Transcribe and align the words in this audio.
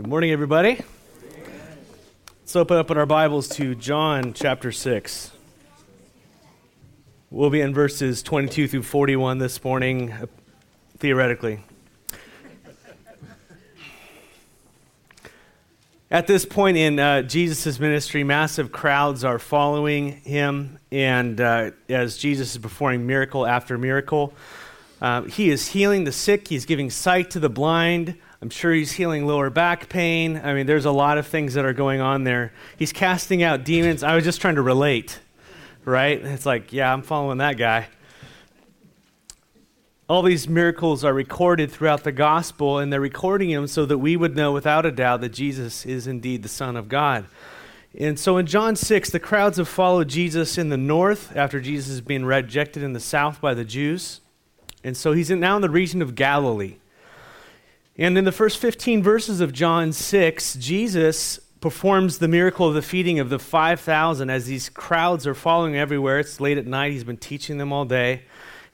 Good 0.00 0.08
morning, 0.08 0.30
everybody. 0.30 0.80
Let's 2.40 2.56
open 2.56 2.78
up 2.78 2.90
in 2.90 2.96
our 2.96 3.04
Bibles 3.04 3.50
to 3.50 3.74
John 3.74 4.32
chapter 4.32 4.72
6. 4.72 5.30
We'll 7.28 7.50
be 7.50 7.60
in 7.60 7.74
verses 7.74 8.22
22 8.22 8.66
through 8.66 8.82
41 8.84 9.36
this 9.36 9.62
morning, 9.62 10.14
theoretically. 10.96 11.60
At 16.10 16.26
this 16.26 16.46
point 16.46 16.78
in 16.78 16.98
uh, 16.98 17.20
Jesus' 17.20 17.78
ministry, 17.78 18.24
massive 18.24 18.72
crowds 18.72 19.22
are 19.22 19.38
following 19.38 20.12
him, 20.22 20.78
and 20.90 21.38
uh, 21.38 21.72
as 21.90 22.16
Jesus 22.16 22.52
is 22.52 22.58
performing 22.58 23.06
miracle 23.06 23.46
after 23.46 23.76
miracle, 23.76 24.32
uh, 25.02 25.24
he 25.24 25.50
is 25.50 25.68
healing 25.68 26.04
the 26.04 26.12
sick, 26.12 26.48
he's 26.48 26.64
giving 26.64 26.88
sight 26.88 27.30
to 27.32 27.38
the 27.38 27.50
blind. 27.50 28.16
I'm 28.42 28.48
sure 28.50 28.72
he's 28.72 28.92
healing 28.92 29.26
lower 29.26 29.50
back 29.50 29.90
pain. 29.90 30.40
I 30.42 30.54
mean, 30.54 30.66
there's 30.66 30.86
a 30.86 30.90
lot 30.90 31.18
of 31.18 31.26
things 31.26 31.54
that 31.54 31.66
are 31.66 31.74
going 31.74 32.00
on 32.00 32.24
there. 32.24 32.52
He's 32.78 32.92
casting 32.92 33.42
out 33.42 33.64
demons. 33.64 34.02
I 34.02 34.14
was 34.14 34.24
just 34.24 34.40
trying 34.40 34.54
to 34.54 34.62
relate, 34.62 35.20
right? 35.84 36.18
It's 36.24 36.46
like, 36.46 36.72
yeah, 36.72 36.90
I'm 36.90 37.02
following 37.02 37.38
that 37.38 37.58
guy. 37.58 37.88
All 40.08 40.22
these 40.22 40.48
miracles 40.48 41.04
are 41.04 41.12
recorded 41.12 41.70
throughout 41.70 42.02
the 42.02 42.12
gospel, 42.12 42.78
and 42.78 42.92
they're 42.92 43.00
recording 43.00 43.50
them 43.50 43.66
so 43.66 43.86
that 43.86 43.98
we 43.98 44.16
would 44.16 44.34
know 44.34 44.52
without 44.52 44.86
a 44.86 44.90
doubt 44.90 45.20
that 45.20 45.28
Jesus 45.28 45.84
is 45.84 46.06
indeed 46.06 46.42
the 46.42 46.48
Son 46.48 46.76
of 46.76 46.88
God. 46.88 47.26
And 47.96 48.18
so 48.18 48.36
in 48.36 48.46
John 48.46 48.74
6, 48.74 49.10
the 49.10 49.20
crowds 49.20 49.58
have 49.58 49.68
followed 49.68 50.08
Jesus 50.08 50.56
in 50.56 50.68
the 50.68 50.76
north 50.76 51.36
after 51.36 51.60
Jesus 51.60 51.90
is 51.90 52.00
being 52.00 52.24
rejected 52.24 52.82
in 52.82 52.92
the 52.92 53.00
south 53.00 53.40
by 53.40 53.52
the 53.52 53.64
Jews. 53.64 54.20
And 54.82 54.96
so 54.96 55.12
he's 55.12 55.30
now 55.30 55.56
in 55.56 55.62
the 55.62 55.70
region 55.70 56.00
of 56.00 56.14
Galilee. 56.14 56.78
And 58.00 58.16
in 58.16 58.24
the 58.24 58.32
first 58.32 58.56
15 58.56 59.02
verses 59.02 59.42
of 59.42 59.52
John 59.52 59.92
6, 59.92 60.54
Jesus 60.54 61.38
performs 61.60 62.16
the 62.16 62.28
miracle 62.28 62.66
of 62.66 62.72
the 62.72 62.80
feeding 62.80 63.18
of 63.20 63.28
the 63.28 63.38
5,000 63.38 64.30
as 64.30 64.46
these 64.46 64.70
crowds 64.70 65.26
are 65.26 65.34
following 65.34 65.76
everywhere. 65.76 66.18
It's 66.18 66.40
late 66.40 66.56
at 66.56 66.66
night. 66.66 66.92
He's 66.92 67.04
been 67.04 67.18
teaching 67.18 67.58
them 67.58 67.74
all 67.74 67.84
day. 67.84 68.22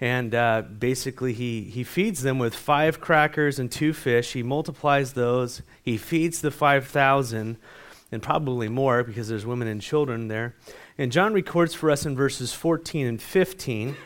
And 0.01 0.33
uh, 0.33 0.63
basically, 0.63 1.33
he, 1.33 1.63
he 1.63 1.83
feeds 1.83 2.23
them 2.23 2.39
with 2.39 2.55
five 2.55 3.01
crackers 3.01 3.59
and 3.59 3.69
two 3.69 3.93
fish. 3.93 4.33
He 4.33 4.45
multiplies 4.45 5.15
those. 5.15 5.61
He 5.83 5.97
feeds 5.97 6.41
the 6.41 6.53
5,000 6.53 7.57
and 8.13 8.23
probably 8.23 8.69
more 8.69 9.03
because 9.03 9.27
there's 9.27 9.45
women 9.45 9.67
and 9.67 9.83
children 9.83 10.29
there. 10.29 10.55
And 10.97 11.11
John 11.11 11.35
records 11.35 11.75
for 11.75 11.91
us 11.91 12.07
in 12.07 12.15
verses 12.15 12.53
14 12.53 13.05
and 13.05 13.21
15 13.21 13.97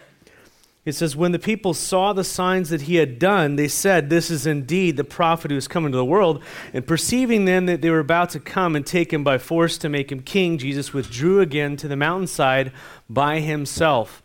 it 0.84 0.94
says, 0.94 1.14
When 1.14 1.32
the 1.32 1.38
people 1.38 1.74
saw 1.74 2.12
the 2.12 2.24
signs 2.24 2.70
that 2.70 2.82
he 2.82 2.96
had 2.96 3.18
done, 3.18 3.56
they 3.56 3.68
said, 3.68 4.08
This 4.08 4.30
is 4.30 4.46
indeed 4.46 4.96
the 4.96 5.04
prophet 5.04 5.50
who 5.50 5.56
has 5.56 5.68
come 5.68 5.84
into 5.84 5.98
the 5.98 6.04
world. 6.04 6.42
And 6.72 6.86
perceiving 6.86 7.44
then 7.44 7.66
that 7.66 7.82
they 7.82 7.90
were 7.90 7.98
about 7.98 8.30
to 8.30 8.40
come 8.40 8.74
and 8.74 8.86
take 8.86 9.12
him 9.12 9.22
by 9.22 9.38
force 9.38 9.76
to 9.78 9.88
make 9.88 10.10
him 10.10 10.22
king, 10.22 10.56
Jesus 10.58 10.92
withdrew 10.92 11.40
again 11.40 11.76
to 11.78 11.88
the 11.88 11.96
mountainside 11.96 12.72
by 13.08 13.40
himself. 13.40 14.22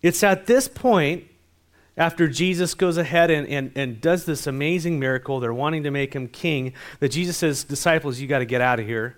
It's 0.00 0.22
at 0.22 0.46
this 0.46 0.68
point, 0.68 1.24
after 1.96 2.28
Jesus 2.28 2.74
goes 2.74 2.96
ahead 2.96 3.30
and, 3.30 3.46
and, 3.48 3.72
and 3.76 4.00
does 4.00 4.24
this 4.24 4.46
amazing 4.46 4.98
miracle, 4.98 5.38
they're 5.38 5.54
wanting 5.54 5.84
to 5.84 5.90
make 5.90 6.14
him 6.14 6.28
king, 6.28 6.72
that 7.00 7.10
Jesus 7.10 7.36
says, 7.36 7.62
Disciples, 7.62 8.20
you 8.20 8.26
got 8.26 8.40
to 8.40 8.46
get 8.46 8.60
out 8.60 8.80
of 8.80 8.86
here. 8.86 9.16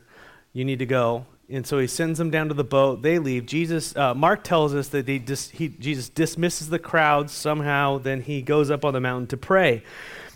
You 0.53 0.65
need 0.65 0.81
to 0.81 0.87
go. 0.87 1.27
And 1.49 1.65
so 1.65 1.79
he 1.79 1.87
sends 1.87 2.19
them 2.19 2.31
down 2.31 2.49
to 2.49 2.55
the 2.55 2.65
boat. 2.65 3.03
They 3.03 3.21
leave. 3.21 3.47
Jesus, 3.47 3.95
uh, 3.95 4.15
Mark 4.15 4.43
tells 4.43 4.75
us 4.75 4.89
that 4.89 5.07
they 5.07 5.19
dis, 5.19 5.51
he, 5.51 5.69
Jesus 5.69 6.09
dismisses 6.09 6.69
the 6.69 6.81
crowds 6.81 7.33
somehow. 7.33 7.99
Then 7.99 8.21
he 8.21 8.43
goes 8.43 8.71
up 8.71 8.85
on 8.85 8.93
the 8.93 9.01
mountain 9.01 9.29
to 9.29 9.37
pray. 9.37 9.85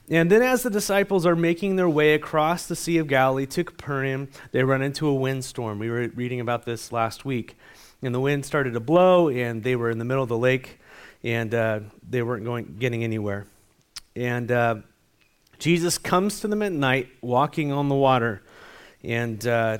And 0.08 0.30
then, 0.30 0.42
as 0.42 0.64
the 0.64 0.70
disciples 0.70 1.24
are 1.24 1.36
making 1.36 1.76
their 1.76 1.88
way 1.88 2.14
across 2.14 2.66
the 2.66 2.74
Sea 2.74 2.98
of 2.98 3.06
Galilee 3.06 3.46
to 3.46 3.62
Capernaum, 3.62 4.28
they 4.50 4.64
run 4.64 4.82
into 4.82 5.06
a 5.06 5.14
windstorm. 5.14 5.78
We 5.78 5.88
were 5.88 6.08
reading 6.08 6.40
about 6.40 6.64
this 6.64 6.90
last 6.90 7.24
week. 7.24 7.56
And 8.02 8.14
the 8.14 8.20
wind 8.20 8.44
started 8.44 8.72
to 8.72 8.80
blow, 8.80 9.28
and 9.28 9.62
they 9.62 9.76
were 9.76 9.90
in 9.90 9.98
the 9.98 10.04
middle 10.04 10.22
of 10.22 10.28
the 10.28 10.38
lake, 10.38 10.80
and 11.22 11.54
uh, 11.54 11.80
they 12.08 12.22
weren't 12.22 12.44
going, 12.44 12.76
getting 12.78 13.04
anywhere. 13.04 13.46
And 14.16 14.50
uh, 14.50 14.76
Jesus 15.60 15.98
comes 15.98 16.40
to 16.40 16.48
them 16.48 16.62
at 16.62 16.72
night, 16.72 17.08
walking 17.20 17.70
on 17.70 17.88
the 17.88 17.94
water. 17.94 18.42
And 19.04 19.46
uh, 19.46 19.78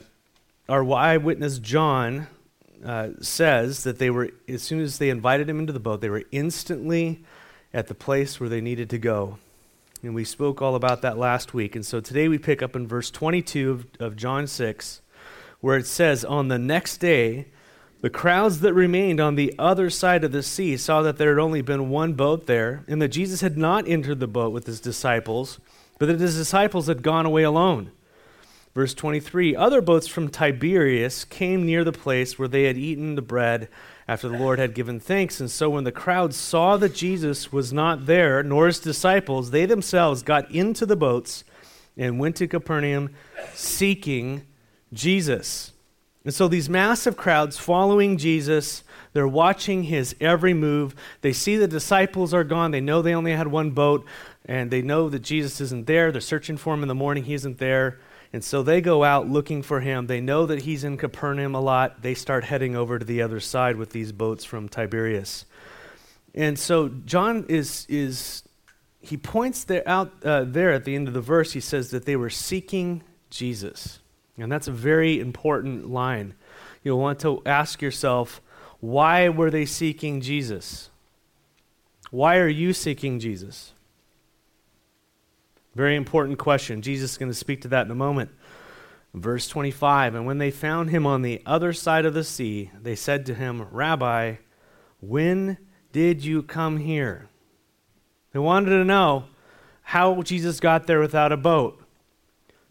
our 0.71 0.89
eyewitness 0.93 1.59
John 1.59 2.29
uh, 2.85 3.09
says 3.21 3.83
that 3.83 3.99
they 3.99 4.09
were, 4.09 4.31
as 4.49 4.63
soon 4.63 4.81
as 4.81 4.99
they 4.99 5.11
invited 5.11 5.51
him 5.51 5.59
into 5.59 5.73
the 5.73 5.81
boat, 5.81 6.01
they 6.01 6.09
were 6.09 6.23
instantly 6.31 7.25
at 7.75 7.89
the 7.89 7.95
place 7.95 8.39
where 8.39 8.49
they 8.49 8.61
needed 8.61 8.89
to 8.91 8.99
go. 8.99 9.39
And 10.03 10.15
we 10.15 10.25
spoke 10.25 10.63
all 10.63 10.77
about 10.77 11.03
that 11.03 11.19
last 11.19 11.53
week. 11.53 11.75
And 11.75 11.85
so 11.85 12.01
today 12.01 12.29
we 12.29 12.39
pick 12.39 12.63
up 12.63 12.77
in 12.77 12.87
verse 12.87 13.11
22 13.11 13.71
of, 13.71 13.87
of 13.99 14.17
John 14.17 14.47
6, 14.47 15.03
where 15.61 15.77
it 15.77 15.87
says, 15.87 16.25
On 16.25 16.47
the 16.47 16.59
next 16.59 16.99
day, 16.99 17.47
the 18.01 18.09
crowds 18.09 18.61
that 18.61 18.73
remained 18.73 19.19
on 19.21 19.35
the 19.35 19.53
other 19.59 19.91
side 19.91 20.23
of 20.23 20.31
the 20.31 20.43
sea 20.43 20.77
saw 20.77 21.03
that 21.03 21.19
there 21.19 21.35
had 21.35 21.43
only 21.43 21.63
been 21.63 21.91
one 21.91 22.15
boat 22.15 22.47
there, 22.47 22.85
and 22.87 23.03
that 23.03 23.09
Jesus 23.09 23.41
had 23.41 23.59
not 23.59 23.89
entered 23.89 24.21
the 24.21 24.29
boat 24.29 24.53
with 24.53 24.67
his 24.67 24.81
disciples, 24.81 25.59
but 25.99 26.07
that 26.07 26.21
his 26.21 26.37
disciples 26.37 26.87
had 26.87 27.03
gone 27.03 27.27
away 27.27 27.43
alone. 27.43 27.91
Verse 28.75 28.95
23 28.95 29.57
Other 29.57 29.81
boats 29.81 30.07
from 30.07 30.29
Tiberias 30.29 31.25
came 31.25 31.67
near 31.67 31.85
the 31.85 31.93
place 31.93 32.39
where 32.39 32.49
they 32.49 32.65
had 32.65 32.77
eaten 32.77 33.15
the 33.15 33.23
bread 33.23 33.69
after 34.07 34.29
the 34.29 34.39
Lord 34.39 34.59
had 34.59 34.75
given 34.75 35.01
thanks. 35.01 35.41
And 35.41 35.51
so 35.51 35.71
when 35.71 35.85
the 35.85 35.93
crowd 35.93 36.35
saw 36.35 36.77
that 36.77 36.95
Jesus 36.95 37.53
was 37.53 37.73
not 37.73 38.07
there, 38.07 38.43
nor 38.43 38.67
his 38.67 38.81
disciples, 38.81 39.51
they 39.51 39.67
themselves 39.67 40.23
got 40.23 40.51
into 40.51 40.87
the 40.87 40.97
boats 40.97 41.45
and 41.97 42.19
went 42.19 42.37
to 42.37 42.49
Capernaum 42.49 43.11
seeking 43.55 44.43
Jesus. 44.93 45.73
And 46.25 46.35
so 46.35 46.49
these 46.49 46.69
massive 46.69 47.17
crowds 47.17 47.59
following 47.59 48.19
Jesus, 48.19 48.85
they're 49.13 49.27
watching 49.27 49.85
his 49.85 50.15
every 50.21 50.55
move. 50.55 50.95
They 51.23 51.33
see 51.33 51.57
the 51.57 51.67
disciples 51.67 52.35
are 52.35 52.45
gone. 52.45 52.71
They 52.71 52.81
know 52.81 53.03
they 53.03 53.15
only 53.15 53.33
had 53.33 53.49
one 53.49 53.71
boat, 53.71 54.05
and 54.45 54.71
they 54.71 54.83
know 54.83 55.09
that 55.09 55.21
Jesus 55.21 55.61
isn't 55.61 55.87
there. 55.87 56.13
They're 56.13 56.21
searching 56.21 56.57
for 56.57 56.75
him 56.75 56.83
in 56.83 56.89
the 56.89 56.95
morning. 56.95 57.25
He 57.25 57.35
isn't 57.35 57.59
there. 57.59 57.99
And 58.33 58.45
so 58.45 58.63
they 58.63 58.81
go 58.81 59.03
out 59.03 59.29
looking 59.29 59.63
for 59.63 59.81
him. 59.81 60.07
They 60.07 60.21
know 60.21 60.47
that 60.47 60.63
he's 60.63 60.85
in 60.85 60.97
Capernaum 60.97 61.55
a 61.55 61.61
lot. 61.61 62.03
They 62.03 62.15
start 62.15 62.45
heading 62.45 62.77
over 62.77 62.99
to 62.99 63.05
the 63.05 63.23
other 63.23 63.41
side 63.41 63.77
with 63.77 63.91
these 63.91 64.13
boats 64.13 64.45
from 64.45 64.69
Tiberias. 64.69 65.45
And 66.35 66.59
so 66.59 66.89
John 66.89 67.45
is, 67.49 67.87
is 67.89 68.45
he 69.01 69.17
points 69.17 69.65
there 69.65 69.87
out 69.87 70.13
uh, 70.25 70.45
there 70.45 70.73
at 70.73 70.85
the 70.85 70.95
end 70.95 71.09
of 71.09 71.15
the 71.15 71.21
verse, 71.21 71.53
he 71.53 71.61
says 71.61 71.91
that 71.91 72.05
they 72.05 72.17
were 72.17 72.31
seeking 72.31 73.03
Jesus. 73.31 73.99
And 74.39 74.51
that's 74.51 74.69
a 74.69 74.73
very 74.73 75.19
important 75.19 75.91
line. 75.91 76.35
You'll 76.83 77.01
want 77.01 77.19
to 77.21 77.43
ask 77.45 77.83
yourself, 77.83 78.41
why 78.79 79.29
were 79.29 79.51
they 79.51 79.67
seeking 79.67 80.21
Jesus? 80.21 80.89
Why 82.11 82.39
are 82.39 82.49
you 82.49 82.73
seeking 82.73 83.19
Jesus? 83.19 83.75
Very 85.75 85.97
important 85.97 86.39
question. 86.39 86.83
Jesus 86.83 87.13
is 87.13 87.19
going 87.19 87.31
to 87.31 87.35
speak 87.35 87.63
to 87.63 87.69
that 87.69 87.87
in 87.87 87.93
a 87.93 87.97
moment. 87.97 88.31
Verse 89.15 89.49
25 89.49 90.15
And 90.15 90.27
when 90.27 90.39
they 90.39 90.51
found 90.51 90.91
him 90.91 91.07
on 91.07 91.23
the 91.23 91.43
other 91.47 91.73
side 91.73 92.05
of 92.05 92.15
the 92.15 92.25
sea, 92.25 92.71
they 92.81 92.97
said 92.97 93.27
to 93.27 93.35
him, 93.35 93.67
Rabbi, 93.71 94.37
when 95.01 95.59
did 95.93 96.25
you 96.25 96.43
come 96.43 96.79
here? 96.79 97.29
They 98.33 98.39
wanted 98.39 98.71
to 98.71 98.85
know 98.85 99.25
how 99.83 100.23
Jesus 100.23 100.61
got 100.61 100.87
there 100.87 101.01
without 101.01 101.33
a 101.33 101.37
boat. 101.37 101.83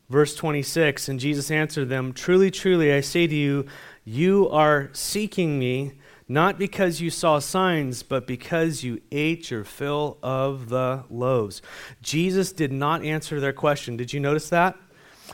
Verse 0.10 0.34
26 0.36 1.10
And 1.10 1.20
Jesus 1.20 1.52
answered 1.52 1.90
them, 1.90 2.14
Truly, 2.14 2.52
truly, 2.52 2.94
I 2.94 3.02
say 3.02 3.28
to 3.28 3.36
you, 3.36 3.66
you 4.06 4.50
are 4.50 4.90
seeking 4.94 5.60
me 5.60 5.99
not 6.30 6.60
because 6.60 7.02
you 7.02 7.10
saw 7.10 7.40
signs, 7.40 8.04
but 8.04 8.28
because 8.28 8.84
you 8.84 9.02
ate 9.12 9.50
your 9.50 9.64
fill 9.64 10.20
of 10.22 10.70
the 10.70 11.04
loaves. 11.10 11.64
Jesus 12.04 12.52
did 12.52 12.72
not 12.72 13.04
answer 13.04 13.40
their 13.40 13.52
question. 13.52 13.98
Did 13.98 14.14
you 14.14 14.20
notice 14.20 14.48
that? 14.50 14.78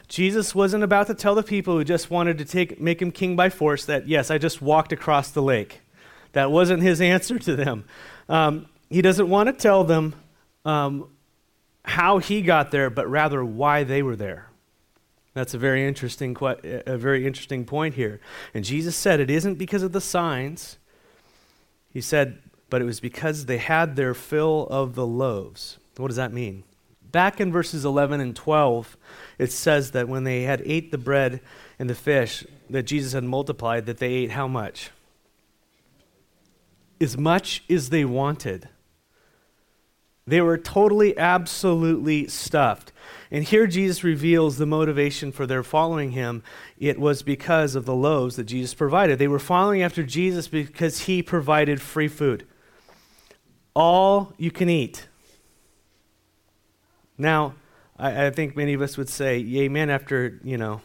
Jesus 0.08 0.56
wasn't 0.56 0.84
about 0.84 1.08
to 1.08 1.14
tell 1.14 1.36
the 1.36 1.44
people 1.44 1.76
who 1.76 1.84
just 1.84 2.10
wanted 2.10 2.38
to 2.38 2.46
take, 2.46 2.80
make 2.80 3.02
him 3.02 3.12
king 3.12 3.36
by 3.36 3.50
force 3.50 3.86
that, 3.86 4.08
yes, 4.08 4.32
I 4.32 4.38
just 4.38 4.62
walked 4.62 4.94
across 4.94 5.32
the 5.32 5.42
lake. 5.42 5.82
That 6.32 6.50
wasn't 6.50 6.82
his 6.82 7.02
answer 7.14 7.38
to 7.40 7.56
them. 7.58 7.84
Um, 8.30 8.68
he 8.90 9.02
doesn't 9.02 9.30
want 9.30 9.48
to 9.48 9.54
tell 9.54 9.84
them 9.84 10.16
um, 10.64 11.10
how 11.84 12.20
he 12.20 12.42
got 12.42 12.72
there, 12.72 12.90
but 12.90 13.10
rather 13.10 13.44
why 13.44 13.84
they 13.84 14.02
were 14.02 14.16
there. 14.16 14.50
That's 15.34 15.54
a 15.54 15.58
very 15.58 15.86
interesting, 15.86 16.38
a 16.42 16.98
very 16.98 17.28
interesting 17.28 17.66
point 17.66 17.96
here. 17.96 18.22
And 18.54 18.64
Jesus 18.64 18.96
said 18.96 19.20
it 19.20 19.30
isn't 19.30 19.56
because 19.56 19.84
of 19.84 19.92
the 19.92 20.00
signs, 20.00 20.78
he 21.96 22.02
said, 22.02 22.40
but 22.70 22.82
it 22.82 22.86
was 22.86 23.00
because 23.00 23.46
they 23.46 23.58
had 23.58 23.96
their 23.96 24.14
fill 24.14 24.68
of 24.70 24.96
the 24.96 25.08
loaves. 25.08 25.78
What 25.96 26.08
does 26.08 26.18
that 26.18 26.34
mean? 26.34 26.66
Back 27.10 27.40
in 27.40 27.54
verses 27.54 27.86
11 27.86 28.20
and 28.20 28.36
12, 28.36 28.98
it 29.40 29.50
says 29.50 29.92
that 29.92 30.10
when 30.10 30.26
they 30.26 30.42
had 30.42 30.62
ate 30.66 30.92
the 30.92 30.98
bread 30.98 31.40
and 31.80 31.90
the 31.90 31.96
fish 31.96 32.46
that 32.70 32.84
Jesus 32.84 33.14
had 33.14 33.24
multiplied, 33.24 33.86
that 33.86 34.00
they 34.00 34.12
ate 34.12 34.32
how 34.32 34.46
much? 34.46 34.92
As 37.00 37.18
much 37.18 37.64
as 37.70 37.92
they 37.92 38.04
wanted. 38.04 38.68
They 40.28 40.42
were 40.42 40.58
totally, 40.58 41.16
absolutely 41.18 42.28
stuffed. 42.28 42.92
And 43.30 43.44
here 43.44 43.68
Jesus 43.68 44.04
reveals 44.04 44.58
the 44.58 44.66
motivation 44.66 45.32
for 45.32 45.46
their 45.46 45.62
following 45.62 46.12
him. 46.12 46.42
It 46.80 47.00
was 47.00 47.22
because 47.22 47.76
of 47.76 47.86
the 47.86 47.94
loaves 47.94 48.36
that 48.38 48.46
Jesus 48.46 48.74
provided. 48.74 49.20
They 49.20 49.28
were 49.28 49.40
following 49.40 49.84
after 49.84 50.04
Jesus 50.04 50.48
because 50.48 51.02
he 51.02 51.22
provided 51.22 51.80
free 51.80 52.08
food. 52.08 52.48
All 53.76 54.34
you 54.38 54.50
can 54.50 54.68
eat. 54.68 55.08
Now, 57.20 57.54
I, 57.98 58.28
I 58.28 58.30
think 58.32 58.56
many 58.56 58.74
of 58.74 58.82
us 58.82 58.98
would 58.98 59.10
say, 59.10 59.46
Amen, 59.58 59.92
after, 59.92 60.40
you 60.44 60.58
know, 60.58 60.82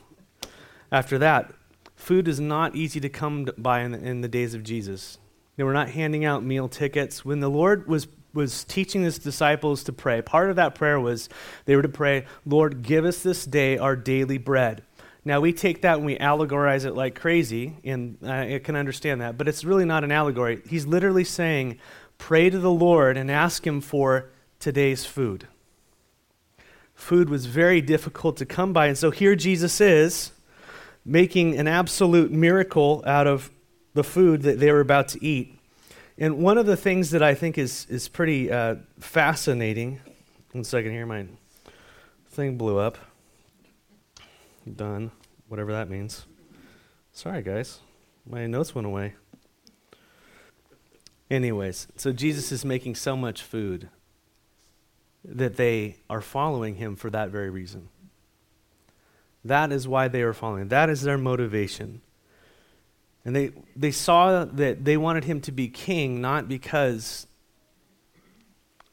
after 0.92 1.16
that. 1.18 1.52
Food 1.96 2.28
is 2.28 2.40
not 2.40 2.76
easy 2.76 3.00
to 3.00 3.08
come 3.08 3.48
by 3.56 3.80
in 3.80 3.92
the, 3.92 3.98
in 3.98 4.20
the 4.20 4.28
days 4.28 4.54
of 4.54 4.62
Jesus. 4.62 5.18
They 5.56 5.62
were 5.62 5.72
not 5.72 5.90
handing 5.90 6.24
out 6.24 6.42
meal 6.42 6.68
tickets. 6.68 7.24
When 7.24 7.40
the 7.40 7.50
Lord 7.50 7.86
was 7.86 8.06
was 8.32 8.64
teaching 8.64 9.02
his 9.02 9.18
disciples 9.18 9.82
to 9.84 9.92
pray. 9.92 10.22
Part 10.22 10.50
of 10.50 10.56
that 10.56 10.74
prayer 10.74 11.00
was 11.00 11.28
they 11.64 11.76
were 11.76 11.82
to 11.82 11.88
pray, 11.88 12.26
Lord, 12.46 12.82
give 12.82 13.04
us 13.04 13.22
this 13.22 13.44
day 13.44 13.78
our 13.78 13.96
daily 13.96 14.38
bread. 14.38 14.82
Now, 15.24 15.40
we 15.40 15.52
take 15.52 15.82
that 15.82 15.96
and 15.96 16.06
we 16.06 16.16
allegorize 16.16 16.86
it 16.86 16.94
like 16.94 17.14
crazy, 17.14 17.76
and 17.84 18.16
I 18.26 18.58
can 18.58 18.74
understand 18.74 19.20
that, 19.20 19.36
but 19.36 19.48
it's 19.48 19.64
really 19.64 19.84
not 19.84 20.02
an 20.02 20.10
allegory. 20.12 20.62
He's 20.66 20.86
literally 20.86 21.24
saying, 21.24 21.78
pray 22.16 22.48
to 22.48 22.58
the 22.58 22.70
Lord 22.70 23.18
and 23.18 23.30
ask 23.30 23.66
him 23.66 23.82
for 23.82 24.30
today's 24.58 25.04
food. 25.04 25.46
Food 26.94 27.28
was 27.28 27.46
very 27.46 27.82
difficult 27.82 28.38
to 28.38 28.46
come 28.46 28.72
by, 28.72 28.86
and 28.86 28.96
so 28.96 29.10
here 29.10 29.36
Jesus 29.36 29.80
is 29.80 30.32
making 31.04 31.58
an 31.58 31.66
absolute 31.66 32.30
miracle 32.30 33.02
out 33.06 33.26
of 33.26 33.50
the 33.92 34.04
food 34.04 34.42
that 34.42 34.58
they 34.58 34.72
were 34.72 34.80
about 34.80 35.08
to 35.08 35.24
eat. 35.24 35.59
And 36.20 36.36
one 36.36 36.58
of 36.58 36.66
the 36.66 36.76
things 36.76 37.10
that 37.12 37.22
I 37.22 37.34
think 37.34 37.56
is, 37.56 37.86
is 37.88 38.06
pretty 38.06 38.52
uh, 38.52 38.76
fascinating, 38.98 40.00
one 40.52 40.64
second 40.64 40.92
here, 40.92 41.06
my 41.06 41.24
thing 42.28 42.58
blew 42.58 42.78
up. 42.78 42.98
Done, 44.76 45.12
whatever 45.48 45.72
that 45.72 45.88
means. 45.88 46.26
Sorry, 47.12 47.40
guys. 47.42 47.80
My 48.28 48.46
notes 48.46 48.74
went 48.74 48.86
away. 48.86 49.14
Anyways, 51.30 51.88
so 51.96 52.12
Jesus 52.12 52.52
is 52.52 52.66
making 52.66 52.96
so 52.96 53.16
much 53.16 53.40
food 53.42 53.88
that 55.24 55.56
they 55.56 55.96
are 56.10 56.20
following 56.20 56.74
him 56.74 56.96
for 56.96 57.08
that 57.08 57.30
very 57.30 57.48
reason. 57.48 57.88
That 59.42 59.72
is 59.72 59.88
why 59.88 60.08
they 60.08 60.20
are 60.20 60.34
following. 60.34 60.68
That 60.68 60.90
is 60.90 61.00
their 61.00 61.16
motivation. 61.16 62.02
And 63.24 63.36
they, 63.36 63.52
they 63.76 63.90
saw 63.90 64.44
that 64.44 64.84
they 64.84 64.96
wanted 64.96 65.24
him 65.24 65.40
to 65.42 65.52
be 65.52 65.68
king 65.68 66.20
not 66.20 66.48
because 66.48 67.26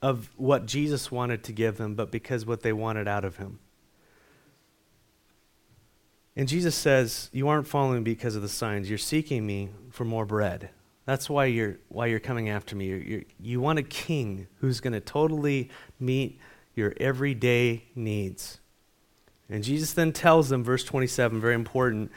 of 0.02 0.30
what 0.36 0.66
Jesus 0.66 1.12
wanted 1.12 1.44
to 1.46 1.54
give 1.54 1.78
them, 1.78 1.96
but 1.96 2.12
because 2.12 2.46
what 2.46 2.62
they 2.62 2.74
wanted 2.74 3.08
out 3.08 3.26
of 3.26 3.38
him. 3.38 3.60
And 6.36 6.48
Jesus 6.48 6.76
says, 6.76 7.30
You 7.34 7.48
aren't 7.48 7.68
following 7.68 8.04
because 8.04 8.36
of 8.36 8.42
the 8.42 8.50
signs. 8.50 8.90
You're 8.90 9.00
seeking 9.00 9.46
me 9.46 9.70
for 9.90 10.06
more 10.06 10.26
bread. 10.26 10.70
That's 11.06 11.30
why 11.30 11.46
you're, 11.46 11.80
why 11.88 12.08
you're 12.08 12.20
coming 12.20 12.50
after 12.50 12.76
me. 12.76 12.86
You're, 12.86 13.00
you're, 13.00 13.24
you 13.40 13.62
want 13.62 13.80
a 13.80 13.84
king 13.84 14.48
who's 14.60 14.80
going 14.82 14.94
to 14.94 15.00
totally 15.00 15.72
meet 16.00 16.40
your 16.76 16.94
everyday 17.00 17.86
needs. 17.96 18.60
And 19.50 19.64
Jesus 19.64 19.94
then 19.94 20.12
tells 20.12 20.50
them, 20.50 20.64
verse 20.64 20.84
27, 20.84 21.40
very 21.40 21.56
important 21.56 22.12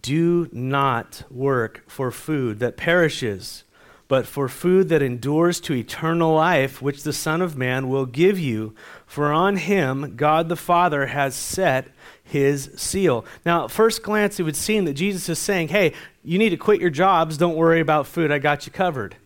do 0.00 0.48
not 0.52 1.22
work 1.30 1.84
for 1.86 2.10
food 2.10 2.58
that 2.58 2.76
perishes, 2.76 3.62
but 4.08 4.26
for 4.26 4.48
food 4.48 4.88
that 4.88 5.00
endures 5.00 5.60
to 5.60 5.74
eternal 5.74 6.34
life, 6.34 6.82
which 6.82 7.04
the 7.04 7.12
Son 7.12 7.40
of 7.40 7.56
Man 7.56 7.88
will 7.88 8.04
give 8.04 8.38
you. 8.38 8.74
For 9.06 9.32
on 9.32 9.56
him 9.56 10.16
God 10.16 10.48
the 10.48 10.56
Father 10.56 11.06
has 11.06 11.34
set 11.34 11.88
his 12.24 12.70
seal. 12.76 13.24
Now, 13.46 13.64
at 13.64 13.70
first 13.70 14.02
glance, 14.02 14.40
it 14.40 14.42
would 14.42 14.56
seem 14.56 14.84
that 14.86 14.94
Jesus 14.94 15.28
is 15.28 15.38
saying, 15.38 15.68
hey, 15.68 15.92
you 16.24 16.38
need 16.38 16.50
to 16.50 16.56
quit 16.56 16.80
your 16.80 16.90
jobs. 16.90 17.36
Don't 17.36 17.56
worry 17.56 17.80
about 17.80 18.06
food. 18.06 18.32
I 18.32 18.38
got 18.38 18.66
you 18.66 18.72
covered. 18.72 19.16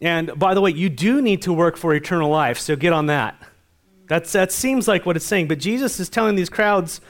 And 0.00 0.38
by 0.38 0.54
the 0.54 0.60
way, 0.60 0.70
you 0.70 0.88
do 0.88 1.20
need 1.20 1.42
to 1.42 1.52
work 1.52 1.76
for 1.76 1.92
eternal 1.92 2.30
life, 2.30 2.58
so 2.58 2.76
get 2.76 2.92
on 2.92 3.06
that. 3.06 3.36
That's, 4.08 4.32
that 4.32 4.52
seems 4.52 4.88
like 4.88 5.06
what 5.06 5.16
it's 5.16 5.26
saying. 5.26 5.48
But 5.48 5.58
Jesus 5.58 6.00
is 6.00 6.08
telling 6.08 6.34
these 6.34 6.50
crowds 6.50 7.00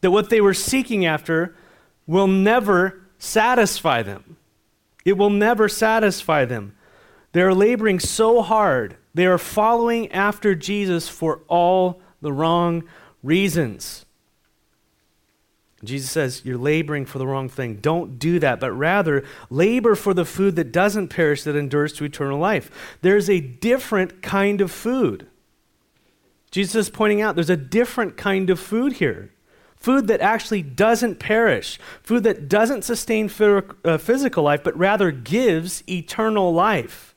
that 0.00 0.10
what 0.10 0.30
they 0.30 0.40
were 0.40 0.54
seeking 0.54 1.06
after 1.06 1.54
will 2.06 2.26
never 2.26 3.02
satisfy 3.18 4.02
them. 4.02 4.36
It 5.04 5.16
will 5.16 5.30
never 5.30 5.68
satisfy 5.68 6.44
them. 6.44 6.74
They're 7.32 7.54
laboring 7.54 8.00
so 8.00 8.42
hard. 8.42 8.96
They 9.14 9.26
are 9.26 9.38
following 9.38 10.10
after 10.12 10.54
Jesus 10.54 11.08
for 11.08 11.40
all 11.48 12.00
the 12.20 12.32
wrong 12.32 12.84
reasons. 13.22 14.04
Jesus 15.84 16.10
says, 16.10 16.42
You're 16.44 16.58
laboring 16.58 17.06
for 17.06 17.18
the 17.18 17.26
wrong 17.26 17.48
thing. 17.48 17.76
Don't 17.76 18.18
do 18.18 18.38
that, 18.40 18.58
but 18.58 18.72
rather 18.72 19.24
labor 19.48 19.94
for 19.94 20.12
the 20.12 20.24
food 20.24 20.56
that 20.56 20.72
doesn't 20.72 21.08
perish, 21.08 21.44
that 21.44 21.54
endures 21.54 21.92
to 21.94 22.04
eternal 22.04 22.38
life. 22.38 22.98
There's 23.00 23.30
a 23.30 23.40
different 23.40 24.22
kind 24.22 24.60
of 24.60 24.72
food. 24.72 25.26
Jesus 26.50 26.74
is 26.86 26.90
pointing 26.90 27.20
out 27.20 27.34
there's 27.34 27.50
a 27.50 27.56
different 27.56 28.16
kind 28.16 28.50
of 28.50 28.58
food 28.58 28.94
here 28.94 29.30
food 29.78 30.08
that 30.08 30.20
actually 30.20 30.60
doesn't 30.62 31.20
perish, 31.20 31.78
food 32.02 32.24
that 32.24 32.48
doesn't 32.48 32.82
sustain 32.82 33.30
uh, 33.84 33.96
physical 33.98 34.42
life, 34.42 34.62
but 34.64 34.76
rather 34.76 35.10
gives 35.10 35.88
eternal 35.88 36.52
life. 36.52 37.14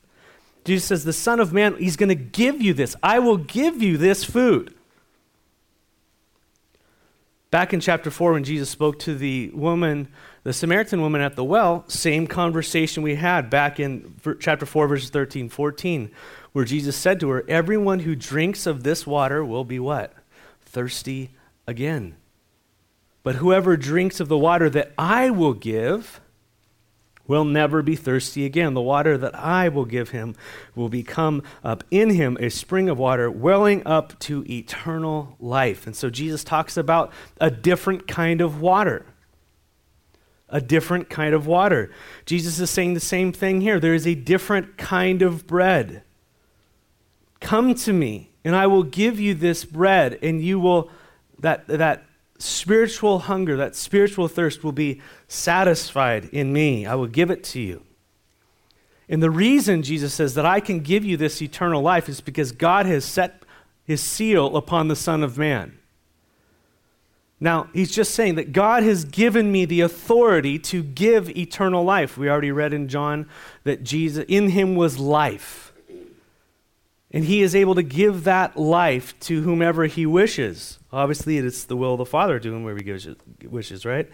Jesus 0.64 0.86
says, 0.86 1.04
The 1.04 1.12
Son 1.12 1.40
of 1.40 1.52
Man, 1.52 1.76
He's 1.76 1.96
going 1.96 2.08
to 2.08 2.14
give 2.14 2.62
you 2.62 2.72
this. 2.72 2.94
I 3.02 3.18
will 3.18 3.36
give 3.36 3.82
you 3.82 3.96
this 3.96 4.24
food. 4.24 4.74
Back 7.50 7.74
in 7.74 7.80
chapter 7.80 8.10
4, 8.10 8.32
when 8.32 8.44
Jesus 8.44 8.70
spoke 8.70 8.98
to 9.00 9.14
the 9.14 9.50
woman, 9.52 10.08
the 10.42 10.54
Samaritan 10.54 11.02
woman 11.02 11.20
at 11.20 11.36
the 11.36 11.44
well, 11.44 11.84
same 11.86 12.26
conversation 12.26 13.02
we 13.02 13.16
had 13.16 13.50
back 13.50 13.78
in 13.78 14.14
chapter 14.40 14.64
4, 14.64 14.88
verses 14.88 15.10
13, 15.10 15.50
14 15.50 16.10
where 16.52 16.64
Jesus 16.64 16.96
said 16.96 17.20
to 17.20 17.30
her, 17.30 17.44
Everyone 17.48 18.00
who 18.00 18.14
drinks 18.14 18.66
of 18.66 18.82
this 18.82 19.06
water 19.06 19.44
will 19.44 19.64
be 19.64 19.78
what? 19.78 20.12
Thirsty 20.60 21.30
again. 21.66 22.16
But 23.22 23.36
whoever 23.36 23.76
drinks 23.76 24.20
of 24.20 24.28
the 24.28 24.38
water 24.38 24.68
that 24.70 24.92
I 24.98 25.30
will 25.30 25.54
give 25.54 26.20
will 27.26 27.44
never 27.44 27.82
be 27.82 27.96
thirsty 27.96 28.44
again. 28.44 28.74
The 28.74 28.80
water 28.80 29.16
that 29.16 29.34
I 29.34 29.68
will 29.68 29.84
give 29.84 30.10
him 30.10 30.34
will 30.74 30.88
become 30.88 31.42
up 31.62 31.84
in 31.90 32.10
him 32.10 32.36
a 32.40 32.48
spring 32.48 32.88
of 32.88 32.98
water 32.98 33.30
welling 33.30 33.86
up 33.86 34.18
to 34.20 34.44
eternal 34.50 35.36
life. 35.38 35.86
And 35.86 35.94
so 35.94 36.10
Jesus 36.10 36.42
talks 36.42 36.76
about 36.76 37.12
a 37.40 37.50
different 37.50 38.08
kind 38.08 38.40
of 38.40 38.60
water. 38.60 39.06
A 40.48 40.60
different 40.60 41.08
kind 41.08 41.32
of 41.32 41.46
water. 41.46 41.90
Jesus 42.26 42.58
is 42.58 42.68
saying 42.68 42.94
the 42.94 43.00
same 43.00 43.32
thing 43.32 43.60
here. 43.62 43.80
There 43.80 43.94
is 43.94 44.06
a 44.06 44.14
different 44.14 44.76
kind 44.76 45.22
of 45.22 45.46
bread. 45.46 46.02
Come 47.42 47.74
to 47.74 47.92
me, 47.92 48.30
and 48.44 48.56
I 48.56 48.66
will 48.66 48.84
give 48.84 49.20
you 49.20 49.34
this 49.34 49.64
bread, 49.64 50.18
and 50.22 50.40
you 50.40 50.58
will, 50.58 50.90
that, 51.40 51.66
that 51.66 52.04
spiritual 52.38 53.18
hunger, 53.20 53.56
that 53.56 53.76
spiritual 53.76 54.28
thirst 54.28 54.64
will 54.64 54.72
be 54.72 55.02
satisfied 55.28 56.26
in 56.26 56.52
me. 56.52 56.86
I 56.86 56.94
will 56.94 57.06
give 57.08 57.30
it 57.30 57.44
to 57.44 57.60
you. 57.60 57.82
And 59.08 59.22
the 59.22 59.30
reason 59.30 59.82
Jesus 59.82 60.14
says 60.14 60.34
that 60.34 60.46
I 60.46 60.60
can 60.60 60.80
give 60.80 61.04
you 61.04 61.16
this 61.16 61.42
eternal 61.42 61.82
life 61.82 62.08
is 62.08 62.20
because 62.20 62.52
God 62.52 62.86
has 62.86 63.04
set 63.04 63.42
his 63.84 64.00
seal 64.00 64.56
upon 64.56 64.88
the 64.88 64.96
Son 64.96 65.22
of 65.22 65.36
Man. 65.36 65.78
Now, 67.40 67.68
he's 67.74 67.90
just 67.90 68.14
saying 68.14 68.36
that 68.36 68.52
God 68.52 68.84
has 68.84 69.04
given 69.04 69.50
me 69.50 69.64
the 69.64 69.80
authority 69.80 70.60
to 70.60 70.80
give 70.80 71.28
eternal 71.36 71.82
life. 71.82 72.16
We 72.16 72.30
already 72.30 72.52
read 72.52 72.72
in 72.72 72.86
John 72.86 73.28
that 73.64 73.82
Jesus 73.82 74.24
in 74.28 74.50
him 74.50 74.76
was 74.76 75.00
life. 75.00 75.71
And 77.12 77.24
he 77.24 77.42
is 77.42 77.54
able 77.54 77.74
to 77.74 77.82
give 77.82 78.24
that 78.24 78.56
life 78.56 79.18
to 79.20 79.42
whomever 79.42 79.84
he 79.84 80.06
wishes. 80.06 80.78
Obviously, 80.90 81.38
it's 81.38 81.64
the 81.64 81.76
will 81.76 81.92
of 81.92 81.98
the 81.98 82.06
Father 82.06 82.38
to 82.38 82.50
whomever 82.50 82.80
he 82.82 83.16
wishes, 83.46 83.84
right? 83.84 84.08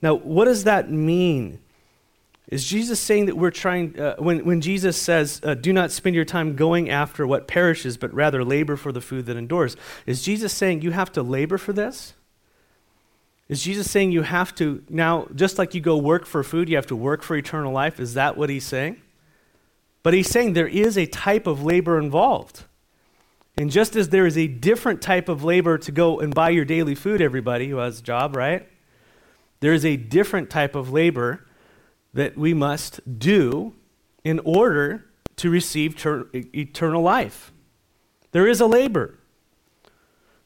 Now, 0.00 0.14
what 0.14 0.44
does 0.44 0.64
that 0.64 0.90
mean? 0.90 1.58
Is 2.48 2.64
Jesus 2.64 3.00
saying 3.00 3.26
that 3.26 3.36
we're 3.36 3.50
trying, 3.50 3.98
uh, 3.98 4.14
when, 4.18 4.44
when 4.44 4.60
Jesus 4.60 4.96
says, 4.96 5.40
uh, 5.42 5.54
do 5.54 5.72
not 5.72 5.90
spend 5.90 6.14
your 6.14 6.24
time 6.24 6.54
going 6.54 6.88
after 6.88 7.26
what 7.26 7.48
perishes, 7.48 7.96
but 7.96 8.14
rather 8.14 8.44
labor 8.44 8.76
for 8.76 8.92
the 8.92 9.00
food 9.00 9.26
that 9.26 9.36
endures, 9.36 9.76
is 10.06 10.22
Jesus 10.22 10.52
saying 10.52 10.82
you 10.82 10.92
have 10.92 11.10
to 11.12 11.22
labor 11.22 11.58
for 11.58 11.72
this? 11.72 12.14
Is 13.48 13.62
Jesus 13.62 13.90
saying 13.90 14.12
you 14.12 14.22
have 14.22 14.54
to, 14.56 14.84
now, 14.88 15.26
just 15.34 15.58
like 15.58 15.74
you 15.74 15.80
go 15.80 15.96
work 15.96 16.26
for 16.26 16.44
food, 16.44 16.68
you 16.68 16.76
have 16.76 16.86
to 16.86 16.96
work 16.96 17.22
for 17.22 17.36
eternal 17.36 17.72
life? 17.72 17.98
Is 17.98 18.14
that 18.14 18.36
what 18.36 18.50
he's 18.50 18.64
saying? 18.64 19.00
But 20.06 20.14
he's 20.14 20.30
saying 20.30 20.52
there 20.52 20.68
is 20.68 20.96
a 20.96 21.06
type 21.06 21.48
of 21.48 21.64
labor 21.64 21.98
involved. 21.98 22.62
And 23.56 23.72
just 23.72 23.96
as 23.96 24.10
there 24.10 24.24
is 24.24 24.38
a 24.38 24.46
different 24.46 25.02
type 25.02 25.28
of 25.28 25.42
labor 25.42 25.78
to 25.78 25.90
go 25.90 26.20
and 26.20 26.32
buy 26.32 26.50
your 26.50 26.64
daily 26.64 26.94
food, 26.94 27.20
everybody 27.20 27.68
who 27.68 27.78
has 27.78 27.98
a 27.98 28.02
job, 28.04 28.36
right? 28.36 28.68
There 29.58 29.72
is 29.72 29.84
a 29.84 29.96
different 29.96 30.48
type 30.48 30.76
of 30.76 30.92
labor 30.92 31.44
that 32.14 32.38
we 32.38 32.54
must 32.54 33.18
do 33.18 33.74
in 34.22 34.38
order 34.44 35.06
to 35.38 35.50
receive 35.50 35.96
ter- 35.96 36.28
eternal 36.32 37.02
life. 37.02 37.50
There 38.30 38.46
is 38.46 38.60
a 38.60 38.66
labor. 38.68 39.18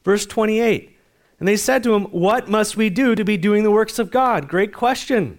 Verse 0.03 0.25
28 0.25 0.97
And 1.39 1.47
they 1.47 1.55
said 1.55 1.83
to 1.83 1.93
him, 1.93 2.05
What 2.05 2.49
must 2.49 2.77
we 2.77 2.89
do 2.89 3.13
to 3.13 3.23
be 3.23 3.37
doing 3.37 3.61
the 3.61 3.69
works 3.69 3.99
of 3.99 4.09
God? 4.09 4.47
Great 4.47 4.73
question. 4.73 5.37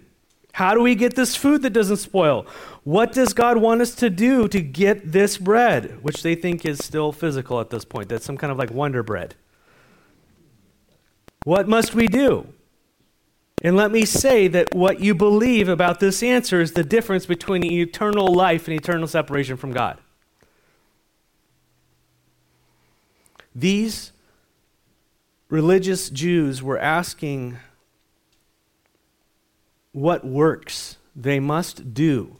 How 0.53 0.75
do 0.75 0.81
we 0.81 0.95
get 0.95 1.15
this 1.15 1.35
food 1.35 1.63
that 1.63 1.71
doesn't 1.71 1.97
spoil? 1.97 2.45
What 2.83 3.13
does 3.13 3.33
God 3.33 3.57
want 3.57 3.81
us 3.81 3.95
to 3.95 4.09
do 4.09 4.47
to 4.49 4.61
get 4.61 5.11
this 5.11 5.37
bread, 5.37 6.03
which 6.03 6.21
they 6.21 6.35
think 6.35 6.65
is 6.65 6.83
still 6.83 7.11
physical 7.11 7.59
at 7.61 7.69
this 7.69 7.85
point? 7.85 8.09
That's 8.09 8.25
some 8.25 8.37
kind 8.37 8.51
of 8.51 8.57
like 8.57 8.71
wonder 8.71 9.03
bread. 9.03 9.35
What 11.45 11.67
must 11.67 11.95
we 11.95 12.07
do? 12.07 12.47
And 13.61 13.77
let 13.77 13.91
me 13.91 14.03
say 14.03 14.49
that 14.49 14.75
what 14.75 14.99
you 14.99 15.15
believe 15.15 15.69
about 15.69 16.01
this 16.01 16.21
answer 16.21 16.59
is 16.59 16.73
the 16.73 16.83
difference 16.83 17.25
between 17.25 17.63
eternal 17.63 18.27
life 18.27 18.67
and 18.67 18.77
eternal 18.77 19.07
separation 19.07 19.55
from 19.55 19.71
God. 19.71 19.97
These 23.55 24.11
religious 25.47 26.09
Jews 26.09 26.61
were 26.61 26.79
asking 26.79 27.57
what 29.93 30.25
works 30.25 30.97
they 31.15 31.39
must 31.39 31.93
do 31.93 32.35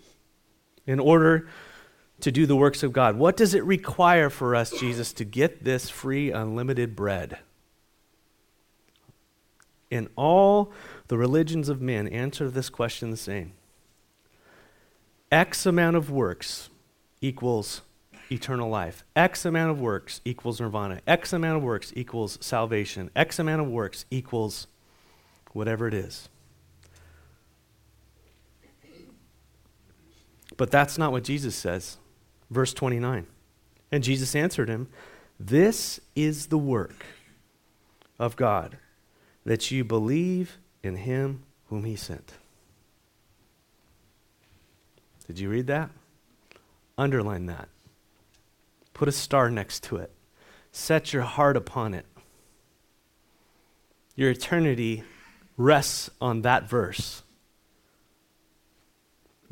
in 0.86 1.00
order 1.00 1.48
to 2.20 2.32
do 2.32 2.46
the 2.46 2.56
works 2.56 2.84
of 2.84 2.94
God. 2.94 3.18
What 3.18 3.36
does 3.36 3.54
it 3.54 3.64
require 3.64 4.30
for 4.30 4.56
us, 4.56 4.72
Jesus, 4.72 5.14
to 5.14 5.26
get 5.26 5.64
this 5.64 5.90
free, 5.90 6.32
unlimited 6.32 6.96
bread? 6.96 7.40
In 9.90 10.10
all 10.16 10.72
the 11.08 11.18
religions 11.18 11.70
of 11.70 11.82
men 11.82 12.08
answer 12.08 12.50
this 12.50 12.70
question 12.70 13.12
the 13.12 13.18
same 13.18 13.54
X 15.32 15.66
amount 15.66 15.96
of 15.96 16.10
works 16.10 16.70
equals 17.22 17.82
eternal 18.32 18.70
life. 18.70 19.04
X 19.16 19.46
amount 19.46 19.72
of 19.72 19.80
works 19.80 20.22
equals 20.26 20.60
nirvana. 20.60 21.02
X 21.06 21.34
amount 21.34 21.58
of 21.58 21.64
works 21.64 21.92
equals 21.96 22.38
salvation. 22.42 23.10
X 23.16 23.40
amount 23.40 23.62
of 23.62 23.68
works 23.68 24.06
equals 24.10 24.68
whatever 25.52 25.88
it 25.88 25.94
is. 25.94 26.30
But 30.58 30.72
that's 30.72 30.98
not 30.98 31.12
what 31.12 31.24
Jesus 31.24 31.56
says. 31.56 31.98
Verse 32.50 32.74
29. 32.74 33.28
And 33.92 34.04
Jesus 34.04 34.36
answered 34.36 34.70
him, 34.70 34.88
This 35.40 36.00
is 36.16 36.48
the 36.48 36.58
work 36.58 37.06
of 38.20 38.36
God, 38.36 38.78
that 39.46 39.72
you 39.72 39.84
believe 39.84 40.58
in 40.84 40.98
him 40.98 41.44
whom 41.68 41.86
he 41.86 41.96
sent. 41.96 42.34
Did 45.28 45.40
you 45.40 45.50
read 45.50 45.68
that? 45.68 45.90
Underline 46.98 47.48
that. 47.48 47.70
Put 48.94 49.08
a 49.08 49.12
star 49.12 49.50
next 49.50 49.84
to 49.86 49.98
it. 49.98 50.12
Set 50.72 51.14
your 51.14 51.24
heart 51.24 51.58
upon 51.58 51.94
it. 51.94 52.06
Your 54.16 54.30
eternity 54.30 55.04
rests 55.58 56.10
on 56.22 56.42
that 56.44 56.70
verse. 56.70 57.23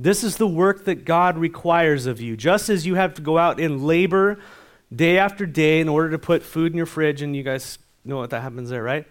This 0.01 0.23
is 0.23 0.37
the 0.37 0.47
work 0.47 0.85
that 0.85 1.05
God 1.05 1.37
requires 1.37 2.07
of 2.07 2.19
you. 2.19 2.35
Just 2.35 2.69
as 2.69 2.87
you 2.87 2.95
have 2.95 3.13
to 3.13 3.21
go 3.21 3.37
out 3.37 3.59
and 3.59 3.85
labor 3.85 4.39
day 4.93 5.19
after 5.19 5.45
day 5.45 5.79
in 5.79 5.87
order 5.87 6.09
to 6.09 6.17
put 6.17 6.41
food 6.41 6.71
in 6.71 6.77
your 6.77 6.87
fridge, 6.87 7.21
and 7.21 7.35
you 7.35 7.43
guys 7.43 7.77
know 8.03 8.17
what 8.17 8.31
that 8.31 8.41
happens 8.41 8.71
there, 8.71 8.81
right? 8.81 9.05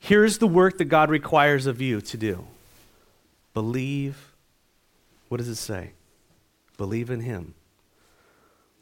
Here's 0.00 0.38
the 0.38 0.48
work 0.48 0.78
that 0.78 0.86
God 0.86 1.10
requires 1.10 1.66
of 1.66 1.80
you 1.80 2.00
to 2.00 2.16
do 2.16 2.44
believe. 3.54 4.34
What 5.28 5.36
does 5.38 5.48
it 5.48 5.54
say? 5.54 5.92
Believe 6.76 7.08
in 7.08 7.20
Him 7.20 7.54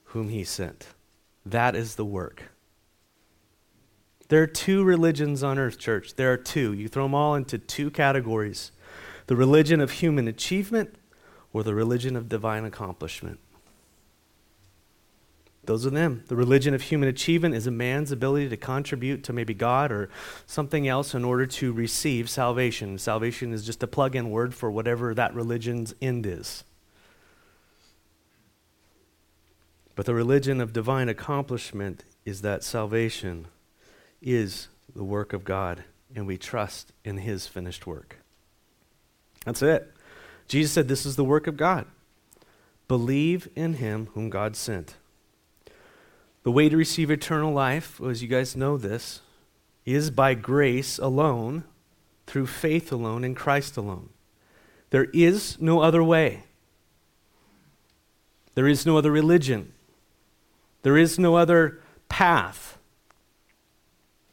whom 0.04 0.30
He 0.30 0.44
sent. 0.44 0.86
That 1.44 1.76
is 1.76 1.96
the 1.96 2.06
work. 2.06 2.44
There 4.28 4.42
are 4.42 4.46
two 4.46 4.82
religions 4.82 5.42
on 5.42 5.58
earth, 5.58 5.78
church. 5.78 6.14
There 6.14 6.32
are 6.32 6.38
two. 6.38 6.72
You 6.72 6.88
throw 6.88 7.02
them 7.02 7.14
all 7.14 7.34
into 7.34 7.58
two 7.58 7.90
categories 7.90 8.72
the 9.30 9.36
religion 9.36 9.80
of 9.80 9.92
human 9.92 10.26
achievement 10.26 10.96
or 11.52 11.62
the 11.62 11.72
religion 11.72 12.16
of 12.16 12.28
divine 12.28 12.64
accomplishment. 12.64 13.38
Those 15.62 15.86
are 15.86 15.90
them. 15.90 16.24
The 16.26 16.34
religion 16.34 16.74
of 16.74 16.82
human 16.82 17.08
achievement 17.08 17.54
is 17.54 17.68
a 17.68 17.70
man's 17.70 18.10
ability 18.10 18.48
to 18.48 18.56
contribute 18.56 19.22
to 19.22 19.32
maybe 19.32 19.54
God 19.54 19.92
or 19.92 20.10
something 20.46 20.88
else 20.88 21.14
in 21.14 21.24
order 21.24 21.46
to 21.46 21.72
receive 21.72 22.28
salvation. 22.28 22.98
Salvation 22.98 23.52
is 23.52 23.64
just 23.64 23.84
a 23.84 23.86
plug 23.86 24.16
in 24.16 24.30
word 24.30 24.52
for 24.52 24.68
whatever 24.68 25.14
that 25.14 25.32
religion's 25.32 25.94
end 26.02 26.26
is. 26.26 26.64
But 29.94 30.06
the 30.06 30.14
religion 30.14 30.60
of 30.60 30.72
divine 30.72 31.08
accomplishment 31.08 32.02
is 32.24 32.42
that 32.42 32.64
salvation 32.64 33.46
is 34.20 34.66
the 34.92 35.04
work 35.04 35.32
of 35.32 35.44
God, 35.44 35.84
and 36.16 36.26
we 36.26 36.36
trust 36.36 36.90
in 37.04 37.18
His 37.18 37.46
finished 37.46 37.86
work. 37.86 38.19
That's 39.44 39.62
it. 39.62 39.92
Jesus 40.48 40.72
said, 40.72 40.88
This 40.88 41.06
is 41.06 41.16
the 41.16 41.24
work 41.24 41.46
of 41.46 41.56
God. 41.56 41.86
Believe 42.88 43.48
in 43.54 43.74
Him 43.74 44.08
whom 44.14 44.30
God 44.30 44.56
sent. 44.56 44.96
The 46.42 46.50
way 46.50 46.68
to 46.68 46.76
receive 46.76 47.10
eternal 47.10 47.52
life, 47.52 48.00
as 48.00 48.22
you 48.22 48.28
guys 48.28 48.56
know 48.56 48.76
this, 48.76 49.20
is 49.84 50.10
by 50.10 50.34
grace 50.34 50.98
alone, 50.98 51.64
through 52.26 52.46
faith 52.46 52.92
alone, 52.92 53.24
in 53.24 53.34
Christ 53.34 53.76
alone. 53.76 54.10
There 54.90 55.04
is 55.12 55.60
no 55.60 55.80
other 55.80 56.02
way. 56.02 56.44
There 58.54 58.68
is 58.68 58.84
no 58.84 58.96
other 58.96 59.10
religion. 59.10 59.72
There 60.82 60.96
is 60.96 61.18
no 61.18 61.36
other 61.36 61.80
path. 62.08 62.78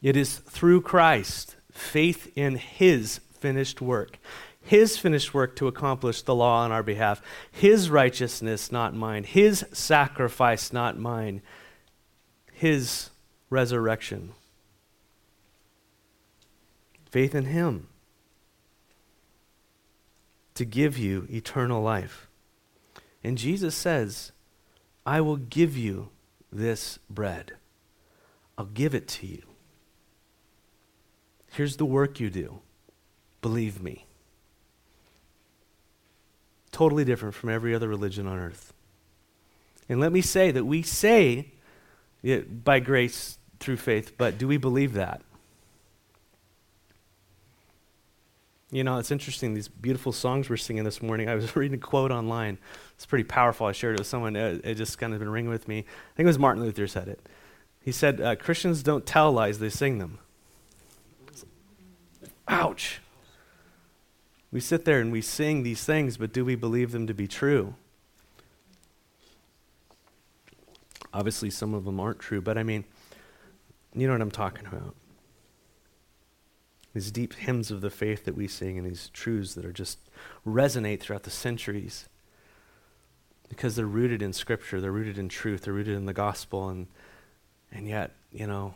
It 0.02 0.16
is 0.16 0.38
through 0.38 0.82
Christ, 0.82 1.56
faith 1.72 2.32
in 2.34 2.56
His 2.56 3.20
finished 3.38 3.80
work. 3.80 4.18
His 4.68 4.98
finished 4.98 5.32
work 5.32 5.56
to 5.56 5.66
accomplish 5.66 6.22
the 6.22 6.34
law 6.34 6.62
on 6.62 6.72
our 6.72 6.82
behalf. 6.82 7.22
His 7.50 7.90
righteousness, 7.90 8.70
not 8.70 8.94
mine. 8.94 9.24
His 9.24 9.64
sacrifice, 9.72 10.72
not 10.72 10.98
mine 10.98 11.42
his 12.58 13.10
resurrection. 13.50 14.32
Faith 17.08 17.32
in 17.32 17.44
him 17.44 17.86
to 20.54 20.64
give 20.64 20.98
you 20.98 21.28
eternal 21.30 21.80
life. 21.80 22.26
And 23.22 23.38
Jesus 23.38 23.76
says, 23.76 24.32
I 25.06 25.20
will 25.20 25.36
give 25.36 25.76
you 25.76 26.08
this 26.50 26.98
bread. 27.08 27.52
I'll 28.58 28.64
give 28.64 28.92
it 28.92 29.06
to 29.08 29.26
you. 29.28 29.42
Here's 31.52 31.76
the 31.76 31.84
work 31.84 32.18
you 32.18 32.28
do. 32.28 32.58
Believe 33.40 33.80
me. 33.80 34.07
Totally 36.78 37.04
different 37.04 37.34
from 37.34 37.50
every 37.50 37.74
other 37.74 37.88
religion 37.88 38.28
on 38.28 38.38
earth. 38.38 38.72
And 39.88 39.98
let 39.98 40.12
me 40.12 40.20
say 40.20 40.52
that 40.52 40.64
we 40.64 40.82
say 40.82 41.48
it 42.22 42.62
by 42.62 42.78
grace 42.78 43.36
through 43.58 43.78
faith, 43.78 44.16
but 44.16 44.38
do 44.38 44.46
we 44.46 44.58
believe 44.58 44.92
that? 44.92 45.20
You 48.70 48.84
know, 48.84 48.98
it's 48.98 49.10
interesting, 49.10 49.54
these 49.54 49.66
beautiful 49.66 50.12
songs 50.12 50.48
we're 50.48 50.56
singing 50.56 50.84
this 50.84 51.02
morning. 51.02 51.28
I 51.28 51.34
was 51.34 51.56
reading 51.56 51.80
a 51.80 51.82
quote 51.82 52.12
online. 52.12 52.58
It's 52.94 53.06
pretty 53.06 53.24
powerful. 53.24 53.66
I 53.66 53.72
shared 53.72 53.96
it 53.96 54.02
with 54.02 54.06
someone. 54.06 54.36
It, 54.36 54.64
it 54.64 54.74
just 54.76 54.98
kind 54.98 55.12
of 55.12 55.18
been 55.18 55.30
ringing 55.30 55.50
with 55.50 55.66
me. 55.66 55.78
I 55.78 56.14
think 56.14 56.26
it 56.26 56.26
was 56.26 56.38
Martin 56.38 56.62
Luther 56.62 56.86
said 56.86 57.08
it. 57.08 57.28
He 57.82 57.90
said, 57.90 58.20
uh, 58.20 58.36
Christians 58.36 58.84
don't 58.84 59.04
tell 59.04 59.32
lies, 59.32 59.58
they 59.58 59.68
sing 59.68 59.98
them. 59.98 60.20
Ouch. 62.46 63.00
We 64.50 64.60
sit 64.60 64.84
there 64.84 65.00
and 65.00 65.12
we 65.12 65.20
sing 65.20 65.62
these 65.62 65.84
things, 65.84 66.16
but 66.16 66.32
do 66.32 66.44
we 66.44 66.54
believe 66.54 66.92
them 66.92 67.06
to 67.06 67.14
be 67.14 67.28
true? 67.28 67.74
Obviously, 71.12 71.50
some 71.50 71.74
of 71.74 71.84
them 71.84 72.00
aren't 72.00 72.18
true, 72.18 72.40
but 72.40 72.56
I 72.56 72.62
mean, 72.62 72.84
you 73.94 74.06
know 74.06 74.14
what 74.14 74.22
I'm 74.22 74.30
talking 74.30 74.66
about. 74.66 74.94
These 76.94 77.10
deep 77.10 77.34
hymns 77.34 77.70
of 77.70 77.80
the 77.80 77.90
faith 77.90 78.24
that 78.24 78.36
we 78.36 78.48
sing 78.48 78.78
and 78.78 78.86
these 78.86 79.10
truths 79.12 79.54
that 79.54 79.64
are 79.64 79.72
just 79.72 79.98
resonate 80.46 81.00
throughout 81.00 81.22
the 81.22 81.30
centuries 81.30 82.08
because 83.48 83.76
they're 83.76 83.86
rooted 83.86 84.22
in 84.22 84.32
Scripture, 84.32 84.80
they're 84.80 84.92
rooted 84.92 85.18
in 85.18 85.28
truth, 85.28 85.62
they're 85.62 85.74
rooted 85.74 85.96
in 85.96 86.06
the 86.06 86.12
gospel, 86.12 86.68
and, 86.68 86.86
and 87.72 87.88
yet, 87.88 88.12
you 88.30 88.46
know, 88.46 88.74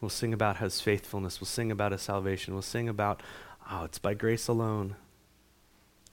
we'll 0.00 0.08
sing 0.08 0.32
about 0.32 0.58
his 0.58 0.80
faithfulness, 0.80 1.40
we'll 1.40 1.46
sing 1.46 1.70
about 1.70 1.92
his 1.92 2.02
salvation, 2.02 2.54
we'll 2.54 2.62
sing 2.62 2.88
about, 2.88 3.22
oh, 3.70 3.84
it's 3.84 3.98
by 3.98 4.14
grace 4.14 4.48
alone. 4.48 4.96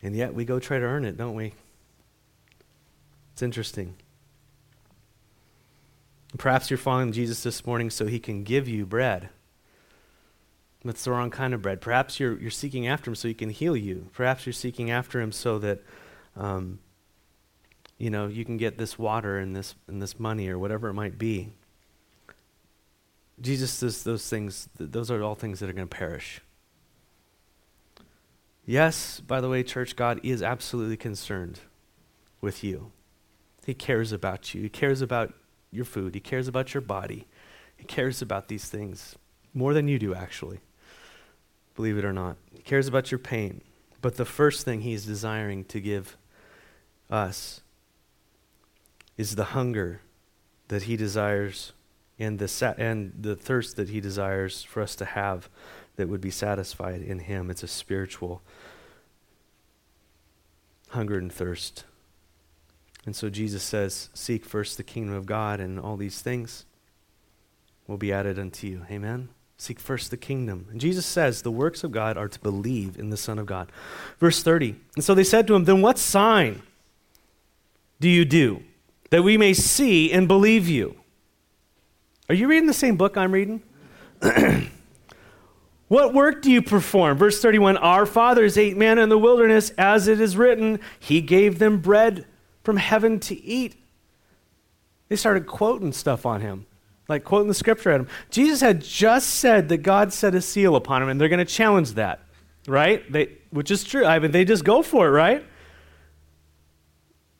And 0.04 0.16
yet 0.16 0.34
we 0.34 0.46
go 0.46 0.60
try 0.60 0.80
to 0.80 0.86
earn 0.86 1.06
it, 1.06 1.18
don't 1.18 1.36
we? 1.36 1.54
It's 3.34 3.42
interesting. 3.42 3.96
Perhaps 6.38 6.70
you're 6.70 6.78
following 6.78 7.12
Jesus 7.12 7.44
this 7.44 7.66
morning 7.66 7.90
so 7.90 8.08
he 8.08 8.20
can 8.20 8.44
give 8.44 8.68
you 8.68 8.86
bread. 8.86 9.30
That's 10.84 11.04
the 11.04 11.12
wrong 11.12 11.30
kind 11.30 11.54
of 11.54 11.62
bread. 11.62 11.82
Perhaps 11.82 12.20
you're, 12.20 12.40
you're 12.40 12.50
seeking 12.50 12.88
after 12.88 13.12
him 13.12 13.16
so 13.16 13.28
he 13.28 13.34
can 13.34 13.50
heal 13.50 13.76
you. 13.78 14.10
Perhaps 14.14 14.46
you're 14.46 14.54
seeking 14.54 14.90
after 14.90 15.22
him 15.22 15.32
so 15.32 15.60
that, 15.60 15.84
um, 16.36 16.80
you 17.98 18.10
know, 18.10 18.28
you 18.28 18.44
can 18.46 18.58
get 18.58 18.78
this 18.78 18.98
water 18.98 19.38
and 19.38 19.56
this 19.56 19.76
and 19.88 20.02
this 20.02 20.20
money 20.20 20.50
or 20.50 20.58
whatever 20.58 20.90
it 20.90 20.94
might 20.94 21.20
be. 21.20 21.50
Jesus 23.40 23.72
says 23.72 24.04
those 24.04 24.28
things, 24.28 24.70
those 24.78 25.12
are 25.12 25.22
all 25.22 25.36
things 25.36 25.60
that 25.60 25.70
are 25.70 25.74
going 25.74 25.88
to 25.88 25.96
perish. 25.96 26.42
Yes, 28.72 29.20
by 29.20 29.42
the 29.42 29.50
way, 29.50 29.64
church, 29.64 29.98
God 29.98 30.22
is 30.24 30.42
absolutely 30.42 30.96
concerned 30.96 31.60
with 32.40 32.64
you. 32.64 32.94
He 33.66 33.74
cares 33.74 34.14
about 34.14 34.54
you. 34.54 34.62
He 34.62 34.70
cares 34.70 35.02
about 35.02 35.34
your 35.72 35.84
food. 35.84 36.16
He 36.16 36.22
cares 36.22 36.48
about 36.48 36.74
your 36.74 36.80
body. 36.80 37.28
He 37.76 37.84
cares 37.84 38.22
about 38.22 38.48
these 38.48 38.70
things 38.70 39.18
more 39.54 39.74
than 39.74 39.90
you 39.90 40.00
do, 40.00 40.16
actually. 40.16 40.62
Believe 41.76 41.98
it 41.98 42.06
or 42.06 42.14
not. 42.14 42.38
He 42.56 42.62
cares 42.62 42.88
about 42.88 43.12
your 43.12 43.20
pain. 43.20 43.60
But 44.02 44.16
the 44.16 44.24
first 44.24 44.64
thing 44.64 44.80
he's 44.80 45.06
desiring 45.06 45.66
to 45.66 45.82
give 45.82 46.16
us 47.10 47.60
is 49.18 49.36
the 49.36 49.52
hunger 49.52 50.00
that 50.70 50.84
he 50.84 50.96
desires 50.96 51.74
and 52.18 52.40
the, 52.40 52.48
sa- 52.48 52.76
and 52.78 53.12
the 53.20 53.36
thirst 53.36 53.76
that 53.76 53.90
he 53.90 54.00
desires 54.00 54.64
for 54.64 54.82
us 54.82 54.96
to 54.96 55.04
have 55.04 55.50
that 56.02 56.10
would 56.10 56.20
be 56.20 56.32
satisfied 56.32 57.04
in 57.04 57.20
him. 57.20 57.52
It's 57.52 57.62
a 57.62 57.68
spiritual 57.68 58.42
hunger 60.90 61.20
and 61.20 61.32
thirst. 61.32 61.84
And 63.06 63.16
so 63.16 63.30
Jesus 63.30 63.62
says, 63.62 64.10
Seek 64.16 64.44
first 64.44 64.78
the 64.78 64.84
kingdom 64.84 65.14
of 65.14 65.28
God, 65.28 65.60
and 65.60 65.80
all 65.80 65.96
these 65.96 66.20
things 66.20 66.66
will 67.86 67.98
be 67.98 68.12
added 68.12 68.40
unto 68.40 68.66
you. 68.66 68.88
Amen? 68.90 69.30
Seek 69.58 69.80
first 69.80 70.10
the 70.10 70.18
kingdom. 70.18 70.66
And 70.72 70.82
Jesus 70.82 71.06
says, 71.06 71.44
The 71.44 71.52
works 71.52 71.84
of 71.84 71.92
God 71.92 72.18
are 72.18 72.28
to 72.28 72.40
believe 72.40 72.98
in 72.98 73.12
the 73.12 73.18
Son 73.18 73.38
of 73.38 73.46
God. 73.46 73.72
Verse 74.18 74.42
30. 74.42 74.76
And 74.96 75.06
so 75.06 75.14
they 75.14 75.24
said 75.24 75.46
to 75.46 75.54
him, 75.54 75.66
Then 75.66 75.84
what 75.84 76.00
sign 76.00 76.64
do 78.00 78.10
you 78.10 78.26
do 78.26 78.64
that 79.12 79.22
we 79.22 79.38
may 79.38 79.54
see 79.54 80.12
and 80.12 80.28
believe 80.28 80.68
you? 80.68 80.96
Are 82.28 82.34
you 82.34 82.48
reading 82.48 82.66
the 82.66 82.74
same 82.74 82.98
book 82.98 83.18
I'm 83.18 83.32
reading? 83.32 83.62
what 85.92 86.14
work 86.14 86.42
do 86.42 86.50
you 86.50 86.62
perform? 86.62 87.18
Verse 87.18 87.42
31 87.42 87.76
Our 87.76 88.06
fathers 88.06 88.58
ate 88.58 88.78
manna 88.78 89.02
in 89.02 89.10
the 89.10 89.18
wilderness, 89.18 89.72
as 89.72 90.08
it 90.08 90.22
is 90.22 90.38
written, 90.38 90.80
He 91.02 91.20
gave 91.20 91.60
them 91.60 91.82
bread 91.82 92.26
from 92.64 92.78
heaven 92.78 93.20
to 93.20 93.36
eat. 93.44 93.76
They 95.10 95.18
started 95.18 95.48
quoting 95.48 95.92
stuff 95.92 96.26
on 96.26 96.40
him, 96.40 96.66
like 97.10 97.26
quoting 97.26 97.50
the 97.50 97.54
scripture 97.54 97.92
at 97.92 98.00
him. 98.00 98.08
Jesus 98.30 98.62
had 98.62 98.82
just 98.82 99.32
said 99.32 99.68
that 99.68 99.80
God 99.80 100.14
set 100.14 100.34
a 100.34 100.40
seal 100.40 100.78
upon 100.78 101.04
him, 101.04 101.10
and 101.10 101.20
they're 101.20 101.28
going 101.28 101.40
to 101.40 101.54
challenge 101.54 101.96
that, 101.96 102.22
right? 102.70 103.12
They, 103.12 103.40
which 103.50 103.70
is 103.70 103.84
true. 103.84 104.06
I 104.06 104.18
mean, 104.20 104.32
they 104.32 104.46
just 104.46 104.64
go 104.64 104.84
for 104.84 105.08
it, 105.08 105.12
right? 105.12 105.46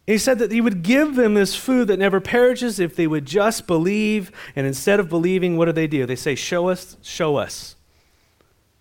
He 0.06 0.18
said 0.18 0.40
that 0.40 0.52
he 0.52 0.60
would 0.60 0.84
give 0.84 1.16
them 1.16 1.36
this 1.36 1.56
food 1.56 1.88
that 1.88 2.00
never 2.00 2.20
perishes 2.20 2.82
if 2.82 2.98
they 2.98 3.08
would 3.08 3.26
just 3.26 3.66
believe. 3.66 4.30
And 4.58 4.68
instead 4.68 5.00
of 5.00 5.08
believing, 5.08 5.56
what 5.56 5.68
do 5.68 5.72
they 5.72 5.88
do? 5.88 6.06
They 6.06 6.18
say, 6.18 6.36
Show 6.36 6.68
us, 6.68 6.98
show 7.02 7.38
us. 7.38 7.78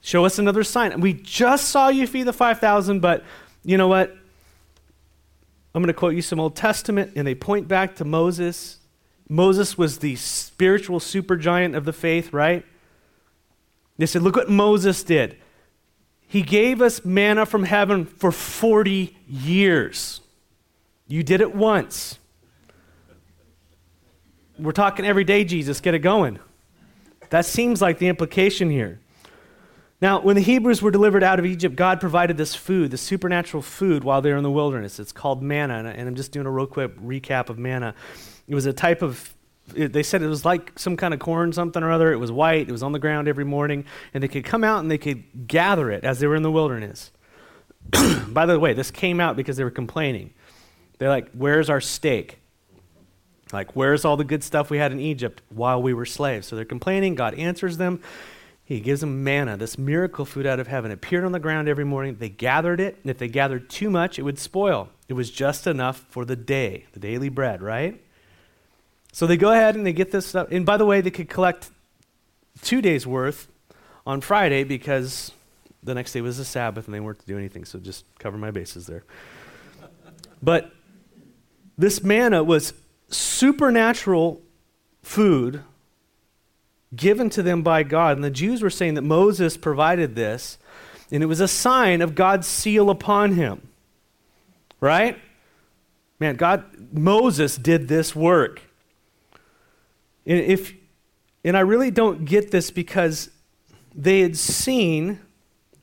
Show 0.01 0.25
us 0.25 0.39
another 0.39 0.65
sign. 0.65 1.01
We 1.01 1.13
just 1.13 1.69
saw 1.69 1.89
you 1.89 2.07
feed 2.07 2.25
the 2.25 2.33
5,000, 2.33 3.01
but 3.01 3.25
you 3.65 3.77
know 3.77 3.89
what? 3.89 4.17
I'm 5.75 5.83
going 5.83 5.89
to 5.89 5.95
quote 5.95 6.15
you 6.15 6.23
some 6.23 6.41
Old 6.41 6.57
Testament, 6.57 7.13
and 7.17 7.27
they 7.27 7.35
point 7.35 7.69
back 7.69 7.97
to 7.97 8.05
Moses. 8.05 8.79
Moses 9.29 9.79
was 9.79 9.99
the 9.99 10.17
spiritual 10.17 10.99
supergiant 10.99 11.77
of 11.77 11.85
the 11.85 11.93
faith, 11.93 12.33
right? 12.33 12.65
They 13.99 14.07
said, 14.07 14.23
Look 14.23 14.37
what 14.37 14.49
Moses 14.49 15.03
did. 15.05 15.37
He 16.27 16.43
gave 16.43 16.81
us 16.81 17.05
manna 17.05 17.45
from 17.45 17.65
heaven 17.65 18.07
for 18.07 18.33
40 18.33 19.17
years. 19.29 20.21
You 21.07 21.23
did 21.23 21.41
it 21.41 21.55
once. 21.55 22.19
We're 24.59 24.73
talking 24.73 25.05
every 25.05 25.25
day, 25.25 25.45
Jesus. 25.45 25.81
Get 25.81 25.95
it 25.95 26.01
going. 26.01 26.39
That 27.31 27.47
seems 27.47 27.83
like 27.83 27.99
the 27.99 28.09
implication 28.09 28.71
here. 28.71 29.01
Now, 30.01 30.21
when 30.21 30.35
the 30.35 30.43
Hebrews 30.43 30.81
were 30.81 30.91
delivered 30.91 31.23
out 31.23 31.39
of 31.39 31.45
Egypt, 31.45 31.77
God 31.77 32.01
provided 32.01 32.39
this 32.39 32.55
food, 32.55 32.91
the 32.91 32.97
supernatural 32.97 33.63
food, 33.63 34.03
while 34.03 34.23
they 34.23 34.31
were 34.31 34.39
in 34.39 34.43
the 34.43 34.51
wilderness. 34.51 34.99
It's 34.99 35.13
called 35.13 35.43
manna, 35.43 35.93
and 35.95 36.09
I'm 36.09 36.15
just 36.15 36.33
doing 36.33 36.47
a 36.47 36.51
real 36.51 36.67
quick 36.67 36.97
recap 36.99 37.51
of 37.51 37.59
manna. 37.59 37.95
It 38.49 38.55
was 38.55 38.65
a 38.65 38.73
type 38.73 39.03
of, 39.03 39.35
they 39.75 40.03
said 40.03 40.23
it 40.23 40.27
was 40.27 40.45
like 40.45 40.79
some 40.79 40.97
kind 40.97 41.13
of 41.13 41.21
corn, 41.21 41.53
something 41.53 41.83
or 41.83 41.91
other. 41.91 42.13
It 42.13 42.17
was 42.17 42.33
white, 42.33 42.67
it 42.69 42.73
was 42.73 42.83
on 42.83 42.93
the 42.93 42.99
ground 42.99 43.29
every 43.29 43.45
morning, 43.45 43.85
and 44.15 44.23
they 44.23 44.29
could 44.29 44.45
come 44.45 44.65
out 44.65 44.81
and 44.81 44.91
they 44.91 44.99
could 44.99 45.47
gather 45.47 45.91
it 45.91 46.03
as 46.03 46.19
they 46.19 46.27
were 46.27 46.37
in 46.37 46.43
the 46.43 46.51
wilderness. 46.51 47.11
By 48.29 48.47
the 48.47 48.59
way, 48.59 48.73
this 48.73 48.91
came 48.91 49.21
out 49.21 49.37
because 49.37 49.59
they 49.59 49.65
were 49.65 49.71
complaining. 49.71 50.33
They're 50.99 51.09
like, 51.09 51.31
Where's 51.33 51.69
our 51.69 51.81
steak? 51.81 52.39
Like, 53.53 53.75
where's 53.75 54.05
all 54.05 54.17
the 54.17 54.25
good 54.25 54.45
stuff 54.45 54.71
we 54.71 54.79
had 54.79 54.93
in 54.93 55.01
Egypt 55.01 55.43
while 55.49 55.83
we 55.83 55.93
were 55.93 56.07
slaves? 56.07 56.47
So 56.47 56.57
they're 56.57 56.65
complaining. 56.65 57.17
God 57.17 57.35
answers 57.35 57.79
them. 57.79 58.01
He 58.71 58.79
gives 58.79 59.01
them 59.01 59.25
manna, 59.25 59.57
this 59.57 59.77
miracle 59.77 60.25
food 60.25 60.47
out 60.47 60.61
of 60.61 60.69
heaven. 60.69 60.93
Appeared 60.93 61.25
on 61.25 61.33
the 61.33 61.41
ground 61.41 61.69
every 61.69 61.85
morning. 61.85 62.19
They 62.21 62.29
gathered 62.29 62.79
it, 62.79 62.99
and 63.03 63.11
if 63.11 63.19
they 63.19 63.27
gathered 63.27 63.69
too 63.69 63.91
much, 63.91 64.17
it 64.17 64.23
would 64.23 64.39
spoil. 64.39 64.91
It 65.09 65.15
was 65.15 65.29
just 65.29 65.67
enough 65.67 65.97
for 66.09 66.25
the 66.25 66.37
day, 66.37 66.87
the 66.93 67.01
daily 67.01 67.31
bread, 67.31 67.63
right? 67.63 68.01
So 69.13 69.27
they 69.27 69.37
go 69.37 69.51
ahead 69.51 69.75
and 69.75 69.85
they 69.85 69.93
get 69.93 70.13
this 70.13 70.25
stuff. 70.27 70.53
And 70.53 70.65
by 70.65 70.77
the 70.77 70.87
way, 70.87 71.01
they 71.01 71.11
could 71.11 71.29
collect 71.29 71.69
two 72.63 72.81
days' 72.81 73.09
worth 73.09 73.49
on 74.07 74.21
Friday 74.21 74.63
because 74.63 75.33
the 75.83 75.93
next 75.93 76.13
day 76.13 76.21
was 76.21 76.39
the 76.39 76.45
Sabbath 76.45 76.87
and 76.87 76.95
they 76.95 77.01
weren't 77.01 77.19
to 77.19 77.27
do 77.27 77.37
anything. 77.37 77.65
So 77.65 77.81
just 77.81 78.05
cover 78.21 78.39
my 78.39 78.53
bases 78.53 78.87
there. 78.87 79.03
But 80.41 80.71
this 81.77 82.05
manna 82.05 82.45
was 82.45 82.73
supernatural 83.09 84.43
food 85.03 85.65
given 86.95 87.31
to 87.31 87.43
them 87.43 87.63
by 87.63 87.83
God. 87.83 88.17
And 88.17 88.25
the 88.25 88.31
Jews 88.31 88.63
were 88.63 88.71
saying 88.71 88.95
that 88.95 89.03
Moses 89.03 89.57
provided 89.57 90.15
this, 90.15 90.59
and 91.11 91.23
it 91.23 91.27
was 91.27 91.41
a 91.41 91.49
sign 91.49 92.03
of 92.03 92.15
God's 92.15 92.47
seal 92.47 92.91
upon 92.91 93.33
him. 93.33 93.69
Right? 94.81 95.19
Man, 96.19 96.37
God, 96.37 96.65
Moses 96.93 97.57
did 97.57 97.89
this 97.89 98.15
work. 98.15 98.63
And 100.27 100.39
if 100.39 100.75
and 101.45 101.57
I 101.57 101.61
really 101.61 101.91
don't 101.91 102.25
get 102.25 102.51
this 102.51 102.71
because 102.71 103.31
they 103.95 104.21
had 104.21 104.37
seen 104.37 105.21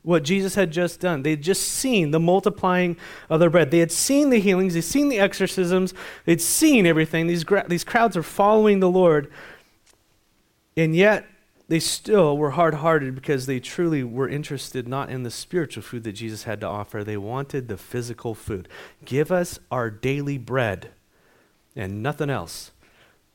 what 0.02 0.22
Jesus 0.22 0.54
had 0.54 0.70
just 0.70 1.00
done. 1.00 1.22
They 1.22 1.30
had 1.30 1.42
just 1.42 1.62
seen 1.62 2.12
the 2.12 2.20
multiplying 2.20 2.96
of 3.28 3.40
their 3.40 3.50
bread. 3.50 3.70
They 3.70 3.80
had 3.80 3.92
seen 3.92 4.30
the 4.30 4.38
healings, 4.38 4.74
they'd 4.74 4.80
seen 4.80 5.08
the 5.08 5.18
exorcisms, 5.18 5.92
they'd 6.24 6.40
seen 6.40 6.86
everything. 6.86 7.26
These, 7.26 7.44
gra- 7.44 7.66
these 7.68 7.84
crowds 7.84 8.16
are 8.16 8.22
following 8.22 8.80
the 8.80 8.88
Lord. 8.88 9.30
And 10.78 10.94
yet, 10.94 11.26
they 11.66 11.80
still 11.80 12.38
were 12.38 12.52
hard 12.52 12.74
hearted 12.74 13.16
because 13.16 13.46
they 13.46 13.58
truly 13.58 14.04
were 14.04 14.28
interested 14.28 14.86
not 14.86 15.10
in 15.10 15.24
the 15.24 15.30
spiritual 15.30 15.82
food 15.82 16.04
that 16.04 16.12
Jesus 16.12 16.44
had 16.44 16.60
to 16.60 16.68
offer. 16.68 17.02
They 17.02 17.16
wanted 17.16 17.66
the 17.66 17.76
physical 17.76 18.32
food. 18.32 18.68
Give 19.04 19.32
us 19.32 19.58
our 19.72 19.90
daily 19.90 20.38
bread 20.38 20.90
and 21.74 22.00
nothing 22.00 22.30
else. 22.30 22.70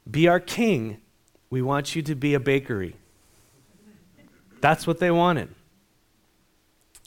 Be 0.10 0.26
our 0.26 0.40
king. 0.40 1.02
We 1.50 1.62
want 1.62 1.98
you 1.98 2.02
to 2.04 2.16
be 2.16 2.34
a 2.34 2.40
bakery. 2.40 2.96
That's 4.62 4.88
what 4.88 5.00
they 5.00 5.12
wanted. 5.12 5.50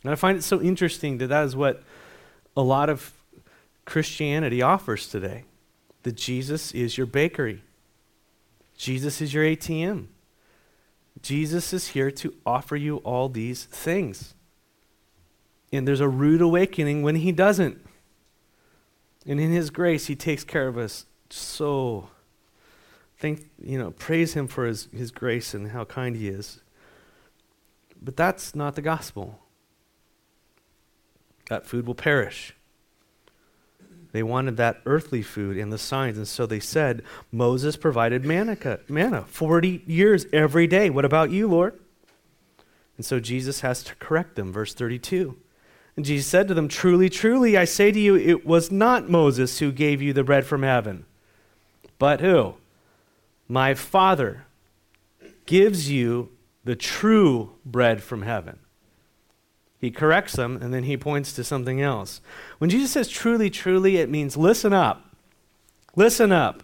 And 0.02 0.12
I 0.12 0.16
find 0.16 0.36
it 0.36 0.42
so 0.42 0.60
interesting 0.60 1.16
that 1.16 1.28
that 1.28 1.46
is 1.46 1.56
what 1.56 1.82
a 2.54 2.62
lot 2.62 2.90
of 2.90 3.14
Christianity 3.86 4.60
offers 4.60 5.08
today 5.08 5.44
that 6.02 6.14
Jesus 6.14 6.72
is 6.72 6.98
your 6.98 7.06
bakery, 7.06 7.62
Jesus 8.76 9.22
is 9.22 9.32
your 9.32 9.42
ATM. 9.42 10.08
Jesus 11.26 11.72
is 11.72 11.88
here 11.88 12.12
to 12.12 12.34
offer 12.46 12.76
you 12.76 12.98
all 12.98 13.28
these 13.28 13.64
things. 13.64 14.34
And 15.72 15.86
there's 15.86 16.00
a 16.00 16.08
rude 16.08 16.40
awakening 16.40 17.02
when 17.02 17.16
he 17.16 17.32
doesn't. 17.32 17.84
And 19.26 19.40
in 19.40 19.50
his 19.50 19.70
grace, 19.70 20.06
he 20.06 20.14
takes 20.14 20.44
care 20.44 20.68
of 20.68 20.78
us 20.78 21.06
so. 21.28 22.10
Thank, 23.18 23.50
you 23.60 23.76
know, 23.76 23.90
praise 23.90 24.34
him 24.34 24.46
for 24.46 24.66
his, 24.66 24.88
his 24.92 25.10
grace 25.10 25.52
and 25.52 25.72
how 25.72 25.84
kind 25.84 26.14
he 26.14 26.28
is. 26.28 26.60
But 28.00 28.16
that's 28.16 28.54
not 28.54 28.76
the 28.76 28.82
gospel. 28.82 29.40
That 31.48 31.66
food 31.66 31.88
will 31.88 31.94
perish. 31.96 32.54
They 34.12 34.22
wanted 34.22 34.56
that 34.56 34.80
earthly 34.86 35.22
food 35.22 35.56
and 35.56 35.72
the 35.72 35.78
signs, 35.78 36.16
and 36.16 36.26
so 36.28 36.46
they 36.46 36.60
said, 36.60 37.02
Moses 37.30 37.76
provided 37.76 38.24
manna, 38.24 38.56
manna 38.88 39.22
40 39.22 39.82
years 39.86 40.26
every 40.32 40.66
day. 40.66 40.90
What 40.90 41.04
about 41.04 41.30
you, 41.30 41.48
Lord? 41.48 41.78
And 42.96 43.04
so 43.04 43.20
Jesus 43.20 43.60
has 43.60 43.82
to 43.84 43.94
correct 43.96 44.36
them. 44.36 44.52
Verse 44.52 44.74
32. 44.74 45.36
And 45.96 46.04
Jesus 46.04 46.26
said 46.26 46.48
to 46.48 46.54
them, 46.54 46.68
Truly, 46.68 47.08
truly, 47.08 47.56
I 47.56 47.64
say 47.64 47.90
to 47.90 47.98
you, 47.98 48.16
it 48.16 48.46
was 48.46 48.70
not 48.70 49.08
Moses 49.08 49.58
who 49.58 49.72
gave 49.72 50.02
you 50.02 50.12
the 50.12 50.24
bread 50.24 50.46
from 50.46 50.62
heaven, 50.62 51.06
but 51.98 52.20
who? 52.20 52.54
My 53.48 53.74
Father 53.74 54.44
gives 55.46 55.90
you 55.90 56.30
the 56.64 56.76
true 56.76 57.52
bread 57.64 58.02
from 58.02 58.22
heaven. 58.22 58.58
He 59.78 59.90
corrects 59.90 60.34
them 60.34 60.58
and 60.60 60.72
then 60.72 60.84
he 60.84 60.96
points 60.96 61.32
to 61.34 61.44
something 61.44 61.80
else. 61.80 62.20
When 62.58 62.70
Jesus 62.70 62.90
says 62.90 63.08
truly, 63.08 63.50
truly, 63.50 63.98
it 63.98 64.08
means 64.08 64.36
listen 64.36 64.72
up. 64.72 65.14
Listen 65.94 66.32
up. 66.32 66.62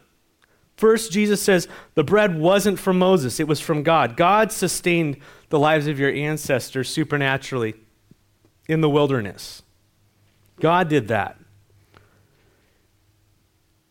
First, 0.77 1.12
Jesus 1.12 1.40
says 1.42 1.68
the 1.94 2.05
bread 2.05 2.38
wasn't 2.38 2.79
from 2.79 2.98
Moses, 2.98 3.38
it 3.38 3.46
was 3.46 3.61
from 3.61 3.83
God. 3.83 4.16
God 4.16 4.51
sustained 4.51 5.18
the 5.51 5.59
lives 5.59 5.87
of 5.87 5.98
your 5.98 6.12
ancestors 6.12 6.88
supernaturally 6.88 7.75
in 8.68 8.81
the 8.81 8.90
wilderness. 8.90 9.62
God 10.61 10.88
did 10.88 11.09
that. 11.09 11.38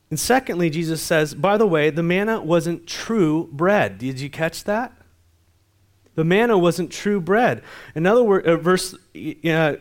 And 0.09 0.19
secondly, 0.19 0.69
Jesus 0.69 1.01
says, 1.01 1.33
by 1.33 1.55
the 1.55 1.67
way, 1.67 1.89
the 1.89 2.03
manna 2.03 2.41
wasn't 2.41 2.85
true 2.85 3.47
bread. 3.53 3.97
Did 3.97 4.19
you 4.19 4.29
catch 4.29 4.65
that? 4.65 4.91
The 6.15 6.23
manna 6.23 6.57
wasn't 6.57 6.91
true 6.91 7.21
bread. 7.21 7.63
In 7.95 8.05
other 8.05 8.23
words, 8.23 8.47
uh, 8.47 8.57
verse, 8.57 8.95
uh, 9.45 9.75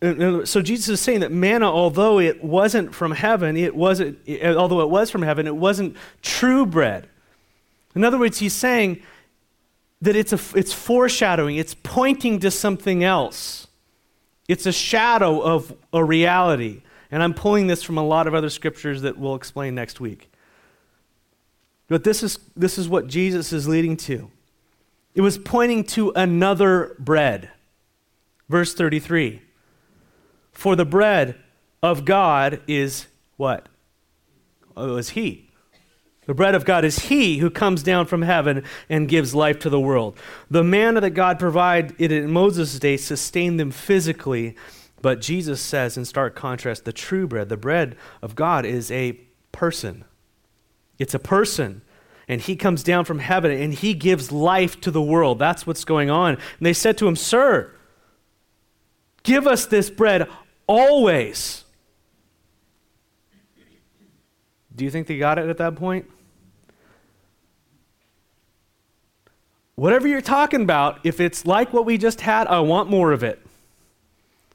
so 0.00 0.62
Jesus 0.62 0.88
is 0.88 1.00
saying 1.00 1.20
that 1.20 1.32
manna, 1.32 1.66
although 1.66 2.20
it 2.20 2.44
wasn't 2.44 2.94
from 2.94 3.12
heaven, 3.12 3.56
it 3.56 3.74
wasn't, 3.74 4.18
although 4.42 4.80
it 4.82 4.90
was 4.90 5.10
from 5.10 5.22
heaven, 5.22 5.46
it 5.46 5.56
wasn't 5.56 5.96
true 6.22 6.64
bread. 6.64 7.08
In 7.96 8.04
other 8.04 8.18
words, 8.18 8.38
he's 8.38 8.52
saying 8.52 9.02
that 10.00 10.14
it's, 10.14 10.32
a, 10.32 10.38
it's 10.56 10.72
foreshadowing, 10.72 11.56
it's 11.56 11.74
pointing 11.74 12.38
to 12.40 12.50
something 12.50 13.02
else. 13.02 13.66
It's 14.46 14.66
a 14.66 14.72
shadow 14.72 15.40
of 15.40 15.74
a 15.92 16.04
reality. 16.04 16.82
And 17.10 17.22
I'm 17.22 17.34
pulling 17.34 17.66
this 17.66 17.82
from 17.82 17.98
a 17.98 18.06
lot 18.06 18.28
of 18.28 18.34
other 18.34 18.50
scriptures 18.50 19.02
that 19.02 19.18
we'll 19.18 19.34
explain 19.34 19.74
next 19.74 19.98
week. 19.98 20.30
But 21.88 22.04
this 22.04 22.22
is, 22.22 22.38
this 22.54 22.78
is 22.78 22.88
what 22.88 23.08
Jesus 23.08 23.52
is 23.52 23.66
leading 23.66 23.96
to. 23.96 24.30
It 25.18 25.22
was 25.22 25.36
pointing 25.36 25.82
to 25.84 26.12
another 26.14 26.94
bread. 27.00 27.50
Verse 28.48 28.72
33 28.72 29.42
For 30.52 30.76
the 30.76 30.84
bread 30.84 31.34
of 31.82 32.04
God 32.04 32.60
is 32.68 33.08
what? 33.36 33.68
Oh, 34.76 34.90
it 34.90 34.94
was 34.94 35.08
He. 35.10 35.50
The 36.26 36.34
bread 36.34 36.54
of 36.54 36.64
God 36.64 36.84
is 36.84 37.06
He 37.06 37.38
who 37.38 37.50
comes 37.50 37.82
down 37.82 38.06
from 38.06 38.22
heaven 38.22 38.62
and 38.88 39.08
gives 39.08 39.34
life 39.34 39.58
to 39.58 39.68
the 39.68 39.80
world. 39.80 40.16
The 40.48 40.62
manna 40.62 41.00
that 41.00 41.10
God 41.10 41.40
provided 41.40 42.00
in 42.00 42.30
Moses' 42.30 42.78
day 42.78 42.96
sustained 42.96 43.58
them 43.58 43.72
physically, 43.72 44.54
but 45.02 45.20
Jesus 45.20 45.60
says, 45.60 45.96
in 45.96 46.04
stark 46.04 46.36
contrast, 46.36 46.84
the 46.84 46.92
true 46.92 47.26
bread, 47.26 47.48
the 47.48 47.56
bread 47.56 47.96
of 48.22 48.36
God, 48.36 48.64
is 48.64 48.88
a 48.92 49.18
person. 49.50 50.04
It's 50.96 51.14
a 51.14 51.18
person. 51.18 51.82
And 52.28 52.42
he 52.42 52.56
comes 52.56 52.82
down 52.82 53.06
from 53.06 53.20
heaven 53.20 53.50
and 53.50 53.72
he 53.72 53.94
gives 53.94 54.30
life 54.30 54.80
to 54.82 54.90
the 54.90 55.00
world. 55.00 55.38
That's 55.38 55.66
what's 55.66 55.84
going 55.84 56.10
on. 56.10 56.34
And 56.34 56.66
they 56.66 56.74
said 56.74 56.98
to 56.98 57.08
him, 57.08 57.16
Sir, 57.16 57.72
give 59.22 59.46
us 59.46 59.64
this 59.64 59.88
bread 59.88 60.28
always. 60.66 61.64
Do 64.76 64.84
you 64.84 64.90
think 64.90 65.06
they 65.06 65.18
got 65.18 65.38
it 65.38 65.48
at 65.48 65.56
that 65.58 65.74
point? 65.74 66.08
Whatever 69.74 70.06
you're 70.06 70.20
talking 70.20 70.62
about, 70.62 71.00
if 71.04 71.20
it's 71.20 71.46
like 71.46 71.72
what 71.72 71.86
we 71.86 71.98
just 71.98 72.20
had, 72.20 72.46
I 72.46 72.60
want 72.60 72.90
more 72.90 73.12
of 73.12 73.22
it. 73.22 73.40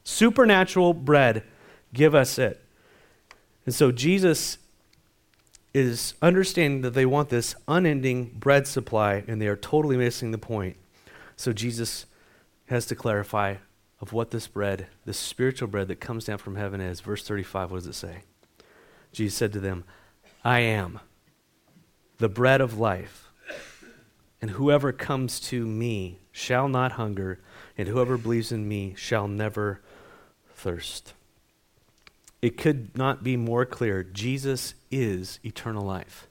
Supernatural 0.04 0.94
bread, 0.94 1.44
give 1.94 2.14
us 2.14 2.38
it. 2.38 2.62
And 3.66 3.74
so 3.74 3.92
Jesus 3.92 4.58
is 5.74 6.14
understanding 6.22 6.82
that 6.82 6.94
they 6.94 7.06
want 7.06 7.30
this 7.30 7.56
unending 7.68 8.26
bread 8.36 8.68
supply, 8.68 9.24
and 9.28 9.42
they 9.42 9.48
are 9.48 9.56
totally 9.56 9.98
missing 9.98 10.32
the 10.32 10.38
point. 10.38 10.78
So 11.36 11.52
Jesus 11.52 12.06
has 12.68 12.86
to 12.88 12.96
clarify 12.96 13.56
of 14.00 14.14
what 14.14 14.32
this 14.32 14.48
bread, 14.48 14.88
this 15.06 15.18
spiritual 15.18 15.68
bread 15.68 15.88
that 15.88 16.00
comes 16.00 16.26
down 16.26 16.38
from 16.38 16.56
heaven 16.56 16.82
is. 16.82 17.00
Verse 17.00 17.26
35, 17.26 17.72
what 17.72 17.78
does 17.78 17.88
it 17.88 17.94
say? 17.94 18.24
Jesus 19.12 19.38
said 19.38 19.54
to 19.54 19.60
them, 19.60 19.84
I 20.44 20.60
am 20.60 21.00
the 22.18 22.30
bread 22.30 22.62
of 22.62 22.78
life, 22.78 23.30
and 24.42 24.52
whoever 24.52 24.92
comes 24.92 25.40
to 25.40 25.66
me 25.66 26.20
shall 26.32 26.68
not 26.68 26.94
hunger, 26.94 27.40
and 27.78 27.88
whoever 27.88 28.18
believes 28.18 28.52
in 28.52 28.68
me 28.68 28.94
shall 28.96 29.28
never 29.28 29.82
thirst. 30.54 31.14
It 32.42 32.58
could 32.58 32.98
not 32.98 33.24
be 33.24 33.38
more 33.38 33.66
clear. 33.66 34.04
Jesus 34.04 34.74
is 35.02 35.40
eternal 35.44 35.86
life. 35.86 36.28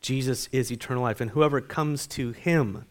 Jesus 0.00 0.48
is 0.52 0.70
eternal 0.70 1.02
life, 1.02 1.20
and 1.20 1.30
whoever 1.30 1.60
comes 1.60 2.06
to 2.08 2.32
him 2.32 2.84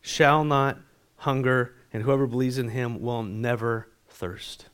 shall 0.00 0.44
not 0.44 0.78
hunger, 1.18 1.74
and 1.92 2.02
whoever 2.02 2.26
believes 2.26 2.58
in 2.58 2.68
him 2.70 3.00
will 3.00 3.22
never 3.22 3.88
thirst. 4.08 4.66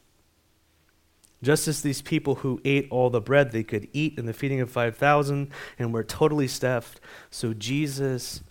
Just 1.43 1.69
as 1.69 1.83
these 1.83 2.03
people 2.03 2.37
who 2.37 2.61
ate 2.65 2.87
all 2.91 3.09
the 3.09 3.21
bread 3.21 3.51
they 3.51 3.63
could 3.63 3.89
eat 3.93 4.19
in 4.19 4.27
the 4.27 4.33
feeding 4.33 4.61
of 4.61 4.71
5,000 4.71 5.51
and 5.79 5.93
were 5.93 6.05
totally 6.05 6.49
stuffed, 6.49 7.01
so 7.31 7.55
Jesus 7.55 8.43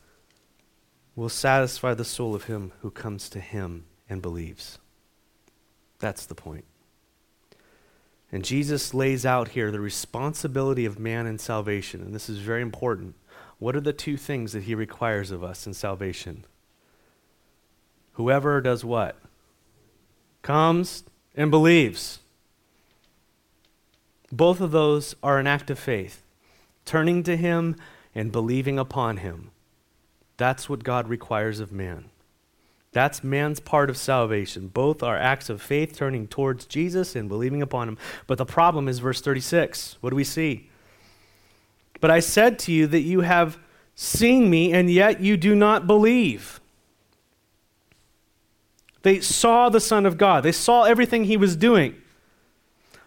will 1.16 1.30
satisfy 1.30 1.94
the 1.94 2.06
soul 2.06 2.34
of 2.34 2.46
him 2.46 2.72
who 2.82 2.90
comes 2.90 3.30
to 3.30 3.40
him 3.40 3.86
and 4.10 4.22
believes. 4.22 4.80
That's 6.00 6.26
the 6.26 6.36
point. 6.36 6.66
And 8.32 8.46
Jesus 8.46 8.94
lays 8.94 9.26
out 9.26 9.50
here 9.50 9.72
the 9.72 9.80
responsibility 9.80 10.86
of 10.86 11.00
man 11.00 11.26
in 11.26 11.39
salvation, 11.39 12.02
and 12.02 12.13
this 12.13 12.30
is 12.30 12.38
very 12.38 12.62
important. 12.62 13.15
What 13.58 13.76
are 13.76 13.82
the 13.82 13.94
two 13.94 14.18
things 14.18 14.54
that 14.54 14.63
he 14.63 14.76
requires 14.76 15.32
of 15.32 15.44
us 15.44 15.65
in 15.65 15.74
salvation? 15.74 16.46
Whoever 18.13 18.62
does 18.62 18.86
what? 18.86 19.18
Comes 20.42 21.04
and 21.36 21.50
believes. 21.50 22.20
Both 24.32 24.62
of 24.62 24.72
those 24.72 25.15
are 25.24 25.39
an 25.39 25.48
act 25.48 25.70
of 25.70 25.80
faith, 25.80 26.24
turning 26.86 27.24
to 27.24 27.36
him 27.36 27.76
and 28.13 28.32
believing 28.32 28.78
upon 28.78 29.18
him. 29.18 29.52
That's 30.38 30.70
what 30.70 30.84
God 30.84 31.08
requires 31.08 31.60
of 31.60 31.72
man. 31.72 32.06
That's 32.91 33.23
man's 33.23 33.60
part 33.60 33.89
of 33.89 33.97
salvation. 33.97 34.67
Both 34.67 35.04
are 35.04 35.17
acts 35.17 35.49
of 35.49 35.62
faith 35.62 35.95
turning 35.95 36.28
towards 36.28 36.65
Jesus 36.65 37.15
and 37.15 37.30
believing 37.30 37.62
upon 37.62 37.88
him. 37.88 37.97
But 38.25 38.39
the 38.39 38.45
problem 38.45 38.88
is 38.88 38.99
verse 38.99 39.21
36. 39.21 39.97
What 40.02 40.10
do 40.10 40.15
we 40.15 40.23
see? 40.23 40.69
But 42.02 42.10
I 42.10 42.19
said 42.19 42.58
to 42.60 42.71
you 42.71 42.88
that 42.88 43.02
you 43.02 43.21
have 43.21 43.60
seen 43.93 44.49
me, 44.49 44.71
and 44.71 44.89
yet 44.89 45.19
you 45.19 45.38
do 45.38 45.54
not 45.54 45.86
believe. 45.86 46.60
They 49.02 49.19
saw 49.19 49.69
the 49.69 49.80
Son 49.80 50.06
of 50.06 50.17
God, 50.17 50.43
they 50.43 50.52
saw 50.52 50.84
everything 50.84 51.25
he 51.25 51.38
was 51.38 51.56
doing, 51.56 51.95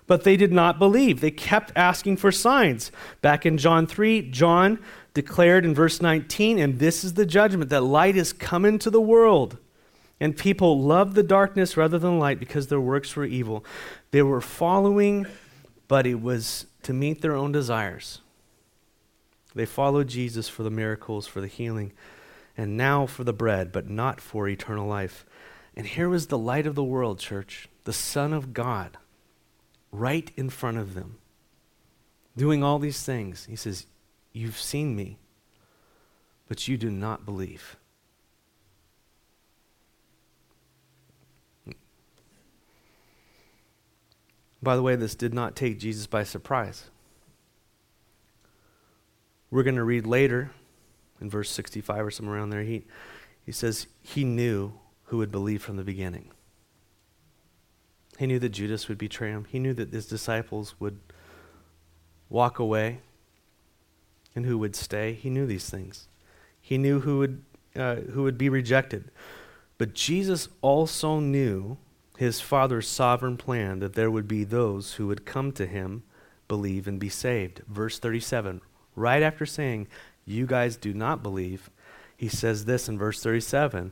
but 0.06 0.24
they 0.24 0.36
did 0.36 0.52
not 0.52 0.78
believe. 0.78 1.20
They 1.20 1.30
kept 1.30 1.72
asking 1.74 2.18
for 2.18 2.30
signs. 2.30 2.92
Back 3.20 3.44
in 3.44 3.58
John 3.58 3.86
3, 3.86 4.30
John 4.30 4.78
declared 5.14 5.64
in 5.64 5.74
verse 5.74 6.00
19, 6.00 6.58
and 6.58 6.78
this 6.78 7.04
is 7.04 7.14
the 7.14 7.26
judgment 7.26 7.70
that 7.70 7.82
light 7.82 8.16
is 8.16 8.32
come 8.32 8.64
into 8.64 8.90
the 8.90 9.00
world 9.00 9.58
and 10.22 10.36
people 10.36 10.80
loved 10.80 11.16
the 11.16 11.24
darkness 11.24 11.76
rather 11.76 11.98
than 11.98 12.20
light 12.20 12.38
because 12.38 12.68
their 12.68 12.80
works 12.80 13.16
were 13.16 13.24
evil. 13.24 13.64
They 14.12 14.22
were 14.22 14.40
following, 14.40 15.26
but 15.88 16.06
it 16.06 16.22
was 16.22 16.66
to 16.84 16.92
meet 16.92 17.22
their 17.22 17.34
own 17.34 17.50
desires. 17.50 18.20
They 19.52 19.66
followed 19.66 20.06
Jesus 20.06 20.48
for 20.48 20.62
the 20.62 20.70
miracles, 20.70 21.26
for 21.26 21.40
the 21.40 21.48
healing, 21.48 21.90
and 22.56 22.76
now 22.76 23.04
for 23.04 23.24
the 23.24 23.32
bread, 23.32 23.72
but 23.72 23.90
not 23.90 24.20
for 24.20 24.46
eternal 24.46 24.86
life. 24.86 25.26
And 25.74 25.88
here 25.88 26.08
was 26.08 26.28
the 26.28 26.38
light 26.38 26.68
of 26.68 26.76
the 26.76 26.84
world, 26.84 27.18
church, 27.18 27.68
the 27.82 27.92
Son 27.92 28.32
of 28.32 28.52
God, 28.52 28.98
right 29.90 30.30
in 30.36 30.50
front 30.50 30.78
of 30.78 30.94
them, 30.94 31.18
doing 32.36 32.62
all 32.62 32.78
these 32.78 33.02
things. 33.02 33.46
He 33.46 33.56
says, 33.56 33.86
You've 34.32 34.60
seen 34.60 34.94
me, 34.94 35.18
but 36.46 36.68
you 36.68 36.76
do 36.76 36.90
not 36.90 37.24
believe. 37.26 37.76
By 44.62 44.76
the 44.76 44.82
way, 44.82 44.94
this 44.94 45.14
did 45.14 45.34
not 45.34 45.56
take 45.56 45.78
Jesus 45.78 46.06
by 46.06 46.22
surprise. 46.22 46.84
We're 49.50 49.64
going 49.64 49.76
to 49.76 49.84
read 49.84 50.06
later 50.06 50.52
in 51.20 51.28
verse 51.28 51.50
65 51.50 52.06
or 52.06 52.10
somewhere 52.10 52.36
around 52.36 52.50
there. 52.50 52.62
He, 52.62 52.84
he 53.44 53.52
says 53.52 53.86
he 54.00 54.24
knew 54.24 54.72
who 55.04 55.18
would 55.18 55.32
believe 55.32 55.62
from 55.62 55.76
the 55.76 55.82
beginning. 55.82 56.30
He 58.18 58.26
knew 58.26 58.38
that 58.38 58.50
Judas 58.50 58.88
would 58.88 58.98
betray 58.98 59.30
him. 59.30 59.46
He 59.48 59.58
knew 59.58 59.74
that 59.74 59.92
his 59.92 60.06
disciples 60.06 60.74
would 60.78 61.00
walk 62.28 62.58
away 62.58 63.00
and 64.34 64.46
who 64.46 64.58
would 64.58 64.76
stay. 64.76 65.12
He 65.12 65.28
knew 65.28 65.46
these 65.46 65.68
things. 65.68 66.08
He 66.60 66.78
knew 66.78 67.00
who 67.00 67.18
would, 67.18 67.42
uh, 67.74 67.96
who 67.96 68.22
would 68.22 68.38
be 68.38 68.48
rejected. 68.48 69.10
But 69.76 69.94
Jesus 69.94 70.48
also 70.60 71.18
knew 71.18 71.76
his 72.22 72.40
Father's 72.40 72.86
sovereign 72.86 73.36
plan 73.36 73.80
that 73.80 73.94
there 73.94 74.08
would 74.08 74.28
be 74.28 74.44
those 74.44 74.92
who 74.92 75.08
would 75.08 75.26
come 75.26 75.50
to 75.50 75.66
him, 75.66 76.04
believe, 76.46 76.86
and 76.86 77.00
be 77.00 77.08
saved. 77.08 77.62
Verse 77.66 77.98
37, 77.98 78.60
right 78.94 79.24
after 79.24 79.44
saying, 79.44 79.88
You 80.24 80.46
guys 80.46 80.76
do 80.76 80.94
not 80.94 81.24
believe, 81.24 81.68
he 82.16 82.28
says 82.28 82.64
this 82.64 82.88
in 82.88 82.96
verse 82.96 83.20
37 83.20 83.90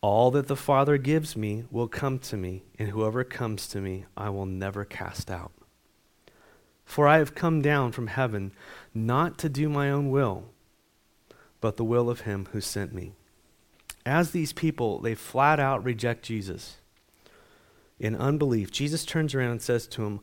All 0.00 0.30
that 0.30 0.46
the 0.46 0.54
Father 0.54 0.98
gives 0.98 1.36
me 1.36 1.64
will 1.68 1.88
come 1.88 2.20
to 2.20 2.36
me, 2.36 2.62
and 2.78 2.90
whoever 2.90 3.24
comes 3.24 3.66
to 3.66 3.80
me, 3.80 4.04
I 4.16 4.30
will 4.30 4.46
never 4.46 4.84
cast 4.84 5.28
out. 5.28 5.50
For 6.84 7.08
I 7.08 7.18
have 7.18 7.34
come 7.34 7.60
down 7.60 7.90
from 7.90 8.06
heaven 8.06 8.52
not 8.94 9.36
to 9.38 9.48
do 9.48 9.68
my 9.68 9.90
own 9.90 10.10
will, 10.10 10.44
but 11.60 11.76
the 11.76 11.82
will 11.82 12.08
of 12.08 12.20
him 12.20 12.46
who 12.52 12.60
sent 12.60 12.94
me. 12.94 13.14
As 14.06 14.30
these 14.30 14.52
people, 14.52 15.00
they 15.00 15.16
flat 15.16 15.58
out 15.58 15.82
reject 15.82 16.22
Jesus 16.22 16.76
in 18.04 18.14
unbelief. 18.14 18.70
Jesus 18.70 19.04
turns 19.06 19.34
around 19.34 19.52
and 19.52 19.62
says 19.62 19.86
to 19.88 20.04
him, 20.04 20.20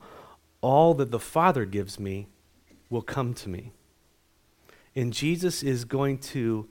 All 0.62 0.94
that 0.94 1.10
the 1.10 1.20
Father 1.20 1.66
gives 1.66 2.00
me 2.00 2.28
will 2.92 3.02
come 3.02 3.34
to 3.34 3.50
me. 3.50 3.72
And 4.96 5.12
Jesus 5.12 5.64
is 5.64 5.84
going 5.84 6.20
to 6.20 6.70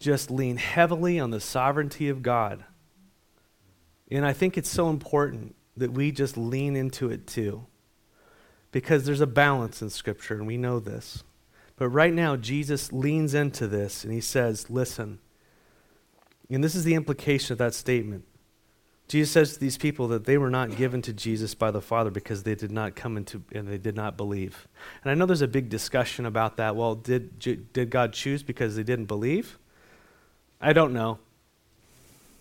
just 0.00 0.30
lean 0.30 0.56
heavily 0.56 1.20
on 1.20 1.30
the 1.30 1.40
sovereignty 1.40 2.08
of 2.08 2.22
God. 2.22 2.64
And 4.10 4.24
I 4.24 4.32
think 4.32 4.56
it's 4.56 4.70
so 4.70 4.88
important 4.88 5.54
that 5.76 5.92
we 5.92 6.12
just 6.12 6.38
lean 6.38 6.76
into 6.76 7.10
it 7.10 7.26
too. 7.26 7.66
Because 8.72 9.04
there's 9.04 9.20
a 9.20 9.26
balance 9.26 9.82
in 9.82 9.90
Scripture, 9.90 10.34
and 10.34 10.46
we 10.46 10.56
know 10.56 10.80
this. 10.80 11.24
But 11.76 11.88
right 11.90 12.12
now, 12.12 12.36
Jesus 12.36 12.90
leans 12.90 13.34
into 13.34 13.66
this 13.66 14.02
and 14.02 14.12
he 14.12 14.20
says, 14.20 14.70
Listen. 14.70 15.18
And 16.48 16.64
this 16.64 16.74
is 16.74 16.84
the 16.84 16.94
implication 16.94 17.52
of 17.52 17.58
that 17.58 17.74
statement. 17.74 18.24
Jesus 19.08 19.32
says 19.32 19.54
to 19.54 19.60
these 19.60 19.78
people 19.78 20.06
that 20.08 20.26
they 20.26 20.36
were 20.36 20.50
not 20.50 20.76
given 20.76 21.00
to 21.02 21.14
Jesus 21.14 21.54
by 21.54 21.70
the 21.70 21.80
Father 21.80 22.10
because 22.10 22.42
they 22.42 22.54
did 22.54 22.70
not 22.70 22.94
come 22.94 23.16
into 23.16 23.42
and 23.52 23.66
they 23.66 23.78
did 23.78 23.96
not 23.96 24.18
believe. 24.18 24.68
And 25.02 25.10
I 25.10 25.14
know 25.14 25.24
there's 25.24 25.40
a 25.40 25.48
big 25.48 25.70
discussion 25.70 26.26
about 26.26 26.58
that. 26.58 26.76
Well, 26.76 26.94
did, 26.94 27.38
did 27.38 27.88
God 27.88 28.12
choose 28.12 28.42
because 28.42 28.76
they 28.76 28.82
didn't 28.82 29.06
believe? 29.06 29.58
I 30.60 30.74
don't 30.74 30.92
know. 30.92 31.18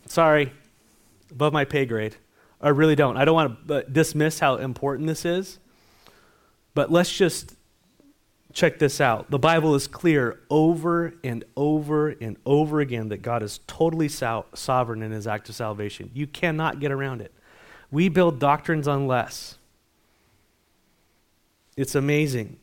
Sorry, 0.07 0.51
above 1.31 1.53
my 1.53 1.63
pay 1.63 1.85
grade. 1.85 2.17
I 2.59 2.69
really 2.69 2.95
don't. 2.95 3.15
I 3.15 3.23
don't 3.23 3.35
want 3.35 3.67
to 3.67 3.75
uh, 3.75 3.81
dismiss 3.89 4.39
how 4.39 4.55
important 4.55 5.07
this 5.07 5.23
is, 5.23 5.59
but 6.73 6.91
let's 6.91 7.15
just 7.15 7.53
check 8.57 8.79
this 8.79 8.99
out. 8.99 9.29
The 9.29 9.37
Bible 9.37 9.75
is 9.75 9.85
clear 9.85 10.39
over 10.49 11.13
and 11.23 11.43
over 11.55 12.09
and 12.09 12.37
over 12.43 12.79
again 12.79 13.09
that 13.09 13.21
God 13.21 13.43
is 13.43 13.59
totally 13.67 14.09
so- 14.09 14.47
sovereign 14.55 15.03
in 15.03 15.11
his 15.11 15.27
act 15.27 15.47
of 15.47 15.53
salvation. 15.53 16.09
You 16.15 16.25
cannot 16.25 16.79
get 16.79 16.91
around 16.91 17.21
it. 17.21 17.31
We 17.91 18.09
build 18.09 18.39
doctrines 18.39 18.87
on 18.87 19.05
less. 19.05 19.59
It's 21.75 21.93
amazing 21.93 22.57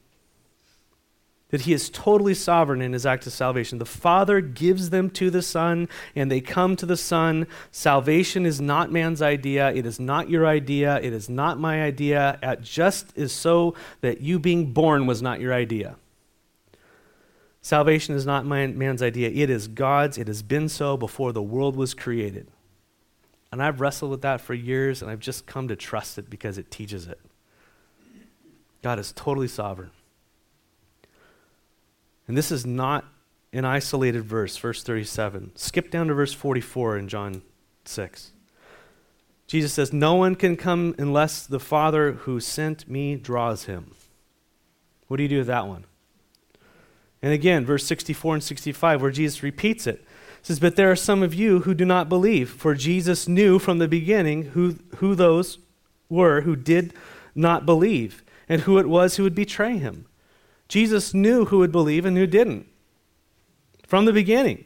that 1.55 1.61
he 1.61 1.73
is 1.73 1.89
totally 1.89 2.35
sovereign 2.35 2.83
in 2.83 2.93
his 2.93 3.07
act 3.07 3.29
of 3.29 3.33
salvation. 3.33 3.79
The 3.79 3.85
Father 3.85 4.41
gives 4.41 4.91
them 4.91 5.09
to 5.11 5.31
the 5.31 5.41
Son, 5.41 5.89
and 6.17 6.29
they 6.29 6.41
come 6.41 6.75
to 6.75 6.85
the 6.85 6.97
Son. 6.97 7.47
Salvation 7.71 8.45
is 8.45 8.61
not 8.61 8.91
man's 8.91 9.23
idea. 9.23 9.71
It 9.71 9.87
is 9.87 10.01
not 10.01 10.29
your 10.29 10.49
idea. 10.49 10.99
It 11.01 11.13
is 11.13 11.29
not 11.29 11.61
my 11.61 11.85
idea. 11.85 12.41
It 12.43 12.63
just 12.63 13.17
is 13.17 13.31
so 13.31 13.77
that 14.01 14.21
you 14.21 14.41
being 14.41 14.73
born 14.73 15.07
was 15.07 15.23
not 15.23 15.39
your 15.39 15.55
idea. 15.55 15.95
Salvation 17.63 18.17
is 18.17 18.27
not 18.27 18.45
man, 18.45 18.77
man's 18.77 19.01
idea. 19.01 19.31
It 19.31 19.49
is 19.49 19.69
God's. 19.69 20.19
It 20.19 20.27
has 20.27 20.43
been 20.43 20.69
so 20.69 20.97
before 20.97 21.31
the 21.31 21.41
world 21.41 21.77
was 21.77 21.95
created. 21.95 22.49
And 23.53 23.63
I've 23.63 23.81
wrestled 23.81 24.11
with 24.11 24.23
that 24.23 24.41
for 24.41 24.55
years, 24.55 25.03
and 25.03 25.09
I've 25.09 25.21
just 25.21 25.47
come 25.47 25.69
to 25.69 25.77
trust 25.77 26.19
it 26.19 26.29
because 26.29 26.59
it 26.59 26.73
teaches 26.73 27.07
it. 27.07 27.21
God 28.83 28.99
is 28.99 29.13
totally 29.13 29.47
sovereign. 29.47 29.93
And 32.27 32.37
this 32.37 32.51
is 32.51 32.65
not 32.65 33.05
an 33.53 33.65
isolated 33.65 34.25
verse, 34.25 34.57
verse 34.57 34.83
37. 34.83 35.53
Skip 35.55 35.91
down 35.91 36.09
to 36.09 36.15
verse 36.15 36.33
44 36.33 36.99
in 36.99 37.09
John 37.09 37.43
6. 37.85 38.33
Jesus 39.47 39.73
says, 39.73 39.93
No 39.93 40.15
one 40.15 40.35
can 40.35 40.57
come 40.57 40.95
unless 40.99 41.47
the 41.47 41.61
Father 41.61 42.13
who 42.13 42.41
sent 42.41 42.89
me 42.89 43.17
draws 43.17 43.65
him. 43.65 43.95
What 45.07 45.19
do 45.19 45.23
you 45.23 45.29
do 45.29 45.39
with 45.39 45.47
that 45.47 45.69
one? 45.69 45.85
And 47.23 47.33
again, 47.33 47.65
verse 47.65 47.85
64 47.85 48.35
and 48.35 48.45
65, 48.45 49.01
where 49.01 49.11
Jesus 49.11 49.43
repeats 49.43 49.87
it. 49.87 50.05
says, 50.43 50.61
But 50.61 50.77
there 50.77 50.91
are 50.91 50.97
some 50.97 51.23
of 51.23 51.35
you 51.35 51.61
who 51.61 51.75
do 51.75 51.85
not 51.85 52.09
believe, 52.09 52.51
for 52.51 52.75
Jesus 52.75 53.29
knew 53.29 53.59
from 53.59 53.79
the 53.79 53.89
beginning 53.89 54.51
who, 54.51 54.77
who 54.97 55.15
those 55.15 55.59
were 56.09 56.43
who 56.43 56.57
did 56.57 56.93
not 57.35 57.67
believe, 57.67 58.23
and 58.49 58.63
who 58.63 58.79
it 58.79 58.89
was 58.89 59.17
who 59.17 59.23
would 59.23 59.35
betray 59.35 59.79
him. 59.79 60.07
Jesus 60.69 61.15
knew 61.15 61.47
who 61.47 61.59
would 61.59 61.73
believe 61.73 62.05
and 62.05 62.17
who 62.17 62.27
didn't 62.27 62.67
from 63.87 64.05
the 64.05 64.13
beginning. 64.13 64.65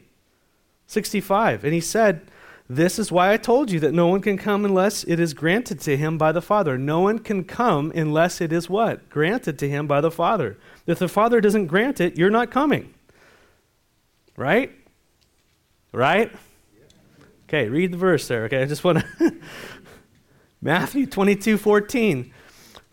65. 0.87 1.63
And 1.63 1.73
he 1.73 1.81
said, 1.81 2.31
This 2.67 2.97
is 2.97 3.11
why 3.11 3.31
I 3.31 3.37
told 3.37 3.69
you 3.69 3.79
that 3.81 3.93
no 3.93 4.07
one 4.07 4.21
can 4.21 4.37
come 4.37 4.65
unless 4.65 5.03
it 5.03 5.19
is 5.19 5.33
granted 5.33 5.79
to 5.81 5.97
him 5.97 6.17
by 6.17 6.31
the 6.31 6.41
Father. 6.41 6.77
No 6.77 7.01
one 7.01 7.19
can 7.19 7.43
come 7.43 7.91
unless 7.93 8.41
it 8.41 8.51
is 8.51 8.69
what? 8.69 9.07
Granted 9.09 9.59
to 9.59 9.69
him 9.69 9.85
by 9.85 10.01
the 10.01 10.11
Father. 10.11 10.57
If 10.87 10.99
the 10.99 11.07
Father 11.07 11.41
doesn't 11.41 11.67
grant 11.67 12.01
it, 12.01 12.17
you're 12.17 12.31
not 12.31 12.49
coming. 12.49 12.93
Right? 14.35 14.71
Right? 15.91 16.31
Okay, 17.47 17.67
read 17.67 17.91
the 17.91 17.97
verse 17.97 18.27
there. 18.27 18.45
Okay, 18.45 18.61
I 18.61 18.65
just 18.65 18.83
want 18.83 18.99
to. 18.99 19.35
Matthew 20.61 21.05
22 21.05 21.57
14. 21.57 22.33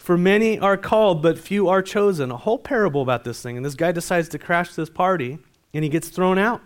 For 0.06 0.16
many 0.16 0.56
are 0.56 0.76
called, 0.76 1.20
but 1.20 1.36
few 1.36 1.66
are 1.66 1.82
chosen. 1.82 2.30
A 2.30 2.36
whole 2.36 2.60
parable 2.60 3.02
about 3.02 3.24
this 3.24 3.42
thing. 3.42 3.56
And 3.56 3.66
this 3.66 3.74
guy 3.74 3.90
decides 3.90 4.28
to 4.28 4.38
crash 4.38 4.72
this 4.72 4.88
party, 4.88 5.40
and 5.74 5.82
he 5.82 5.90
gets 5.90 6.10
thrown 6.10 6.38
out. 6.38 6.62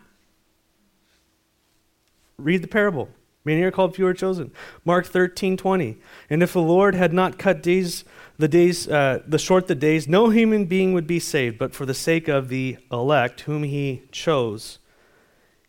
Read 2.36 2.60
the 2.60 2.68
parable. 2.68 3.08
Many 3.46 3.62
are 3.62 3.70
called, 3.70 3.96
few 3.96 4.06
are 4.06 4.12
chosen. 4.12 4.52
Mark 4.84 5.06
13, 5.06 5.56
20. 5.56 5.96
And 6.28 6.42
if 6.42 6.52
the 6.52 6.60
Lord 6.60 6.94
had 6.94 7.14
not 7.14 7.38
cut 7.38 7.62
days, 7.62 8.04
the 8.36 8.46
days, 8.46 8.86
uh, 8.86 9.22
the 9.26 9.38
short 9.38 9.68
the 9.68 9.74
days, 9.74 10.06
no 10.06 10.28
human 10.28 10.66
being 10.66 10.92
would 10.92 11.06
be 11.06 11.18
saved, 11.18 11.56
but 11.56 11.74
for 11.74 11.86
the 11.86 11.94
sake 11.94 12.28
of 12.28 12.50
the 12.50 12.76
elect, 12.92 13.40
whom 13.40 13.62
he 13.62 14.02
chose, 14.12 14.80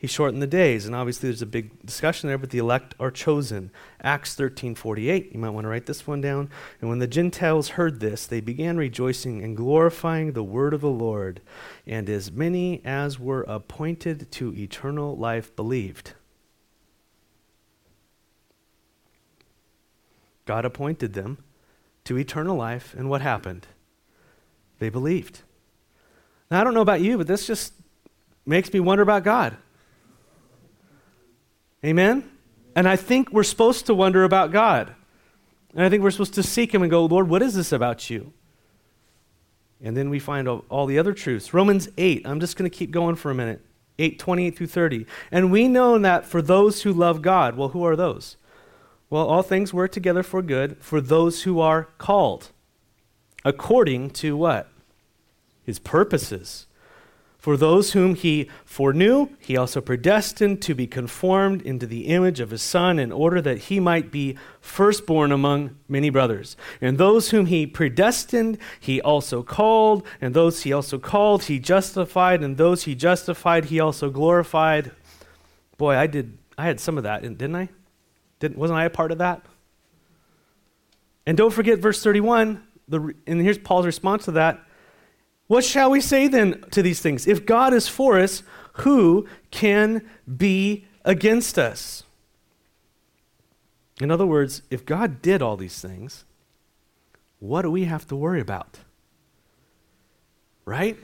he 0.01 0.07
shortened 0.07 0.41
the 0.41 0.47
days. 0.47 0.87
And 0.87 0.95
obviously 0.95 1.29
there's 1.29 1.43
a 1.43 1.45
big 1.45 1.85
discussion 1.85 2.27
there, 2.27 2.39
but 2.39 2.49
the 2.49 2.57
elect 2.57 2.95
are 2.99 3.11
chosen. 3.11 3.69
Acts 4.01 4.35
13:48. 4.35 5.31
You 5.31 5.39
might 5.39 5.51
want 5.51 5.65
to 5.65 5.67
write 5.69 5.85
this 5.85 6.07
one 6.07 6.21
down. 6.21 6.49
And 6.79 6.89
when 6.89 6.97
the 6.97 7.05
Gentiles 7.05 7.69
heard 7.69 7.99
this, 7.99 8.25
they 8.25 8.41
began 8.41 8.77
rejoicing 8.77 9.43
and 9.43 9.55
glorifying 9.55 10.31
the 10.31 10.43
word 10.43 10.73
of 10.73 10.81
the 10.81 10.89
Lord, 10.89 11.39
and 11.85 12.09
as 12.09 12.31
many 12.31 12.81
as 12.83 13.19
were 13.19 13.43
appointed 13.43 14.31
to 14.31 14.55
eternal 14.55 15.15
life 15.15 15.55
believed. 15.55 16.13
God 20.45 20.65
appointed 20.65 21.13
them 21.13 21.37
to 22.05 22.17
eternal 22.17 22.57
life, 22.57 22.95
and 22.97 23.07
what 23.07 23.21
happened? 23.21 23.67
They 24.79 24.89
believed. 24.89 25.43
Now, 26.49 26.61
I 26.61 26.63
don't 26.63 26.73
know 26.73 26.81
about 26.81 27.01
you, 27.01 27.19
but 27.19 27.27
this 27.27 27.45
just 27.45 27.73
makes 28.47 28.73
me 28.73 28.79
wonder 28.79 29.03
about 29.03 29.23
God. 29.23 29.57
Amen? 31.85 32.29
And 32.75 32.87
I 32.87 32.95
think 32.95 33.31
we're 33.31 33.43
supposed 33.43 33.85
to 33.87 33.93
wonder 33.93 34.23
about 34.23 34.51
God. 34.51 34.95
And 35.73 35.83
I 35.83 35.89
think 35.89 36.03
we're 36.03 36.11
supposed 36.11 36.35
to 36.35 36.43
seek 36.43 36.73
Him 36.73 36.81
and 36.81 36.91
go, 36.91 37.05
Lord, 37.05 37.29
what 37.29 37.41
is 37.41 37.55
this 37.55 37.71
about 37.71 38.09
you? 38.09 38.33
And 39.83 39.97
then 39.97 40.09
we 40.09 40.19
find 40.19 40.47
all, 40.47 40.85
the 40.85 40.99
other 40.99 41.13
truths. 41.13 41.53
Romans 41.53 41.89
8, 41.97 42.25
I'm 42.25 42.39
just 42.39 42.55
going 42.55 42.69
to 42.69 42.75
keep 42.75 42.91
going 42.91 43.15
for 43.15 43.31
a 43.31 43.35
minute. 43.35 43.65
8, 43.97 44.19
28 44.19 44.57
through 44.57 44.67
30. 44.67 45.05
And 45.31 45.51
we 45.51 45.67
know 45.67 45.97
that 45.97 46.25
for 46.25 46.41
those 46.41 46.83
who 46.83 46.93
love 46.93 47.21
God, 47.21 47.57
well, 47.57 47.69
who 47.69 47.83
are 47.83 47.95
those? 47.95 48.37
Well, 49.09 49.27
all 49.27 49.43
things 49.43 49.73
work 49.73 49.91
together 49.91 50.23
for 50.23 50.41
good 50.41 50.77
for 50.79 51.01
those 51.01 51.43
who 51.43 51.59
are 51.59 51.89
called. 51.97 52.49
According 53.43 54.11
to 54.11 54.37
what? 54.37 54.71
His 55.63 55.79
purposes. 55.79 56.67
For 57.41 57.57
those 57.57 57.93
whom 57.93 58.13
he 58.13 58.51
foreknew, 58.65 59.29
he 59.39 59.57
also 59.57 59.81
predestined 59.81 60.61
to 60.61 60.75
be 60.75 60.85
conformed 60.85 61.63
into 61.63 61.87
the 61.87 62.01
image 62.01 62.39
of 62.39 62.51
his 62.51 62.61
Son, 62.61 62.99
in 62.99 63.11
order 63.11 63.41
that 63.41 63.57
he 63.57 63.79
might 63.79 64.11
be 64.11 64.37
firstborn 64.59 65.31
among 65.31 65.75
many 65.87 66.11
brothers. 66.11 66.55
And 66.79 66.99
those 66.99 67.31
whom 67.31 67.47
he 67.47 67.65
predestined, 67.65 68.59
he 68.79 69.01
also 69.01 69.41
called. 69.41 70.05
And 70.21 70.35
those 70.35 70.61
he 70.61 70.71
also 70.71 70.99
called, 70.99 71.45
he 71.45 71.57
justified. 71.57 72.43
And 72.43 72.57
those 72.57 72.83
he 72.83 72.93
justified, 72.93 73.65
he 73.65 73.79
also 73.79 74.11
glorified. 74.11 74.91
Boy, 75.79 75.95
I 75.95 76.05
did. 76.05 76.37
I 76.59 76.65
had 76.65 76.79
some 76.79 76.95
of 76.95 77.05
that, 77.05 77.23
didn't 77.23 77.55
I? 77.55 77.69
Didn't, 78.39 78.59
wasn't 78.59 78.77
I 78.77 78.85
a 78.85 78.91
part 78.91 79.11
of 79.11 79.17
that? 79.17 79.43
And 81.25 81.35
don't 81.35 81.51
forget 81.51 81.79
verse 81.79 82.03
31. 82.03 82.61
The, 82.87 83.15
and 83.25 83.41
here's 83.41 83.57
Paul's 83.57 83.87
response 83.87 84.25
to 84.25 84.31
that. 84.33 84.63
What 85.51 85.65
shall 85.65 85.91
we 85.91 85.99
say 85.99 86.29
then 86.29 86.63
to 86.71 86.81
these 86.81 87.01
things? 87.01 87.27
If 87.27 87.45
God 87.45 87.73
is 87.73 87.89
for 87.89 88.17
us, 88.17 88.41
who 88.85 89.27
can 89.51 90.01
be 90.37 90.85
against 91.03 91.59
us? 91.59 92.03
In 93.99 94.11
other 94.11 94.25
words, 94.25 94.61
if 94.69 94.85
God 94.85 95.21
did 95.21 95.41
all 95.41 95.57
these 95.57 95.81
things, 95.81 96.23
what 97.39 97.63
do 97.63 97.69
we 97.69 97.83
have 97.83 98.07
to 98.07 98.15
worry 98.15 98.39
about? 98.39 98.79
Right? 100.63 100.97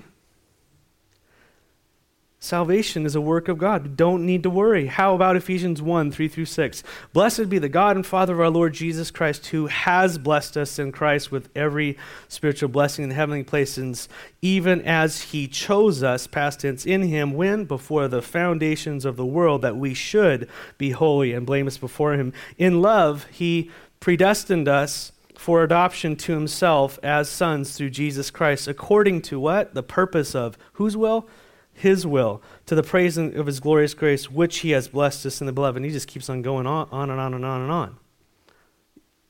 Salvation 2.40 3.08
is 3.08 3.16
a 3.16 3.22
work 3.22 3.48
of 3.48 3.58
God. 3.58 3.98
Don't 3.98 4.24
need 4.24 4.44
to 4.44 4.50
worry. 4.52 4.86
How 4.86 5.16
about 5.16 5.36
Ephesians 5.36 5.82
1 5.82 6.12
3 6.12 6.28
through 6.28 6.46
6? 6.46 6.84
Blessed 7.12 7.50
be 7.50 7.58
the 7.58 7.68
God 7.68 7.96
and 7.96 8.06
Father 8.06 8.34
of 8.34 8.40
our 8.40 8.52
Lord 8.52 8.76
Jesus 8.76 9.10
Christ, 9.10 9.48
who 9.48 9.66
has 9.66 10.20
blessed 10.20 10.56
us 10.56 10.78
in 10.78 10.92
Christ 10.92 11.32
with 11.32 11.50
every 11.56 11.98
spiritual 12.28 12.70
blessing 12.70 13.02
in 13.02 13.10
the 13.10 13.16
heavenly 13.16 13.44
places, 13.44 14.08
even 14.40 14.84
as 14.84 15.24
he 15.24 15.48
chose 15.48 16.04
us, 16.04 16.28
past 16.28 16.60
tense, 16.60 16.86
in 16.86 17.02
him, 17.02 17.34
when 17.34 17.66
before 17.66 18.08
the 18.08 18.22
foundations 18.22 19.04
of 19.04 19.16
the 19.16 19.26
world, 19.26 19.64
that 19.64 19.76
we 19.76 19.96
should 19.96 20.48
be 20.78 20.92
holy 20.92 21.34
and 21.34 21.44
blameless 21.44 21.80
before 21.80 22.14
him. 22.14 22.34
In 22.60 22.84
love, 22.84 23.26
he 23.32 23.72
predestined 24.00 24.68
us 24.68 25.12
for 25.34 25.64
adoption 25.64 26.16
to 26.16 26.34
himself 26.34 27.00
as 27.02 27.30
sons 27.30 27.76
through 27.76 27.90
Jesus 27.90 28.30
Christ, 28.30 28.68
according 28.68 29.24
to 29.24 29.40
what? 29.40 29.74
The 29.74 29.82
purpose 29.82 30.36
of 30.36 30.56
whose 30.74 30.96
will? 30.96 31.28
His 31.78 32.08
will, 32.08 32.42
to 32.66 32.74
the 32.74 32.82
praise 32.82 33.18
of 33.20 33.46
his 33.46 33.60
glorious 33.60 33.94
grace, 33.94 34.32
which 34.32 34.60
he 34.60 34.72
has 34.72 34.88
blessed 34.88 35.28
us 35.28 35.42
in 35.42 35.46
the 35.46 35.54
beloved. 35.54 35.78
And 35.78 35.86
he 35.86 35.92
just 35.92 36.08
keeps 36.08 36.28
on 36.28 36.42
going 36.42 36.66
on, 36.66 36.88
on 36.92 37.12
and 37.12 37.20
on 37.20 37.36
and 37.36 37.46
on 37.46 37.62
and 37.62 37.72
on. 37.72 37.98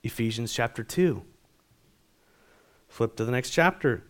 Ephesians 0.01 0.53
chapter 0.53 0.81
2. 0.81 1.23
Flip 2.87 3.17
to 3.17 3.25
the 3.25 3.31
next 3.31 3.49
chapter. 3.49 4.03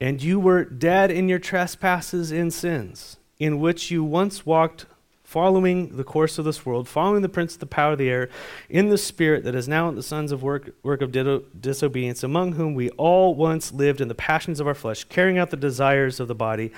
And 0.00 0.20
you 0.20 0.40
were 0.40 0.64
dead 0.64 1.12
in 1.12 1.28
your 1.28 1.38
trespasses 1.38 2.32
and 2.32 2.52
sins, 2.52 3.18
in 3.38 3.60
which 3.60 3.92
you 3.92 4.02
once 4.02 4.44
walked 4.44 4.86
following 5.22 5.96
the 5.96 6.04
course 6.04 6.38
of 6.38 6.44
this 6.44 6.66
world, 6.66 6.86
following 6.86 7.22
the 7.22 7.28
prince 7.28 7.54
of 7.54 7.60
the 7.60 7.66
power 7.66 7.92
of 7.92 7.98
the 7.98 8.10
air, 8.10 8.28
in 8.68 8.90
the 8.90 8.98
spirit 8.98 9.44
that 9.44 9.54
is 9.54 9.66
now 9.66 9.90
the 9.92 10.02
sons 10.02 10.30
of 10.30 10.42
work, 10.42 10.74
work 10.82 11.00
of 11.00 11.10
disobedience, 11.58 12.22
among 12.22 12.52
whom 12.52 12.74
we 12.74 12.90
all 12.90 13.34
once 13.34 13.72
lived 13.72 14.02
in 14.02 14.08
the 14.08 14.14
passions 14.14 14.60
of 14.60 14.66
our 14.66 14.74
flesh, 14.74 15.04
carrying 15.04 15.38
out 15.38 15.48
the 15.48 15.56
desires 15.56 16.20
of 16.20 16.28
the 16.28 16.34
body 16.34 16.70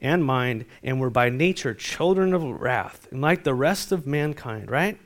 and 0.00 0.24
mind, 0.24 0.64
and 0.82 1.00
were 1.00 1.10
by 1.10 1.30
nature 1.30 1.74
children 1.74 2.34
of 2.34 2.42
wrath, 2.42 3.08
and 3.10 3.20
like 3.20 3.44
the 3.44 3.54
rest 3.54 3.92
of 3.92 4.06
mankind, 4.06 4.70
right? 4.70 4.98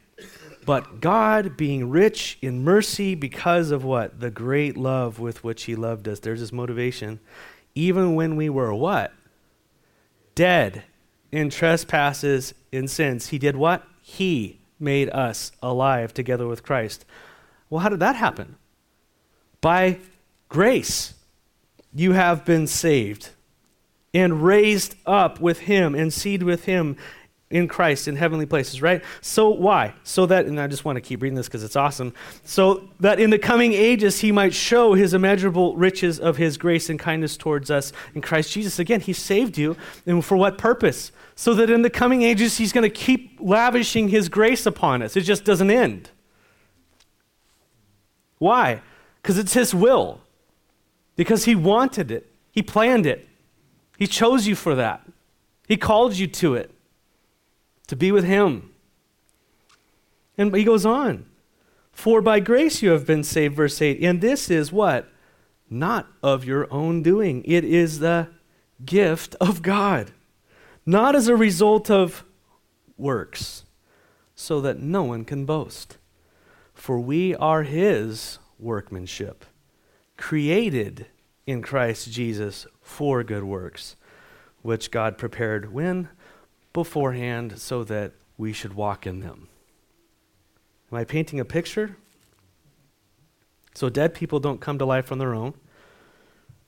But 0.64 1.00
God, 1.00 1.56
being 1.56 1.90
rich 1.90 2.38
in 2.40 2.62
mercy 2.62 3.14
because 3.14 3.70
of 3.70 3.84
what? 3.84 4.20
The 4.20 4.30
great 4.30 4.76
love 4.76 5.18
with 5.18 5.42
which 5.42 5.64
He 5.64 5.74
loved 5.74 6.06
us. 6.06 6.20
There's 6.20 6.40
His 6.40 6.52
motivation. 6.52 7.18
Even 7.74 8.14
when 8.14 8.36
we 8.36 8.48
were 8.48 8.72
what? 8.74 9.12
Dead 10.34 10.84
in 11.32 11.48
trespasses 11.50 12.54
and 12.72 12.90
sins, 12.90 13.28
he 13.28 13.38
did 13.38 13.56
what? 13.56 13.84
He 14.02 14.60
made 14.78 15.08
us 15.10 15.52
alive 15.62 16.12
together 16.12 16.46
with 16.46 16.62
Christ. 16.62 17.04
Well, 17.70 17.80
how 17.80 17.88
did 17.88 18.00
that 18.00 18.16
happen? 18.16 18.56
By 19.60 19.98
grace, 20.48 21.14
you 21.94 22.12
have 22.12 22.44
been 22.44 22.66
saved 22.66 23.30
and 24.14 24.42
raised 24.42 24.94
up 25.06 25.40
with 25.40 25.60
him 25.60 25.94
and 25.94 26.12
seated 26.12 26.44
with 26.44 26.64
him 26.64 26.96
in 27.52 27.68
Christ 27.68 28.08
in 28.08 28.16
heavenly 28.16 28.46
places, 28.46 28.80
right? 28.80 29.02
So 29.20 29.50
why? 29.50 29.94
So 30.04 30.26
that, 30.26 30.46
and 30.46 30.58
I 30.58 30.66
just 30.66 30.84
want 30.84 30.96
to 30.96 31.00
keep 31.00 31.22
reading 31.22 31.36
this 31.36 31.46
because 31.46 31.62
it's 31.62 31.76
awesome. 31.76 32.14
So 32.44 32.88
that 33.00 33.20
in 33.20 33.30
the 33.30 33.38
coming 33.38 33.74
ages 33.74 34.20
he 34.20 34.32
might 34.32 34.54
show 34.54 34.94
his 34.94 35.12
immeasurable 35.12 35.76
riches 35.76 36.18
of 36.18 36.38
his 36.38 36.56
grace 36.56 36.88
and 36.88 36.98
kindness 36.98 37.36
towards 37.36 37.70
us 37.70 37.92
in 38.14 38.22
Christ 38.22 38.52
Jesus. 38.52 38.78
Again, 38.78 39.00
he 39.00 39.12
saved 39.12 39.58
you. 39.58 39.76
And 40.06 40.24
for 40.24 40.36
what 40.36 40.56
purpose? 40.56 41.12
So 41.34 41.52
that 41.54 41.70
in 41.70 41.82
the 41.82 41.90
coming 41.90 42.22
ages 42.22 42.56
he's 42.56 42.72
going 42.72 42.90
to 42.90 42.94
keep 42.94 43.38
lavishing 43.38 44.08
his 44.08 44.28
grace 44.30 44.64
upon 44.64 45.02
us. 45.02 45.14
It 45.14 45.22
just 45.22 45.44
doesn't 45.44 45.70
end. 45.70 46.10
Why? 48.38 48.80
Because 49.20 49.38
it's 49.38 49.52
his 49.52 49.74
will. 49.74 50.20
Because 51.16 51.44
he 51.44 51.54
wanted 51.54 52.10
it. 52.10 52.32
He 52.50 52.62
planned 52.62 53.06
it. 53.06 53.28
He 53.98 54.06
chose 54.06 54.46
you 54.46 54.54
for 54.54 54.74
that. 54.74 55.06
He 55.68 55.76
called 55.76 56.16
you 56.16 56.26
to 56.26 56.54
it 56.54 56.70
to 57.86 57.96
be 57.96 58.10
with 58.10 58.24
Him. 58.24 58.70
And 60.38 60.54
he 60.54 60.64
goes 60.64 60.86
on. 60.86 61.26
For 61.92 62.22
by 62.22 62.40
grace 62.40 62.82
you 62.82 62.90
have 62.90 63.06
been 63.06 63.22
saved, 63.22 63.54
verse 63.54 63.80
8. 63.82 64.00
And 64.02 64.20
this 64.20 64.50
is 64.50 64.72
what? 64.72 65.08
Not 65.68 66.06
of 66.22 66.44
your 66.44 66.72
own 66.72 67.02
doing. 67.02 67.42
It 67.44 67.64
is 67.64 67.98
the 67.98 68.28
gift 68.84 69.36
of 69.40 69.62
God, 69.62 70.10
not 70.86 71.14
as 71.14 71.28
a 71.28 71.36
result 71.36 71.90
of 71.90 72.24
works, 72.96 73.64
so 74.34 74.60
that 74.62 74.80
no 74.80 75.02
one 75.02 75.24
can 75.24 75.44
boast. 75.44 75.98
For 76.74 76.98
we 76.98 77.34
are 77.36 77.62
His 77.62 78.38
workmanship, 78.58 79.44
created 80.16 81.06
in 81.46 81.62
Christ 81.62 82.10
Jesus 82.10 82.66
for 82.92 83.24
good 83.24 83.44
works, 83.44 83.96
which 84.62 84.90
God 84.90 85.18
prepared 85.18 85.72
when? 85.72 86.08
beforehand 86.72 87.58
so 87.58 87.84
that 87.84 88.12
we 88.36 88.52
should 88.52 88.74
walk 88.74 89.06
in 89.06 89.20
them. 89.20 89.48
Am 90.90 90.98
I 90.98 91.04
painting 91.04 91.40
a 91.40 91.44
picture? 91.44 91.96
So, 93.74 93.88
dead 93.88 94.14
people 94.14 94.40
don't 94.40 94.60
come 94.60 94.78
to 94.78 94.84
life 94.84 95.10
on 95.10 95.18
their 95.18 95.34
own. 95.34 95.54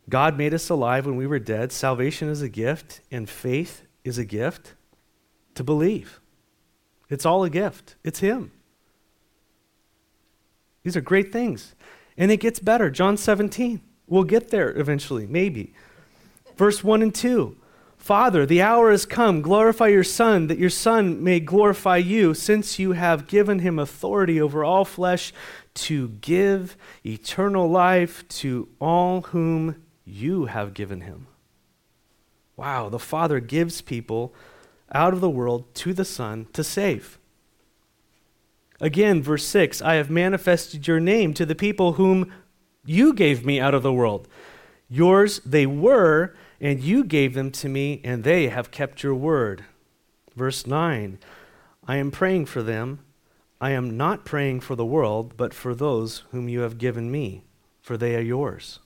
God 0.09 0.39
made 0.39 0.55
us 0.55 0.71
alive 0.71 1.07
when 1.07 1.17
we 1.17 1.27
were 1.27 1.39
dead. 1.39 1.73
Salvation 1.73 2.29
is 2.29 2.41
a 2.41 2.49
gift, 2.49 3.01
and 3.11 3.29
faith 3.29 3.83
is 4.05 4.17
a 4.17 4.25
gift 4.25 4.75
to 5.55 5.65
believe. 5.65 6.21
It's 7.11 7.27
all 7.27 7.45
a 7.45 7.51
gift, 7.51 7.97
it's 8.03 8.21
Him. 8.21 8.53
These 10.83 10.97
are 10.97 11.03
great 11.03 11.33
things. 11.33 11.75
And 12.17 12.31
it 12.31 12.39
gets 12.39 12.61
better. 12.61 12.91
John 12.91 13.17
17. 13.17 13.81
We'll 14.07 14.25
get 14.25 14.51
there 14.51 14.77
eventually, 14.79 15.27
maybe. 15.27 15.73
Verse 16.57 16.85
1 16.85 17.03
and 17.03 17.15
2. 17.15 17.57
Father, 17.97 18.45
the 18.45 18.61
hour 18.61 18.91
has 18.91 19.07
come. 19.07 19.41
Glorify 19.41 19.89
your 19.89 20.05
Son, 20.05 20.47
that 20.49 20.59
your 20.59 20.69
Son 20.69 21.25
may 21.25 21.41
glorify 21.41 21.97
you, 21.97 22.35
since 22.35 22.79
you 22.79 22.93
have 22.93 23.27
given 23.27 23.61
him 23.61 23.79
authority 23.79 24.41
over 24.41 24.63
all 24.63 24.85
flesh 24.85 25.33
to 25.73 26.09
give 26.21 26.77
eternal 27.05 27.69
life 27.69 28.29
to 28.29 28.69
all 28.79 29.23
whom 29.23 29.83
you 30.05 30.45
have 30.47 30.75
given 30.75 31.01
him. 31.01 31.27
Wow, 32.57 32.89
the 32.89 32.99
Father 32.99 33.41
gives 33.41 33.81
people 33.81 34.35
out 34.93 35.15
of 35.15 35.21
the 35.21 35.31
world 35.31 35.75
to 35.77 35.93
the 35.93 36.05
Son 36.05 36.47
to 36.53 36.63
save. 36.63 37.19
Again, 38.81 39.23
verse 39.23 39.45
6 39.47 39.81
I 39.81 39.95
have 39.95 40.11
manifested 40.11 40.87
your 40.87 41.01
name 41.01 41.33
to 41.35 41.47
the 41.47 41.55
people 41.55 41.95
whom 41.95 42.33
you 42.85 43.15
gave 43.15 43.45
me 43.47 43.59
out 43.59 43.75
of 43.75 43.83
the 43.83 43.93
world. 43.93 44.29
Yours 44.89 45.41
they 45.41 45.67
were 45.67 46.35
and 46.65 46.83
you 46.83 47.05
gave 47.05 47.35
them 47.35 47.51
to 47.51 47.69
me, 47.69 48.01
and 48.03 48.25
they 48.25 48.49
have 48.49 48.71
kept 48.71 49.03
your 49.03 49.15
word. 49.15 49.67
Verse 50.35 50.67
9 50.67 51.19
I 51.87 51.97
am 51.97 52.11
praying 52.11 52.47
for 52.47 52.63
them. 52.63 53.01
I 53.61 53.71
am 53.71 53.99
not 53.99 54.25
praying 54.25 54.61
for 54.61 54.75
the 54.75 54.85
world, 54.85 55.37
but 55.37 55.53
for 55.53 55.75
those 55.75 56.25
whom 56.33 56.49
you 56.49 56.61
have 56.61 56.79
given 56.79 57.11
me, 57.11 57.45
for 57.83 57.99
they 57.99 58.17
are 58.17 58.23
yours. 58.23 58.81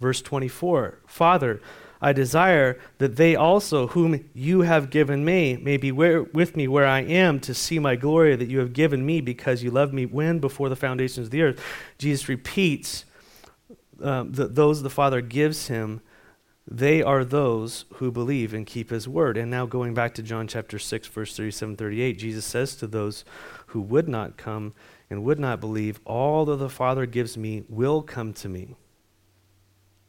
Verse 0.00 0.22
24 0.22 1.00
Father, 1.04 1.60
I 2.00 2.12
desire 2.12 2.78
that 2.98 3.16
they 3.16 3.34
also, 3.34 3.88
whom 3.88 4.28
you 4.32 4.60
have 4.60 4.90
given 4.90 5.24
me, 5.24 5.56
may 5.56 5.76
be 5.78 5.90
where, 5.90 6.22
with 6.22 6.54
me 6.54 6.68
where 6.68 6.86
I 6.86 7.00
am 7.00 7.40
to 7.40 7.54
see 7.54 7.80
my 7.80 7.96
glory 7.96 8.36
that 8.36 8.48
you 8.48 8.60
have 8.60 8.72
given 8.72 9.04
me 9.04 9.20
because 9.20 9.64
you 9.64 9.72
loved 9.72 9.92
me 9.92 10.06
when 10.06 10.38
before 10.38 10.68
the 10.68 10.76
foundations 10.76 11.26
of 11.26 11.30
the 11.32 11.42
earth. 11.42 11.60
Jesus 11.98 12.28
repeats 12.28 13.04
um, 14.00 14.30
the, 14.30 14.46
those 14.46 14.82
the 14.84 14.90
Father 14.90 15.20
gives 15.20 15.66
him 15.66 16.02
they 16.68 17.00
are 17.02 17.24
those 17.24 17.84
who 17.94 18.10
believe 18.10 18.52
and 18.52 18.66
keep 18.66 18.90
his 18.90 19.08
word. 19.08 19.36
And 19.36 19.50
now 19.50 19.66
going 19.66 19.94
back 19.94 20.14
to 20.14 20.22
John 20.22 20.48
chapter 20.48 20.78
6 20.78 21.06
verse 21.08 21.36
37 21.36 21.76
38, 21.76 22.18
Jesus 22.18 22.44
says 22.44 22.74
to 22.76 22.86
those 22.86 23.24
who 23.66 23.80
would 23.80 24.08
not 24.08 24.36
come 24.36 24.74
and 25.08 25.22
would 25.24 25.38
not 25.38 25.60
believe, 25.60 26.00
all 26.04 26.44
that 26.46 26.56
the 26.56 26.68
Father 26.68 27.06
gives 27.06 27.36
me 27.36 27.64
will 27.68 28.02
come 28.02 28.32
to 28.34 28.48
me. 28.48 28.74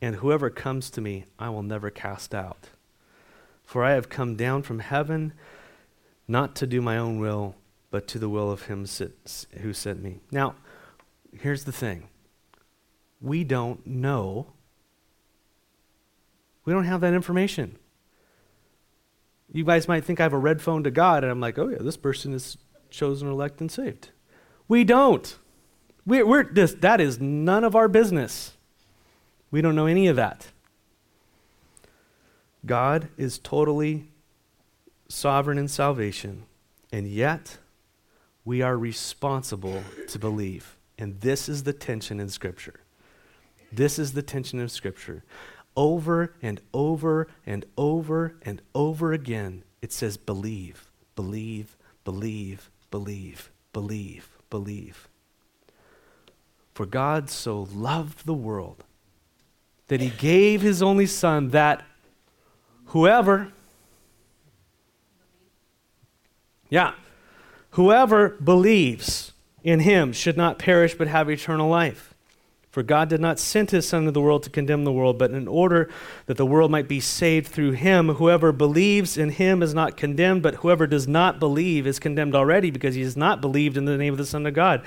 And 0.01 0.15
whoever 0.15 0.49
comes 0.49 0.89
to 0.91 1.01
me, 1.01 1.25
I 1.37 1.49
will 1.49 1.63
never 1.63 1.89
cast 1.89 2.33
out. 2.33 2.69
For 3.63 3.83
I 3.83 3.91
have 3.91 4.09
come 4.09 4.35
down 4.35 4.63
from 4.63 4.79
heaven 4.79 5.33
not 6.27 6.55
to 6.55 6.67
do 6.67 6.81
my 6.81 6.97
own 6.97 7.19
will, 7.19 7.55
but 7.91 8.07
to 8.07 8.19
the 8.19 8.29
will 8.29 8.51
of 8.51 8.63
him 8.63 8.85
who 9.61 9.73
sent 9.73 10.01
me. 10.01 10.19
Now, 10.31 10.55
here's 11.39 11.65
the 11.65 11.71
thing. 11.71 12.09
We 13.21 13.43
don't 13.43 13.85
know 13.85 14.47
we 16.67 16.73
don't 16.73 16.83
have 16.83 16.99
that 16.99 17.13
information. 17.13 17.77
You 19.53 19.63
guys 19.63 19.87
might 19.87 20.03
think 20.03 20.19
I 20.19 20.23
have 20.23 20.33
a 20.33 20.37
red 20.37 20.61
phone 20.61 20.83
to 20.83 20.91
God, 20.91 21.23
and 21.23 21.31
I'm 21.31 21.39
like, 21.39 21.57
oh, 21.57 21.69
yeah, 21.69 21.77
this 21.79 21.95
person 21.95 22.33
is 22.33 22.57
chosen, 22.89 23.29
elect, 23.29 23.61
and 23.61 23.71
saved. 23.71 24.09
We 24.67 24.83
don't. 24.83 25.37
We're, 26.05 26.25
we're 26.25 26.43
this, 26.43 26.73
that 26.73 26.99
is 26.99 27.21
none 27.21 27.63
of 27.63 27.73
our 27.73 27.87
business. 27.87 28.57
We 29.49 29.61
don't 29.61 29.75
know 29.75 29.85
any 29.85 30.07
of 30.07 30.17
that. 30.17 30.47
God 32.65 33.07
is 33.15 33.39
totally 33.39 34.09
sovereign 35.07 35.57
in 35.57 35.69
salvation, 35.69 36.43
and 36.91 37.07
yet 37.07 37.59
we 38.43 38.61
are 38.61 38.77
responsible 38.77 39.85
to 40.09 40.19
believe. 40.19 40.75
And 40.97 41.21
this 41.21 41.47
is 41.47 41.63
the 41.63 41.71
tension 41.71 42.19
in 42.19 42.27
Scripture. 42.27 42.81
This 43.71 43.97
is 43.97 44.11
the 44.11 44.21
tension 44.21 44.59
of 44.59 44.69
Scripture 44.69 45.23
over 45.77 46.33
and 46.41 46.59
over 46.73 47.27
and 47.45 47.63
over 47.77 48.35
and 48.41 48.61
over 48.73 49.13
again, 49.13 49.63
it 49.81 49.93
says, 49.93 50.17
believe, 50.17 50.91
believe, 51.15 51.77
believe, 52.03 52.69
believe, 52.89 53.51
believe, 53.71 54.29
believe. 54.49 55.07
For 56.73 56.85
God 56.85 57.29
so 57.29 57.67
loved 57.73 58.25
the 58.25 58.33
world 58.33 58.83
that 59.87 60.01
he 60.01 60.09
gave 60.09 60.61
his 60.61 60.81
only 60.81 61.05
Son 61.05 61.49
that 61.49 61.85
whoever, 62.87 63.51
yeah, 66.69 66.93
whoever 67.71 68.29
believes 68.29 69.31
in 69.63 69.81
him 69.81 70.11
should 70.11 70.37
not 70.37 70.59
perish 70.59 70.95
but 70.95 71.07
have 71.07 71.29
eternal 71.29 71.69
life. 71.69 72.13
For 72.77 72.83
God 72.83 73.09
did 73.09 73.19
not 73.19 73.39
send 73.39 73.71
his 73.71 73.89
Son 73.89 74.01
into 74.01 74.11
the 74.11 74.21
world 74.21 74.43
to 74.43 74.51
condemn 74.51 74.83
the 74.83 74.91
world, 74.91 75.17
but 75.17 75.31
in 75.31 75.47
order 75.47 75.89
that 76.27 76.37
the 76.37 76.45
world 76.45 76.69
might 76.69 76.87
be 76.87 76.99
saved 76.99 77.47
through 77.47 77.71
him. 77.71 78.09
Whoever 78.09 78.51
believes 78.51 79.17
in 79.17 79.29
him 79.29 79.63
is 79.63 79.73
not 79.73 79.97
condemned, 79.97 80.43
but 80.43 80.57
whoever 80.57 80.85
does 80.85 81.07
not 81.07 81.39
believe 81.39 81.87
is 81.87 81.97
condemned 81.97 82.35
already 82.35 82.69
because 82.69 82.93
he 82.93 83.01
has 83.01 83.17
not 83.17 83.41
believed 83.41 83.77
in 83.77 83.85
the 83.85 83.97
name 83.97 84.13
of 84.13 84.19
the 84.19 84.27
Son 84.27 84.45
of 84.45 84.53
God. 84.53 84.83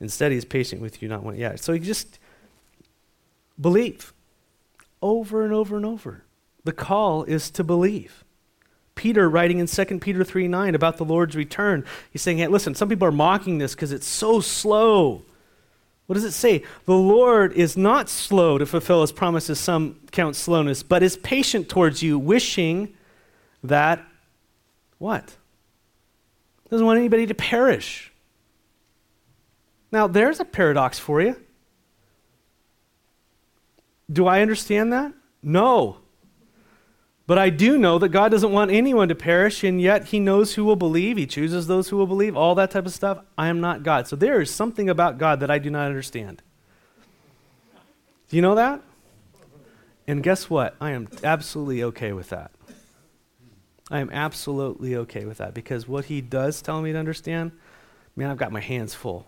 Instead, 0.00 0.32
he 0.32 0.38
is 0.38 0.46
patient 0.46 0.80
with 0.80 1.02
you, 1.02 1.08
not 1.10 1.22
one. 1.22 1.36
Yeah, 1.36 1.56
so 1.56 1.72
you 1.72 1.80
just 1.80 2.18
believe 3.60 4.14
over 5.02 5.44
and 5.44 5.52
over 5.52 5.76
and 5.76 5.84
over. 5.84 6.24
The 6.64 6.72
call 6.72 7.24
is 7.24 7.50
to 7.50 7.62
believe. 7.62 8.24
Peter 8.94 9.28
writing 9.28 9.58
in 9.58 9.66
2 9.66 9.84
Peter 9.98 10.24
3 10.24 10.48
9 10.48 10.74
about 10.74 10.96
the 10.96 11.04
Lord's 11.04 11.36
return, 11.36 11.84
he's 12.10 12.22
saying, 12.22 12.38
hey, 12.38 12.46
listen, 12.46 12.74
some 12.74 12.88
people 12.88 13.06
are 13.06 13.12
mocking 13.12 13.58
this 13.58 13.74
because 13.74 13.92
it's 13.92 14.06
so 14.08 14.40
slow. 14.40 15.24
What 16.08 16.14
does 16.14 16.24
it 16.24 16.32
say? 16.32 16.62
The 16.86 16.94
Lord 16.94 17.52
is 17.52 17.76
not 17.76 18.08
slow 18.08 18.56
to 18.56 18.64
fulfill 18.64 19.02
his 19.02 19.12
promises, 19.12 19.60
some 19.60 20.00
count 20.10 20.36
slowness, 20.36 20.82
but 20.82 21.02
is 21.02 21.18
patient 21.18 21.68
towards 21.68 22.02
you, 22.02 22.18
wishing 22.18 22.94
that 23.62 24.02
what? 24.96 25.36
Doesn't 26.70 26.86
want 26.86 26.98
anybody 26.98 27.26
to 27.26 27.34
perish. 27.34 28.10
Now, 29.92 30.06
there's 30.06 30.40
a 30.40 30.46
paradox 30.46 30.98
for 30.98 31.20
you. 31.20 31.36
Do 34.10 34.26
I 34.26 34.40
understand 34.40 34.94
that? 34.94 35.12
No. 35.42 35.98
But 37.28 37.36
I 37.36 37.50
do 37.50 37.76
know 37.76 37.98
that 37.98 38.08
God 38.08 38.30
doesn't 38.30 38.52
want 38.52 38.70
anyone 38.70 39.10
to 39.10 39.14
perish, 39.14 39.62
and 39.62 39.82
yet 39.82 40.06
He 40.06 40.18
knows 40.18 40.54
who 40.54 40.64
will 40.64 40.76
believe. 40.76 41.18
He 41.18 41.26
chooses 41.26 41.66
those 41.66 41.90
who 41.90 41.98
will 41.98 42.06
believe, 42.06 42.34
all 42.34 42.54
that 42.54 42.70
type 42.70 42.86
of 42.86 42.92
stuff. 42.94 43.18
I 43.36 43.48
am 43.48 43.60
not 43.60 43.82
God. 43.82 44.08
So 44.08 44.16
there 44.16 44.40
is 44.40 44.50
something 44.50 44.88
about 44.88 45.18
God 45.18 45.40
that 45.40 45.50
I 45.50 45.58
do 45.58 45.68
not 45.68 45.86
understand. 45.86 46.42
Do 48.30 48.36
you 48.36 48.40
know 48.40 48.54
that? 48.54 48.80
And 50.06 50.22
guess 50.22 50.48
what? 50.48 50.74
I 50.80 50.92
am 50.92 51.06
absolutely 51.22 51.82
okay 51.82 52.14
with 52.14 52.30
that. 52.30 52.50
I 53.90 54.00
am 54.00 54.08
absolutely 54.08 54.96
okay 54.96 55.26
with 55.26 55.36
that 55.36 55.52
because 55.52 55.86
what 55.86 56.06
He 56.06 56.22
does 56.22 56.62
tell 56.62 56.80
me 56.80 56.92
to 56.92 56.98
understand, 56.98 57.52
man, 58.16 58.30
I've 58.30 58.38
got 58.38 58.52
my 58.52 58.60
hands 58.60 58.94
full. 58.94 59.26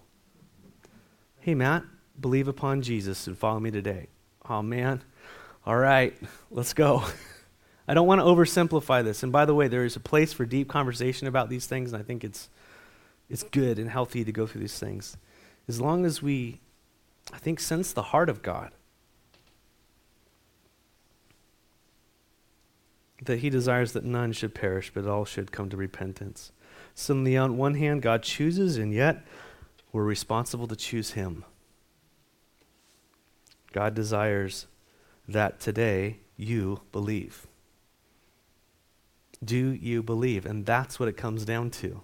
Hey, 1.40 1.54
Matt, 1.54 1.84
believe 2.18 2.48
upon 2.48 2.80
Jesus 2.80 3.26
and 3.26 3.36
follow 3.36 3.60
me 3.60 3.70
today. 3.70 4.06
Oh, 4.48 4.62
man. 4.62 5.02
All 5.66 5.76
right, 5.76 6.16
let's 6.50 6.72
go. 6.72 7.04
I 7.90 7.94
don't 7.94 8.06
want 8.06 8.20
to 8.20 8.24
oversimplify 8.24 9.02
this. 9.02 9.24
And 9.24 9.32
by 9.32 9.44
the 9.44 9.52
way, 9.52 9.66
there 9.66 9.84
is 9.84 9.96
a 9.96 10.00
place 10.00 10.32
for 10.32 10.46
deep 10.46 10.68
conversation 10.68 11.26
about 11.26 11.48
these 11.48 11.66
things, 11.66 11.92
and 11.92 12.00
I 12.00 12.04
think 12.04 12.22
it's, 12.22 12.48
it's 13.28 13.42
good 13.42 13.80
and 13.80 13.90
healthy 13.90 14.22
to 14.22 14.30
go 14.30 14.46
through 14.46 14.60
these 14.60 14.78
things. 14.78 15.16
As 15.66 15.80
long 15.80 16.04
as 16.04 16.22
we, 16.22 16.60
I 17.32 17.38
think, 17.38 17.58
sense 17.58 17.92
the 17.92 18.02
heart 18.02 18.28
of 18.28 18.42
God. 18.42 18.70
That 23.24 23.40
he 23.40 23.50
desires 23.50 23.92
that 23.94 24.04
none 24.04 24.30
should 24.34 24.54
perish, 24.54 24.92
but 24.94 25.08
all 25.08 25.24
should 25.24 25.50
come 25.50 25.68
to 25.68 25.76
repentance. 25.76 26.52
So, 26.94 27.12
on 27.12 27.24
the 27.24 27.36
one 27.38 27.74
hand, 27.74 28.02
God 28.02 28.22
chooses, 28.22 28.76
and 28.76 28.94
yet 28.94 29.24
we're 29.90 30.04
responsible 30.04 30.68
to 30.68 30.76
choose 30.76 31.10
him. 31.10 31.44
God 33.72 33.94
desires 33.94 34.68
that 35.26 35.58
today 35.58 36.18
you 36.36 36.82
believe. 36.92 37.48
Do 39.44 39.72
you 39.72 40.02
believe? 40.02 40.44
And 40.44 40.66
that's 40.66 41.00
what 41.00 41.08
it 41.08 41.16
comes 41.16 41.44
down 41.44 41.70
to. 41.70 42.02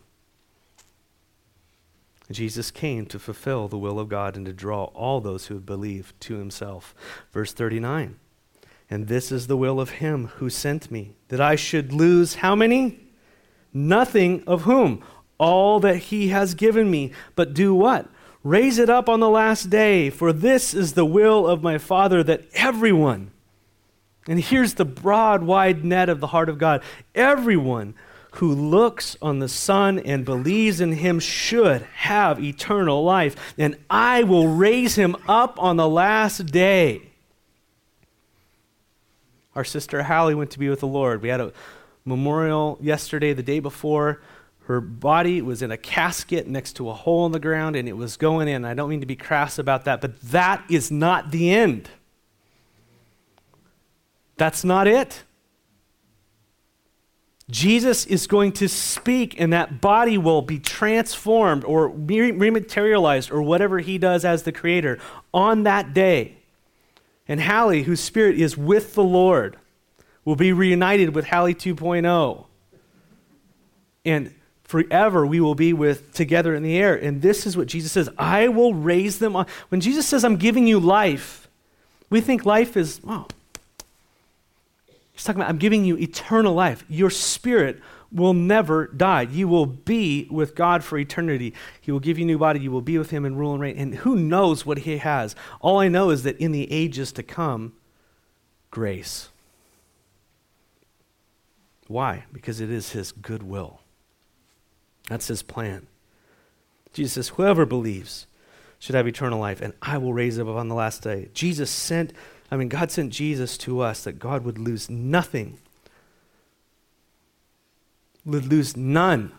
Jesus 2.30 2.70
came 2.70 3.07
to 3.07 3.18
fulfill 3.18 3.68
the 3.68 3.78
will 3.78 4.01
of 4.01 4.09
God 4.09 4.37
and 4.37 4.47
to 4.47 4.53
draw 4.53 4.84
all 4.87 5.20
those 5.20 5.47
who 5.47 5.61
believe 5.61 6.12
to 6.20 6.37
himself. 6.37 6.95
Verse 7.32 7.53
39 7.53 8.16
And 8.91 9.07
this 9.07 9.30
is 9.30 9.47
the 9.47 9.57
will 9.57 9.80
of 9.80 9.91
him 9.91 10.28
who 10.37 10.51
sent 10.51 10.91
me, 10.91 11.14
that 11.28 11.41
I 11.41 11.57
should 11.57 11.93
lose 11.93 12.37
how 12.37 12.57
many? 12.57 13.01
Nothing 13.72 14.43
of 14.47 14.62
whom? 14.62 15.05
All 15.39 15.78
that 15.80 15.97
he 15.97 16.28
has 16.28 16.55
given 16.55 16.91
me. 16.91 17.12
But 17.37 17.55
do 17.55 17.74
what? 17.74 18.09
Raise 18.43 18.78
it 18.78 18.89
up 18.89 19.09
on 19.09 19.20
the 19.20 19.28
last 19.28 19.70
day, 19.70 20.09
for 20.09 20.32
this 20.32 20.72
is 20.72 20.95
the 20.95 21.05
will 21.05 21.47
of 21.47 21.62
my 21.62 21.78
Father, 21.78 22.22
that 22.22 22.45
everyone 22.55 23.30
and 24.29 24.41
here's 24.41 24.74
the 24.74 24.85
broad, 24.85 25.43
wide 25.43 25.85
net 25.85 26.09
of 26.09 26.20
the 26.20 26.29
heart 26.29 26.49
of 26.49 26.59
God. 26.59 26.83
Everyone 27.14 27.95
who 28.33 28.53
looks 28.53 29.16
on 29.22 29.39
the 29.39 29.49
Son 29.49 29.99
and 29.99 30.24
believes 30.24 30.81
in 30.81 30.93
him 30.93 31.18
should 31.18 31.83
have 31.95 32.43
eternal 32.43 33.03
life, 33.03 33.55
and 33.57 33.77
I 33.89 34.24
will 34.24 34.49
raise 34.49 34.97
him 34.97 35.16
up 35.27 35.61
on 35.62 35.77
the 35.77 35.89
last 35.89 36.47
day. 36.47 37.03
Our 39.55 39.64
sister 39.64 40.03
Hallie 40.03 40.35
went 40.35 40.51
to 40.51 40.59
be 40.59 40.68
with 40.68 40.81
the 40.81 40.87
Lord. 40.87 41.22
We 41.22 41.31
had 41.31 41.41
a 41.41 41.53
memorial 42.05 42.79
yesterday, 42.81 43.33
the 43.33 43.43
day 43.43 43.59
before. 43.59 44.20
Her 44.64 44.83
body 44.83 45.41
was 45.41 45.62
in 45.62 45.70
a 45.70 45.79
casket 45.79 46.47
next 46.47 46.74
to 46.74 46.91
a 46.91 46.93
hole 46.93 47.24
in 47.24 47.33
the 47.33 47.41
ground, 47.41 47.74
and 47.74 47.89
it 47.89 47.97
was 47.97 48.18
going 48.18 48.49
in. 48.49 48.66
I 48.66 48.74
don't 48.74 48.91
mean 48.91 49.01
to 49.01 49.07
be 49.07 49.16
crass 49.16 49.59
about 49.59 49.87
that, 49.87 50.03
but 50.03 50.20
that 50.22 50.62
is 50.68 50.91
not 50.91 51.31
the 51.31 51.51
end. 51.51 51.89
That's 54.37 54.64
not 54.64 54.87
it. 54.87 55.24
Jesus 57.49 58.07
is 58.07 58.26
going 58.26 58.53
to 58.53 58.68
speak, 58.68 59.41
and 59.41 59.53
that 59.53 59.80
body 59.80 60.18
will 60.18 60.43
be 60.43 60.59
transformed 60.59 61.64
or 61.64 61.89
rematerialized 61.91 63.30
or 63.30 63.41
whatever 63.41 63.78
he 63.78 63.99
does 63.99 64.24
as 64.24 64.43
the 64.43 64.51
creator 64.51 64.99
on 65.32 65.62
that 65.62 65.95
day. 65.95 66.39
And 67.28 67.41
Hallie, 67.41 67.84
whose 67.84 68.01
spirit 68.01 68.39
is 68.41 68.57
with 68.57 68.95
the 68.95 69.05
Lord, 69.05 69.57
will 70.24 70.37
be 70.37 70.53
reunited 70.53 71.14
with 71.14 71.26
Hallie 71.26 71.55
2.0. 71.55 72.47
And 74.05 74.34
forever 74.64 75.24
we 75.24 75.41
will 75.41 75.55
be 75.55 75.72
with 75.72 76.12
together 76.12 76.55
in 76.55 76.64
the 76.64 76.76
air. 76.76 76.97
And 76.97 77.22
this 77.22 77.47
is 77.47 77.57
what 77.57 77.68
Jesus 77.68 77.93
says 77.93 78.09
I 78.18 78.49
will 78.49 78.74
raise 78.74 79.20
them 79.20 79.37
on. 79.37 79.47
When 79.68 79.80
Jesus 79.80 80.07
says, 80.07 80.24
I'm 80.24 80.37
giving 80.37 80.66
you 80.66 80.80
life, 80.80 81.49
we 82.11 82.20
think 82.20 82.45
life 82.45 82.76
is, 82.76 83.01
He's 83.05 83.36
talking 85.27 85.41
about, 85.41 85.51
I'm 85.51 85.59
giving 85.59 85.85
you 85.85 85.97
eternal 85.97 86.55
life. 86.55 86.85
Your 86.89 87.11
spirit 87.11 87.81
will 88.12 88.35
never 88.35 88.87
die. 88.87 89.22
You 89.22 89.49
will 89.49 89.66
be 89.66 90.27
with 90.31 90.55
God 90.55 90.83
for 90.83 90.99
eternity. 90.99 91.55
He 91.81 91.93
will 91.93 92.01
give 92.01 92.18
you 92.18 92.24
a 92.24 92.27
new 92.27 92.39
body. 92.39 92.61
You 92.61 92.70
will 92.70 92.81
be 92.81 92.99
with 92.99 93.11
Him 93.11 93.24
and 93.24 93.39
rule 93.39 93.53
and 93.53 93.61
reign. 93.61 93.77
And 93.77 93.95
who 93.97 94.16
knows 94.16 94.64
what 94.64 94.79
He 94.79 94.99
has? 94.99 95.35
All 95.61 95.79
I 95.79 95.89
know 95.89 96.11
is 96.11 96.22
that 96.22 96.39
in 96.39 96.53
the 96.53 96.70
ages 96.72 97.12
to 97.12 97.22
come, 97.22 97.74
grace. 98.70 99.29
Why? 101.89 102.24
Because 102.33 102.61
it 102.61 102.70
is 102.70 102.91
His 102.91 103.12
good 103.12 103.43
will. 103.43 103.81
That's 105.09 105.29
His 105.29 105.43
plan. 105.43 105.87
Jesus 106.93 107.12
says, 107.12 107.29
Whoever 107.37 107.66
believes 107.66 108.27
should 108.79 108.95
have 108.95 109.07
eternal 109.07 109.39
life, 109.39 109.61
and 109.61 109.72
I 109.83 109.99
will 109.99 110.14
raise 110.14 110.37
them 110.37 110.49
up 110.49 110.57
on 110.57 110.68
the 110.68 110.74
last 110.74 111.03
day. 111.03 111.29
Jesus 111.35 111.70
sent 111.70 112.12
I 112.51 112.57
mean, 112.57 112.68
God 112.68 112.90
sent 112.90 113.12
Jesus 113.12 113.59
to 113.59 113.80
us 113.80 114.05
that 114.05 114.18
God 114.18 114.44
would 114.44 114.59
lose 114.59 114.88
nothing, 114.88 115.59
would 118.24 118.47
lose 118.47 118.76
none. 118.76 119.32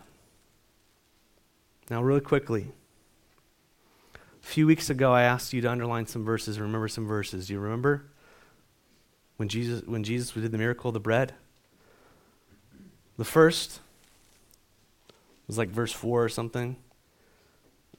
Now, 1.90 2.02
really 2.02 2.20
quickly, 2.20 2.68
a 4.14 4.46
few 4.46 4.66
weeks 4.66 4.90
ago, 4.90 5.12
I 5.12 5.22
asked 5.22 5.52
you 5.52 5.60
to 5.62 5.70
underline 5.70 6.06
some 6.06 6.24
verses, 6.24 6.60
remember 6.60 6.88
some 6.88 7.06
verses. 7.06 7.46
Do 7.46 7.54
you 7.54 7.60
remember 7.60 8.04
when 9.38 9.48
Jesus, 9.48 9.82
when 9.86 10.04
Jesus 10.04 10.32
did 10.32 10.52
the 10.52 10.58
miracle 10.58 10.88
of 10.88 10.94
the 10.94 11.00
bread? 11.00 11.34
The 13.16 13.24
first 13.24 13.80
was 15.46 15.56
like 15.56 15.70
verse 15.70 15.92
4 15.92 16.24
or 16.24 16.28
something, 16.28 16.76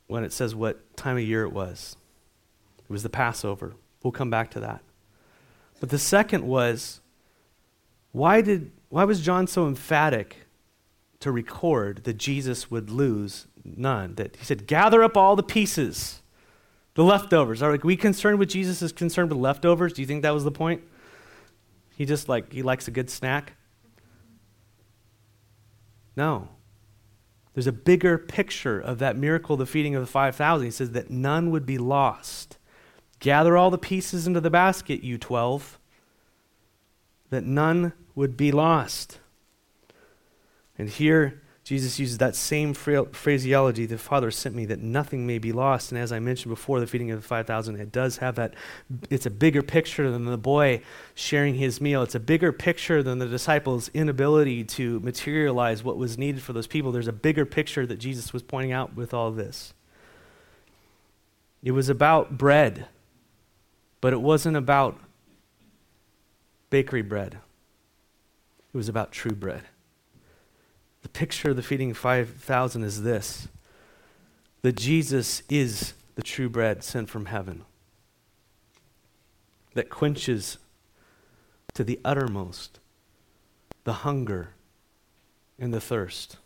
when 0.07 0.23
it 0.23 0.31
says 0.31 0.53
what 0.53 0.95
time 0.95 1.17
of 1.17 1.23
year 1.23 1.43
it 1.43 1.51
was. 1.51 1.97
It 2.87 2.91
was 2.91 3.03
the 3.03 3.09
Passover. 3.09 3.73
We'll 4.03 4.11
come 4.11 4.29
back 4.29 4.51
to 4.51 4.59
that. 4.59 4.81
But 5.79 5.89
the 5.89 5.99
second 5.99 6.45
was 6.45 7.01
why, 8.11 8.41
did, 8.41 8.71
why 8.89 9.03
was 9.03 9.21
John 9.21 9.47
so 9.47 9.67
emphatic 9.67 10.47
to 11.19 11.31
record 11.31 12.03
that 12.05 12.17
Jesus 12.17 12.71
would 12.71 12.89
lose 12.89 13.47
none? 13.63 14.15
That 14.15 14.35
he 14.35 14.45
said, 14.45 14.67
gather 14.67 15.03
up 15.03 15.15
all 15.15 15.35
the 15.35 15.43
pieces, 15.43 16.21
the 16.95 17.03
leftovers. 17.03 17.61
Are 17.61 17.77
we 17.83 17.95
concerned 17.95 18.39
with 18.39 18.49
Jesus 18.49 18.81
is 18.81 18.91
concerned 18.91 19.29
with 19.29 19.39
leftovers? 19.39 19.93
Do 19.93 20.01
you 20.01 20.07
think 20.07 20.23
that 20.23 20.33
was 20.33 20.43
the 20.43 20.51
point? 20.51 20.83
He 21.95 22.05
just 22.05 22.29
like, 22.29 22.51
he 22.51 22.61
likes 22.61 22.87
a 22.87 22.91
good 22.91 23.09
snack? 23.09 23.53
No. 26.15 26.49
There's 27.53 27.67
a 27.67 27.71
bigger 27.71 28.17
picture 28.17 28.79
of 28.79 28.99
that 28.99 29.17
miracle, 29.17 29.57
the 29.57 29.65
feeding 29.65 29.95
of 29.95 30.01
the 30.01 30.07
5,000. 30.07 30.65
He 30.65 30.71
says 30.71 30.91
that 30.91 31.09
none 31.09 31.51
would 31.51 31.65
be 31.65 31.77
lost. 31.77 32.57
Gather 33.19 33.57
all 33.57 33.69
the 33.69 33.77
pieces 33.77 34.27
into 34.27 34.41
the 34.41 34.49
basket, 34.49 35.03
you 35.03 35.17
12, 35.17 35.77
that 37.29 37.43
none 37.43 37.93
would 38.15 38.37
be 38.37 38.51
lost. 38.51 39.19
And 40.77 40.89
here, 40.89 41.41
Jesus 41.65 41.99
uses 41.99 42.17
that 42.17 42.35
same 42.35 42.73
phraseology, 42.73 43.85
the 43.85 43.99
Father 43.99 44.31
sent 44.31 44.55
me, 44.55 44.65
that 44.65 44.79
nothing 44.79 45.27
may 45.27 45.37
be 45.37 45.51
lost. 45.51 45.91
And 45.91 46.01
as 46.01 46.11
I 46.11 46.17
mentioned 46.17 46.49
before, 46.49 46.79
the 46.79 46.87
feeding 46.87 47.11
of 47.11 47.21
the 47.21 47.27
5,000, 47.27 47.75
it 47.75 47.91
does 47.91 48.17
have 48.17 48.33
that, 48.37 48.55
it's 49.11 49.27
a 49.27 49.29
bigger 49.29 49.61
picture 49.61 50.09
than 50.09 50.25
the 50.25 50.37
boy 50.37 50.81
sharing 51.13 51.53
his 51.53 51.79
meal. 51.79 52.01
It's 52.01 52.15
a 52.15 52.19
bigger 52.19 52.51
picture 52.51 53.03
than 53.03 53.19
the 53.19 53.27
disciples' 53.27 53.91
inability 53.93 54.63
to 54.63 54.99
materialize 55.01 55.83
what 55.83 55.97
was 55.97 56.17
needed 56.17 56.41
for 56.41 56.53
those 56.53 56.65
people. 56.65 56.91
There's 56.91 57.07
a 57.07 57.13
bigger 57.13 57.45
picture 57.45 57.85
that 57.85 57.99
Jesus 57.99 58.33
was 58.33 58.41
pointing 58.41 58.71
out 58.71 58.95
with 58.95 59.13
all 59.13 59.29
this. 59.29 59.75
It 61.61 61.71
was 61.71 61.87
about 61.87 62.35
bread, 62.35 62.87
but 64.01 64.13
it 64.13 64.21
wasn't 64.21 64.55
about 64.55 64.97
bakery 66.69 67.01
bread, 67.01 67.39
it 68.73 68.77
was 68.77 68.89
about 68.89 69.11
true 69.11 69.35
bread. 69.35 69.63
The 71.01 71.09
picture 71.09 71.51
of 71.51 71.55
the 71.55 71.63
feeding 71.63 71.93
5,000 71.93 72.83
is 72.83 73.03
this 73.03 73.47
that 74.61 74.75
Jesus 74.75 75.41
is 75.49 75.93
the 76.15 76.21
true 76.21 76.49
bread 76.49 76.83
sent 76.83 77.09
from 77.09 77.27
heaven 77.27 77.63
that 79.73 79.89
quenches 79.89 80.57
to 81.73 81.83
the 81.83 81.99
uttermost 82.03 82.79
the 83.85 83.93
hunger 83.93 84.53
and 85.57 85.73
the 85.73 85.81
thirst 85.81 86.37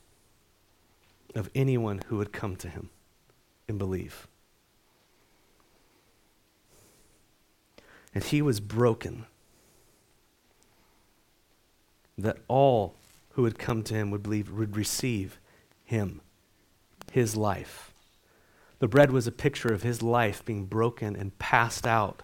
of 1.36 1.50
anyone 1.56 2.02
who 2.08 2.18
would 2.18 2.32
come 2.32 2.56
to 2.56 2.70
him 2.70 2.90
and 3.68 3.78
believe. 3.78 4.28
And 8.14 8.24
he 8.24 8.42
was 8.42 8.60
broken 8.60 9.26
that 12.18 12.38
all 12.48 12.96
who 13.32 13.42
would 13.42 13.58
come 13.58 13.84
to 13.84 13.94
him 13.94 14.12
would 14.12 14.24
believe 14.24 14.52
would 14.52 14.78
receive 14.78 15.40
him, 15.84 16.22
his 17.12 17.36
life. 17.36 17.94
The 18.80 18.88
bread 18.88 19.12
was 19.12 19.28
a 19.28 19.32
picture 19.32 19.74
of 19.74 19.82
his 19.82 20.02
life 20.02 20.44
being 20.46 20.66
broken 20.66 21.16
and 21.16 21.38
passed 21.40 21.88
out. 21.88 22.22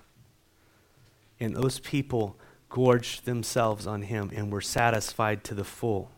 And 1.40 1.56
those 1.56 1.80
people 1.80 2.38
gorged 2.70 3.26
themselves 3.26 3.88
on 3.88 4.04
him 4.04 4.30
and 4.36 4.52
were 4.52 4.62
satisfied 4.62 5.44
to 5.46 5.56
the 5.56 5.64
full. 5.64 6.12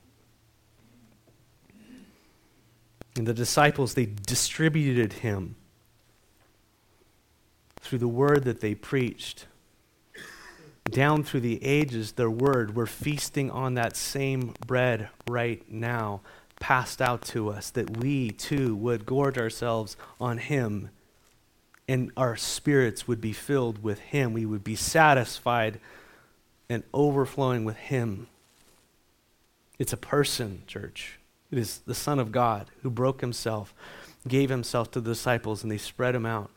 And 3.16 3.28
the 3.28 3.34
disciples, 3.34 3.94
they 3.94 4.06
distributed 4.06 5.14
him 5.14 5.56
through 7.80 8.00
the 8.00 8.08
word 8.08 8.44
that 8.44 8.62
they 8.62 8.74
preached 8.74 9.46
down 10.92 11.24
through 11.24 11.42
the 11.42 11.64
ages, 11.64 12.14
their 12.14 12.30
word, 12.30 12.76
we're 12.76 12.86
feasting 12.86 13.50
on 13.50 13.76
that 13.76 13.96
same 13.96 14.54
bread 14.66 15.10
right 15.30 15.64
now, 15.72 16.22
passed 16.60 17.02
out 17.02 17.24
to 17.24 17.50
us, 17.50 17.70
that 17.72 17.98
we 17.98 18.32
too 18.32 18.76
would 18.76 19.06
gorge 19.06 19.38
ourselves 19.38 19.98
on 20.20 20.38
Him 20.38 20.90
and 21.92 22.10
our 22.16 22.38
spirits 22.38 23.06
would 23.06 23.20
be 23.20 23.34
filled 23.34 23.84
with 23.84 24.00
Him. 24.00 24.32
We 24.32 24.46
would 24.46 24.64
be 24.64 24.78
satisfied 24.78 25.82
and 26.70 26.84
overflowing 26.94 27.66
with 27.66 27.76
Him. 27.76 28.28
It's 29.78 29.92
a 29.92 29.98
person, 29.98 30.64
church. 30.68 31.20
It 31.52 31.58
is 31.58 31.80
the 31.80 31.94
Son 31.94 32.18
of 32.18 32.32
God 32.32 32.72
who 32.82 32.90
broke 32.90 33.20
Himself, 33.20 33.74
gave 34.26 34.50
Himself 34.50 34.90
to 34.92 35.02
the 35.02 35.12
disciples, 35.12 35.64
and 35.64 35.72
they 35.72 35.78
spread 35.78 36.16
Him 36.16 36.26
out. 36.26 36.50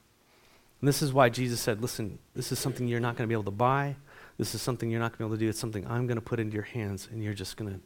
And 0.80 0.86
this 0.86 1.02
is 1.02 1.12
why 1.12 1.30
Jesus 1.30 1.60
said, 1.60 1.82
Listen, 1.82 2.20
this 2.36 2.52
is 2.52 2.60
something 2.60 2.86
you're 2.86 3.00
not 3.00 3.16
going 3.16 3.26
to 3.26 3.28
be 3.28 3.34
able 3.34 3.42
to 3.44 3.50
buy. 3.50 3.96
This 4.36 4.54
is 4.54 4.62
something 4.62 4.90
you're 4.90 5.00
not 5.00 5.16
going 5.16 5.18
to 5.18 5.18
be 5.18 5.24
able 5.26 5.36
to 5.36 5.40
do. 5.40 5.48
It's 5.48 5.58
something 5.58 5.86
I'm 5.86 6.06
going 6.06 6.16
to 6.16 6.22
put 6.22 6.40
into 6.40 6.54
your 6.54 6.64
hands, 6.64 7.08
and 7.10 7.22
you're 7.22 7.34
just 7.34 7.56
going 7.56 7.72
to 7.72 7.80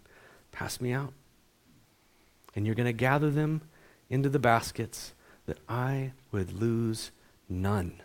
pass 0.51 0.81
me 0.81 0.93
out. 0.93 1.13
And 2.57 2.67
you're 2.67 2.75
going 2.75 2.87
to 2.87 2.93
gather 2.93 3.31
them 3.31 3.63
into 4.09 4.29
the 4.29 4.39
baskets 4.39 5.13
that 5.47 5.59
I 5.69 6.13
would 6.33 6.53
lose 6.53 7.11
none. 7.49 8.03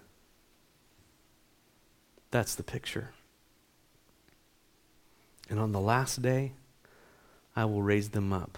That's 2.32 2.56
the 2.56 2.64
picture. 2.64 3.12
And 5.50 5.60
on 5.60 5.72
the 5.72 5.80
last 5.80 6.22
day, 6.22 6.54
I 7.56 7.66
will 7.66 7.82
raise 7.82 8.10
them 8.10 8.34
up. 8.34 8.58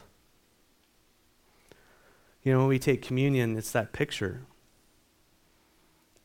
You 2.43 2.53
know, 2.53 2.59
when 2.59 2.67
we 2.67 2.79
take 2.79 3.01
communion, 3.01 3.57
it's 3.57 3.71
that 3.71 3.91
picture. 3.91 4.41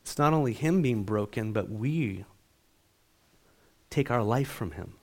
It's 0.02 0.18
not 0.18 0.32
only 0.32 0.52
Him 0.52 0.82
being 0.82 1.02
broken, 1.02 1.52
but 1.52 1.70
we 1.70 2.24
take 3.90 4.10
our 4.10 4.22
life 4.22 4.48
from 4.48 4.72
him. 4.72 4.94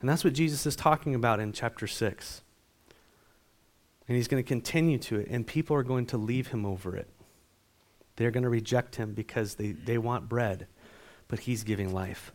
And 0.00 0.08
that's 0.08 0.24
what 0.24 0.32
Jesus 0.32 0.66
is 0.66 0.76
talking 0.76 1.14
about 1.14 1.40
in 1.40 1.52
chapter 1.52 1.86
6. 1.86 2.42
And 4.06 4.16
he's 4.16 4.28
going 4.28 4.42
to 4.42 4.46
continue 4.46 4.98
to 4.98 5.20
it, 5.20 5.28
and 5.30 5.46
people 5.46 5.76
are 5.76 5.82
going 5.82 6.06
to 6.06 6.16
leave 6.16 6.48
him 6.48 6.64
over 6.64 6.96
it. 6.96 7.08
They're 8.16 8.30
going 8.30 8.42
to 8.42 8.48
reject 8.48 8.96
him 8.96 9.12
because 9.12 9.54
they, 9.56 9.72
they 9.72 9.98
want 9.98 10.28
bread, 10.28 10.66
but 11.28 11.40
he's 11.40 11.62
giving 11.62 11.92
life. 11.92 12.32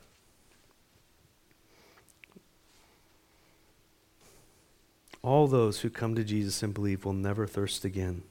All 5.21 5.47
those 5.47 5.79
who 5.81 5.89
come 5.89 6.15
to 6.15 6.23
Jesus 6.23 6.61
and 6.63 6.73
believe 6.73 7.05
will 7.05 7.13
never 7.13 7.47
thirst 7.47 7.85
again. 7.85 8.23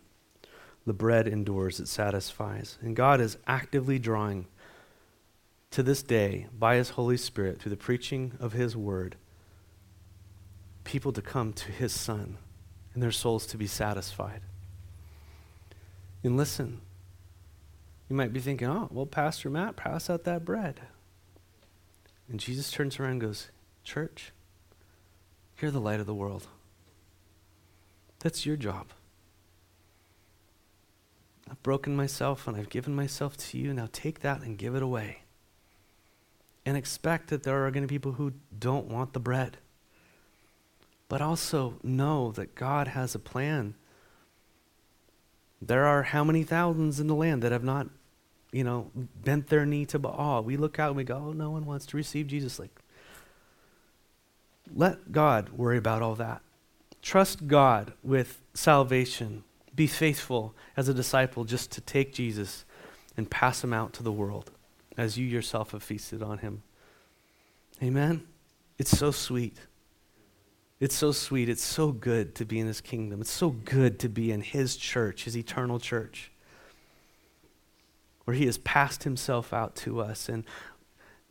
The 0.86 0.92
bread 0.92 1.26
endures, 1.26 1.80
it 1.80 1.88
satisfies. 1.88 2.76
And 2.80 2.94
God 2.94 3.20
is 3.20 3.38
actively 3.46 3.98
drawing 3.98 4.46
to 5.72 5.82
this 5.82 6.02
day, 6.02 6.46
by 6.56 6.76
His 6.76 6.90
Holy 6.90 7.16
Spirit, 7.16 7.60
through 7.60 7.70
the 7.70 7.76
preaching 7.76 8.32
of 8.38 8.52
His 8.52 8.76
Word, 8.76 9.16
people 10.84 11.12
to 11.12 11.22
come 11.22 11.52
to 11.54 11.72
His 11.72 11.92
Son 11.92 12.36
and 12.92 13.02
their 13.02 13.10
souls 13.10 13.46
to 13.46 13.56
be 13.56 13.66
satisfied. 13.66 14.42
And 16.22 16.36
listen, 16.36 16.82
you 18.08 18.14
might 18.14 18.34
be 18.34 18.40
thinking, 18.40 18.68
oh, 18.68 18.88
well, 18.92 19.06
Pastor 19.06 19.48
Matt, 19.48 19.76
pass 19.76 20.10
out 20.10 20.24
that 20.24 20.44
bread. 20.44 20.80
And 22.28 22.38
Jesus 22.38 22.70
turns 22.70 23.00
around 23.00 23.12
and 23.12 23.20
goes, 23.22 23.48
Church, 23.82 24.32
you're 25.58 25.70
the 25.70 25.80
light 25.80 26.00
of 26.00 26.06
the 26.06 26.14
world. 26.14 26.48
That's 28.20 28.44
your 28.44 28.56
job. 28.56 28.88
I've 31.50 31.62
broken 31.62 31.96
myself 31.96 32.46
and 32.46 32.56
I've 32.56 32.68
given 32.68 32.94
myself 32.94 33.36
to 33.38 33.58
you. 33.58 33.72
Now 33.72 33.88
take 33.90 34.20
that 34.20 34.42
and 34.42 34.58
give 34.58 34.74
it 34.74 34.82
away 34.82 35.21
and 36.64 36.76
expect 36.76 37.28
that 37.28 37.42
there 37.42 37.66
are 37.66 37.70
going 37.70 37.82
to 37.82 37.88
be 37.88 37.98
people 37.98 38.12
who 38.12 38.32
don't 38.56 38.86
want 38.86 39.12
the 39.12 39.20
bread. 39.20 39.58
But 41.08 41.20
also 41.20 41.74
know 41.82 42.32
that 42.32 42.54
God 42.54 42.88
has 42.88 43.14
a 43.14 43.18
plan. 43.18 43.74
There 45.60 45.84
are 45.84 46.04
how 46.04 46.24
many 46.24 46.42
thousands 46.42 47.00
in 47.00 47.06
the 47.06 47.14
land 47.14 47.42
that 47.42 47.52
have 47.52 47.64
not, 47.64 47.88
you 48.52 48.64
know, 48.64 48.90
bent 48.94 49.48
their 49.48 49.66
knee 49.66 49.84
to 49.86 49.98
Baal. 49.98 50.42
We 50.42 50.56
look 50.56 50.78
out 50.78 50.88
and 50.88 50.96
we 50.96 51.04
go, 51.04 51.16
oh, 51.28 51.32
no 51.32 51.50
one 51.50 51.66
wants 51.66 51.86
to 51.86 51.96
receive 51.96 52.28
Jesus. 52.28 52.58
Like, 52.58 52.80
let 54.74 55.12
God 55.12 55.50
worry 55.50 55.76
about 55.76 56.02
all 56.02 56.14
that. 56.14 56.40
Trust 57.02 57.48
God 57.48 57.92
with 58.02 58.40
salvation. 58.54 59.44
Be 59.74 59.86
faithful 59.86 60.54
as 60.76 60.88
a 60.88 60.94
disciple 60.94 61.44
just 61.44 61.72
to 61.72 61.80
take 61.80 62.14
Jesus 62.14 62.64
and 63.16 63.28
pass 63.28 63.62
him 63.62 63.72
out 63.72 63.92
to 63.94 64.02
the 64.02 64.12
world 64.12 64.52
as 64.96 65.16
you 65.18 65.26
yourself 65.26 65.72
have 65.72 65.82
feasted 65.82 66.22
on 66.22 66.38
him. 66.38 66.62
Amen? 67.82 68.26
It's 68.78 68.96
so 68.96 69.10
sweet. 69.10 69.56
It's 70.80 70.94
so 70.94 71.12
sweet. 71.12 71.48
It's 71.48 71.62
so 71.62 71.92
good 71.92 72.34
to 72.36 72.44
be 72.44 72.58
in 72.58 72.66
his 72.66 72.80
kingdom. 72.80 73.20
It's 73.20 73.30
so 73.30 73.50
good 73.50 73.98
to 74.00 74.08
be 74.08 74.32
in 74.32 74.40
his 74.40 74.76
church, 74.76 75.24
his 75.24 75.36
eternal 75.36 75.78
church, 75.78 76.32
where 78.24 78.36
he 78.36 78.46
has 78.46 78.58
passed 78.58 79.04
himself 79.04 79.52
out 79.52 79.76
to 79.76 80.00
us 80.00 80.28
and, 80.28 80.44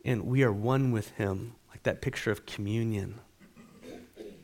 and 0.04 0.24
we 0.24 0.42
are 0.42 0.52
one 0.52 0.90
with 0.90 1.10
him, 1.12 1.54
like 1.70 1.82
that 1.82 2.00
picture 2.00 2.30
of 2.30 2.46
communion. 2.46 3.20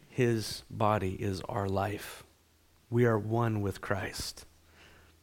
His 0.09 0.64
body 0.71 1.14
is 1.14 1.41
our 1.49 1.69
life. 1.69 2.25
We 2.91 3.05
are 3.07 3.19
one 3.19 3.61
with 3.61 3.81
Christ. 3.81 4.47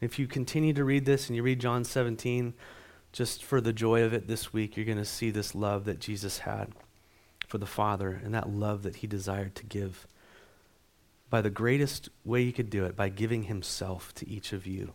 If 0.02 0.20
you 0.20 0.28
continue 0.28 0.74
to 0.74 0.84
read 0.84 1.06
this 1.06 1.28
and 1.28 1.36
you 1.36 1.44
read 1.44 1.60
John 1.60 1.84
17, 1.84 2.54
just 3.16 3.46
for 3.46 3.62
the 3.62 3.72
joy 3.72 4.04
of 4.04 4.14
it 4.14 4.28
this 4.28 4.52
week, 4.52 4.76
you're 4.76 4.86
going 4.86 4.98
to 4.98 5.06
see 5.06 5.32
this 5.32 5.56
love 5.56 5.86
that 5.86 6.02
Jesus 6.02 6.40
had 6.40 6.74
for 7.48 7.58
the 7.58 7.66
Father 7.66 8.20
and 8.22 8.34
that 8.34 8.50
love 8.50 8.84
that 8.84 8.98
he 8.98 9.08
desired 9.08 9.56
to 9.56 9.66
give 9.66 10.06
by 11.30 11.40
the 11.40 11.50
greatest 11.50 12.10
way 12.26 12.44
he 12.44 12.52
could 12.52 12.70
do 12.70 12.84
it, 12.84 12.94
by 12.94 13.08
giving 13.08 13.44
himself 13.44 14.14
to 14.16 14.30
each 14.30 14.52
of 14.52 14.68
you. 14.68 14.92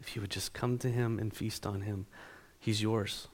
If 0.00 0.16
you 0.16 0.22
would 0.22 0.32
just 0.32 0.52
come 0.52 0.76
to 0.78 0.90
him 0.90 1.20
and 1.20 1.32
feast 1.32 1.64
on 1.64 1.82
him, 1.82 2.06
he's 2.58 2.82
yours. 2.82 3.28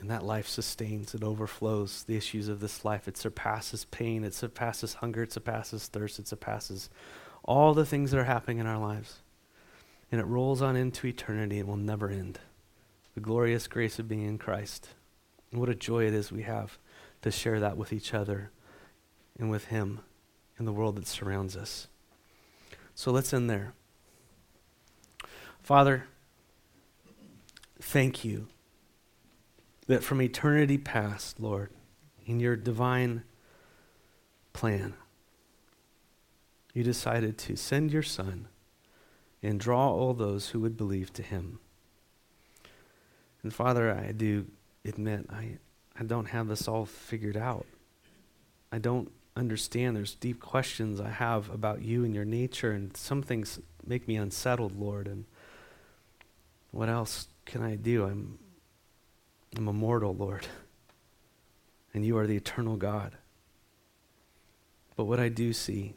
And 0.00 0.10
that 0.10 0.24
life 0.24 0.48
sustains, 0.48 1.14
it 1.14 1.22
overflows 1.22 2.02
the 2.02 2.16
issues 2.16 2.48
of 2.48 2.58
this 2.58 2.84
life. 2.84 3.06
It 3.06 3.16
surpasses 3.16 3.84
pain, 3.84 4.24
it 4.24 4.34
surpasses 4.34 4.94
hunger, 4.94 5.22
it 5.22 5.32
surpasses 5.32 5.86
thirst, 5.86 6.18
it 6.18 6.26
surpasses 6.26 6.90
all 7.44 7.74
the 7.74 7.86
things 7.86 8.10
that 8.10 8.18
are 8.18 8.24
happening 8.24 8.58
in 8.58 8.66
our 8.66 8.78
lives. 8.78 9.20
And 10.10 10.20
it 10.20 10.26
rolls 10.26 10.62
on 10.62 10.76
into 10.76 11.06
eternity 11.06 11.58
and 11.58 11.68
will 11.68 11.76
never 11.76 12.08
end. 12.08 12.40
The 13.14 13.20
glorious 13.20 13.66
grace 13.66 13.98
of 13.98 14.08
being 14.08 14.22
in 14.22 14.38
Christ. 14.38 14.90
And 15.50 15.60
what 15.60 15.68
a 15.68 15.74
joy 15.74 16.06
it 16.06 16.14
is 16.14 16.32
we 16.32 16.42
have 16.42 16.78
to 17.22 17.30
share 17.30 17.60
that 17.60 17.76
with 17.76 17.92
each 17.92 18.14
other 18.14 18.50
and 19.38 19.50
with 19.50 19.66
Him 19.66 20.00
in 20.58 20.64
the 20.64 20.72
world 20.72 20.96
that 20.96 21.06
surrounds 21.06 21.56
us. 21.56 21.88
So 22.94 23.10
let's 23.10 23.32
end 23.32 23.48
there. 23.48 23.74
Father, 25.62 26.06
thank 27.80 28.24
you 28.24 28.48
that 29.86 30.02
from 30.02 30.20
eternity 30.22 30.78
past, 30.78 31.40
Lord, 31.40 31.70
in 32.26 32.40
your 32.40 32.56
divine 32.56 33.22
plan, 34.52 34.94
you 36.74 36.82
decided 36.82 37.38
to 37.38 37.56
send 37.56 37.92
your 37.92 38.02
Son 38.02 38.48
and 39.42 39.60
draw 39.60 39.90
all 39.90 40.14
those 40.14 40.48
who 40.48 40.60
would 40.60 40.76
believe 40.76 41.12
to 41.14 41.22
him. 41.22 41.60
And 43.42 43.54
Father, 43.54 43.92
I 43.92 44.12
do 44.12 44.46
admit 44.84 45.26
I, 45.30 45.58
I 45.98 46.04
don't 46.04 46.26
have 46.26 46.48
this 46.48 46.66
all 46.66 46.86
figured 46.86 47.36
out. 47.36 47.66
I 48.72 48.78
don't 48.78 49.10
understand. 49.36 49.96
There's 49.96 50.14
deep 50.14 50.40
questions 50.40 51.00
I 51.00 51.10
have 51.10 51.48
about 51.50 51.82
you 51.82 52.04
and 52.04 52.14
your 52.14 52.24
nature, 52.24 52.72
and 52.72 52.96
some 52.96 53.22
things 53.22 53.60
make 53.86 54.08
me 54.08 54.16
unsettled, 54.16 54.78
Lord. 54.78 55.06
And 55.06 55.24
what 56.72 56.88
else 56.88 57.28
can 57.46 57.62
I 57.62 57.76
do? 57.76 58.04
I'm, 58.04 58.38
I'm 59.56 59.68
a 59.68 59.72
mortal, 59.72 60.14
Lord, 60.14 60.46
and 61.94 62.04
you 62.04 62.18
are 62.18 62.26
the 62.26 62.36
eternal 62.36 62.76
God. 62.76 63.16
But 64.96 65.04
what 65.04 65.20
I 65.20 65.28
do 65.28 65.52
see 65.52 65.94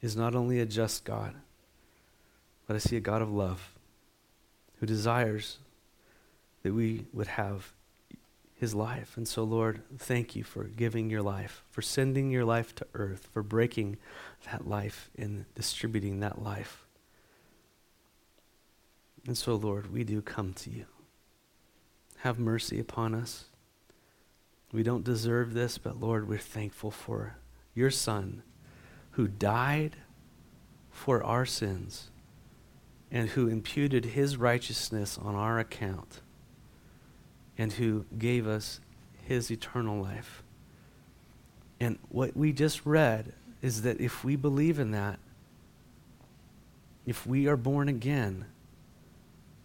is 0.00 0.16
not 0.16 0.34
only 0.34 0.58
a 0.58 0.66
just 0.66 1.04
God, 1.04 1.34
but 2.72 2.76
I 2.76 2.88
see 2.88 2.96
a 2.96 3.00
God 3.00 3.20
of 3.20 3.30
love 3.30 3.74
who 4.78 4.86
desires 4.86 5.58
that 6.62 6.72
we 6.72 7.04
would 7.12 7.26
have 7.26 7.74
his 8.54 8.74
life. 8.74 9.14
And 9.18 9.28
so, 9.28 9.44
Lord, 9.44 9.82
thank 9.98 10.34
you 10.34 10.42
for 10.42 10.64
giving 10.64 11.10
your 11.10 11.20
life, 11.20 11.64
for 11.70 11.82
sending 11.82 12.30
your 12.30 12.46
life 12.46 12.74
to 12.76 12.86
earth, 12.94 13.28
for 13.30 13.42
breaking 13.42 13.98
that 14.50 14.66
life 14.66 15.10
and 15.18 15.44
distributing 15.54 16.20
that 16.20 16.42
life. 16.42 16.86
And 19.26 19.36
so, 19.36 19.54
Lord, 19.54 19.92
we 19.92 20.02
do 20.02 20.22
come 20.22 20.54
to 20.54 20.70
you. 20.70 20.86
Have 22.20 22.38
mercy 22.38 22.80
upon 22.80 23.14
us. 23.14 23.48
We 24.72 24.82
don't 24.82 25.04
deserve 25.04 25.52
this, 25.52 25.76
but 25.76 26.00
Lord, 26.00 26.26
we're 26.26 26.38
thankful 26.38 26.90
for 26.90 27.36
your 27.74 27.90
Son 27.90 28.42
who 29.10 29.28
died 29.28 29.96
for 30.90 31.22
our 31.22 31.44
sins 31.44 32.08
and 33.12 33.28
who 33.28 33.46
imputed 33.46 34.06
his 34.06 34.38
righteousness 34.38 35.18
on 35.18 35.34
our 35.34 35.58
account 35.58 36.22
and 37.58 37.74
who 37.74 38.06
gave 38.18 38.46
us 38.46 38.80
his 39.26 39.50
eternal 39.50 40.02
life. 40.02 40.42
And 41.78 41.98
what 42.08 42.34
we 42.34 42.52
just 42.52 42.86
read 42.86 43.34
is 43.60 43.82
that 43.82 44.00
if 44.00 44.24
we 44.24 44.34
believe 44.34 44.78
in 44.78 44.92
that, 44.92 45.18
if 47.04 47.26
we 47.26 47.46
are 47.46 47.56
born 47.56 47.88
again, 47.88 48.46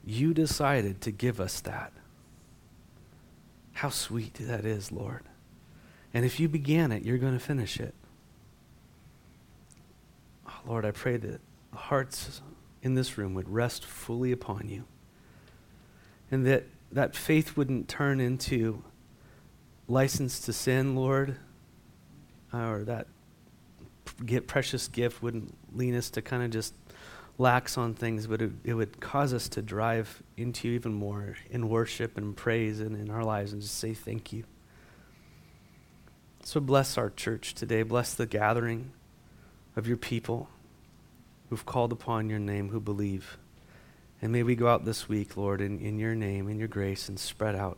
you 0.06 0.34
decided 0.34 1.00
to 1.02 1.12
give 1.12 1.40
us 1.40 1.62
that. 1.62 1.94
How 3.74 3.90
sweet 3.90 4.34
that 4.36 4.66
is, 4.66 4.92
Lord. 4.92 5.24
And 6.14 6.26
if 6.26 6.40
you 6.40 6.50
began 6.50 6.92
it, 6.92 7.04
you're 7.04 7.18
going 7.18 7.34
to 7.34 7.40
finish 7.40 7.80
it. 7.80 7.94
Oh, 10.48 10.60
Lord, 10.68 10.84
I 10.84 10.92
pray 10.92 11.18
that 11.18 11.40
hearts 11.74 12.42
in 12.82 12.96
this 12.96 13.18
room 13.18 13.34
would 13.34 13.50
rest 13.50 13.86
fully 13.86 14.32
upon 14.32 14.70
you. 14.70 14.84
And 16.32 16.46
that 16.46 16.66
that 16.92 17.16
faith 17.16 17.58
wouldn't 17.58 17.88
turn 17.88 18.20
into 18.20 18.84
license 19.88 20.40
to 20.42 20.54
sin, 20.54 20.96
Lord, 20.96 21.38
or 22.54 22.84
that 22.86 23.08
get 24.26 24.48
precious 24.48 24.88
gift 24.88 25.22
wouldn't 25.22 25.54
lead 25.74 25.94
us 25.96 26.10
to 26.12 26.22
kind 26.22 26.44
of 26.44 26.50
just 26.50 26.74
lax 27.38 27.78
on 27.78 27.94
things, 27.94 28.26
but 28.26 28.42
it, 28.42 28.52
it, 28.64 28.74
would 28.74 29.00
cause 29.00 29.34
us 29.34 29.48
to 29.50 29.62
drive 29.62 30.24
into 30.38 30.68
you 30.68 30.74
even 30.74 30.94
more 30.94 31.36
in 31.52 31.70
worship 31.70 32.18
and 32.18 32.36
praise 32.36 32.80
and 32.80 32.96
in 32.96 33.12
our 33.12 33.24
lives 33.24 33.54
and 33.54 33.62
just 33.62 33.78
say 33.78 33.94
thank 33.94 34.34
you. 34.34 34.44
So 36.44 36.60
bless 36.60 36.98
our 36.98 37.10
church 37.12 37.54
today. 37.54 37.84
Bless 37.84 38.14
the 38.14 38.26
gathering 38.26 38.92
of 39.76 39.88
your 39.88 39.98
people 39.98 40.50
who've 41.50 41.66
called 41.66 41.92
upon 41.92 42.30
your 42.30 42.40
name, 42.40 42.70
who 42.70 42.80
believe. 42.80 43.38
And 44.22 44.32
may 44.32 44.44
we 44.44 44.56
go 44.56 44.68
out 44.68 44.86
this 44.86 45.08
week, 45.08 45.38
Lord, 45.38 45.62
in, 45.62 45.80
in 45.80 46.00
your 46.00 46.16
name, 46.16 46.50
in 46.50 46.58
your 46.58 46.68
grace, 46.68 47.08
and 47.08 47.20
spread 47.20 47.56
out 47.56 47.78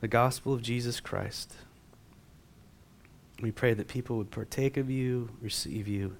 the 0.00 0.08
gospel 0.08 0.52
of 0.52 0.62
Jesus 0.62 1.00
Christ. 1.00 1.54
We 3.42 3.50
pray 3.50 3.74
that 3.74 3.88
people 3.88 4.16
would 4.16 4.30
partake 4.30 4.76
of 4.76 4.90
you, 4.90 5.30
receive 5.40 5.88
you, 5.88 6.16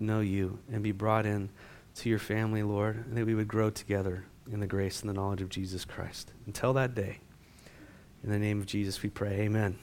know 0.00 0.20
you, 0.20 0.58
and 0.72 0.82
be 0.82 0.92
brought 0.92 1.26
in 1.26 1.50
to 1.96 2.08
your 2.08 2.18
family, 2.18 2.62
Lord, 2.62 3.04
and 3.06 3.16
that 3.16 3.26
we 3.26 3.34
would 3.34 3.48
grow 3.48 3.70
together 3.70 4.24
in 4.50 4.60
the 4.60 4.66
grace 4.66 5.00
and 5.00 5.08
the 5.08 5.14
knowledge 5.14 5.42
of 5.42 5.48
Jesus 5.48 5.84
Christ. 5.84 6.32
Until 6.46 6.72
that 6.74 6.94
day, 6.94 7.18
in 8.22 8.30
the 8.30 8.38
name 8.38 8.60
of 8.60 8.66
Jesus 8.66 9.02
we 9.02 9.10
pray, 9.10 9.40
amen. 9.40 9.78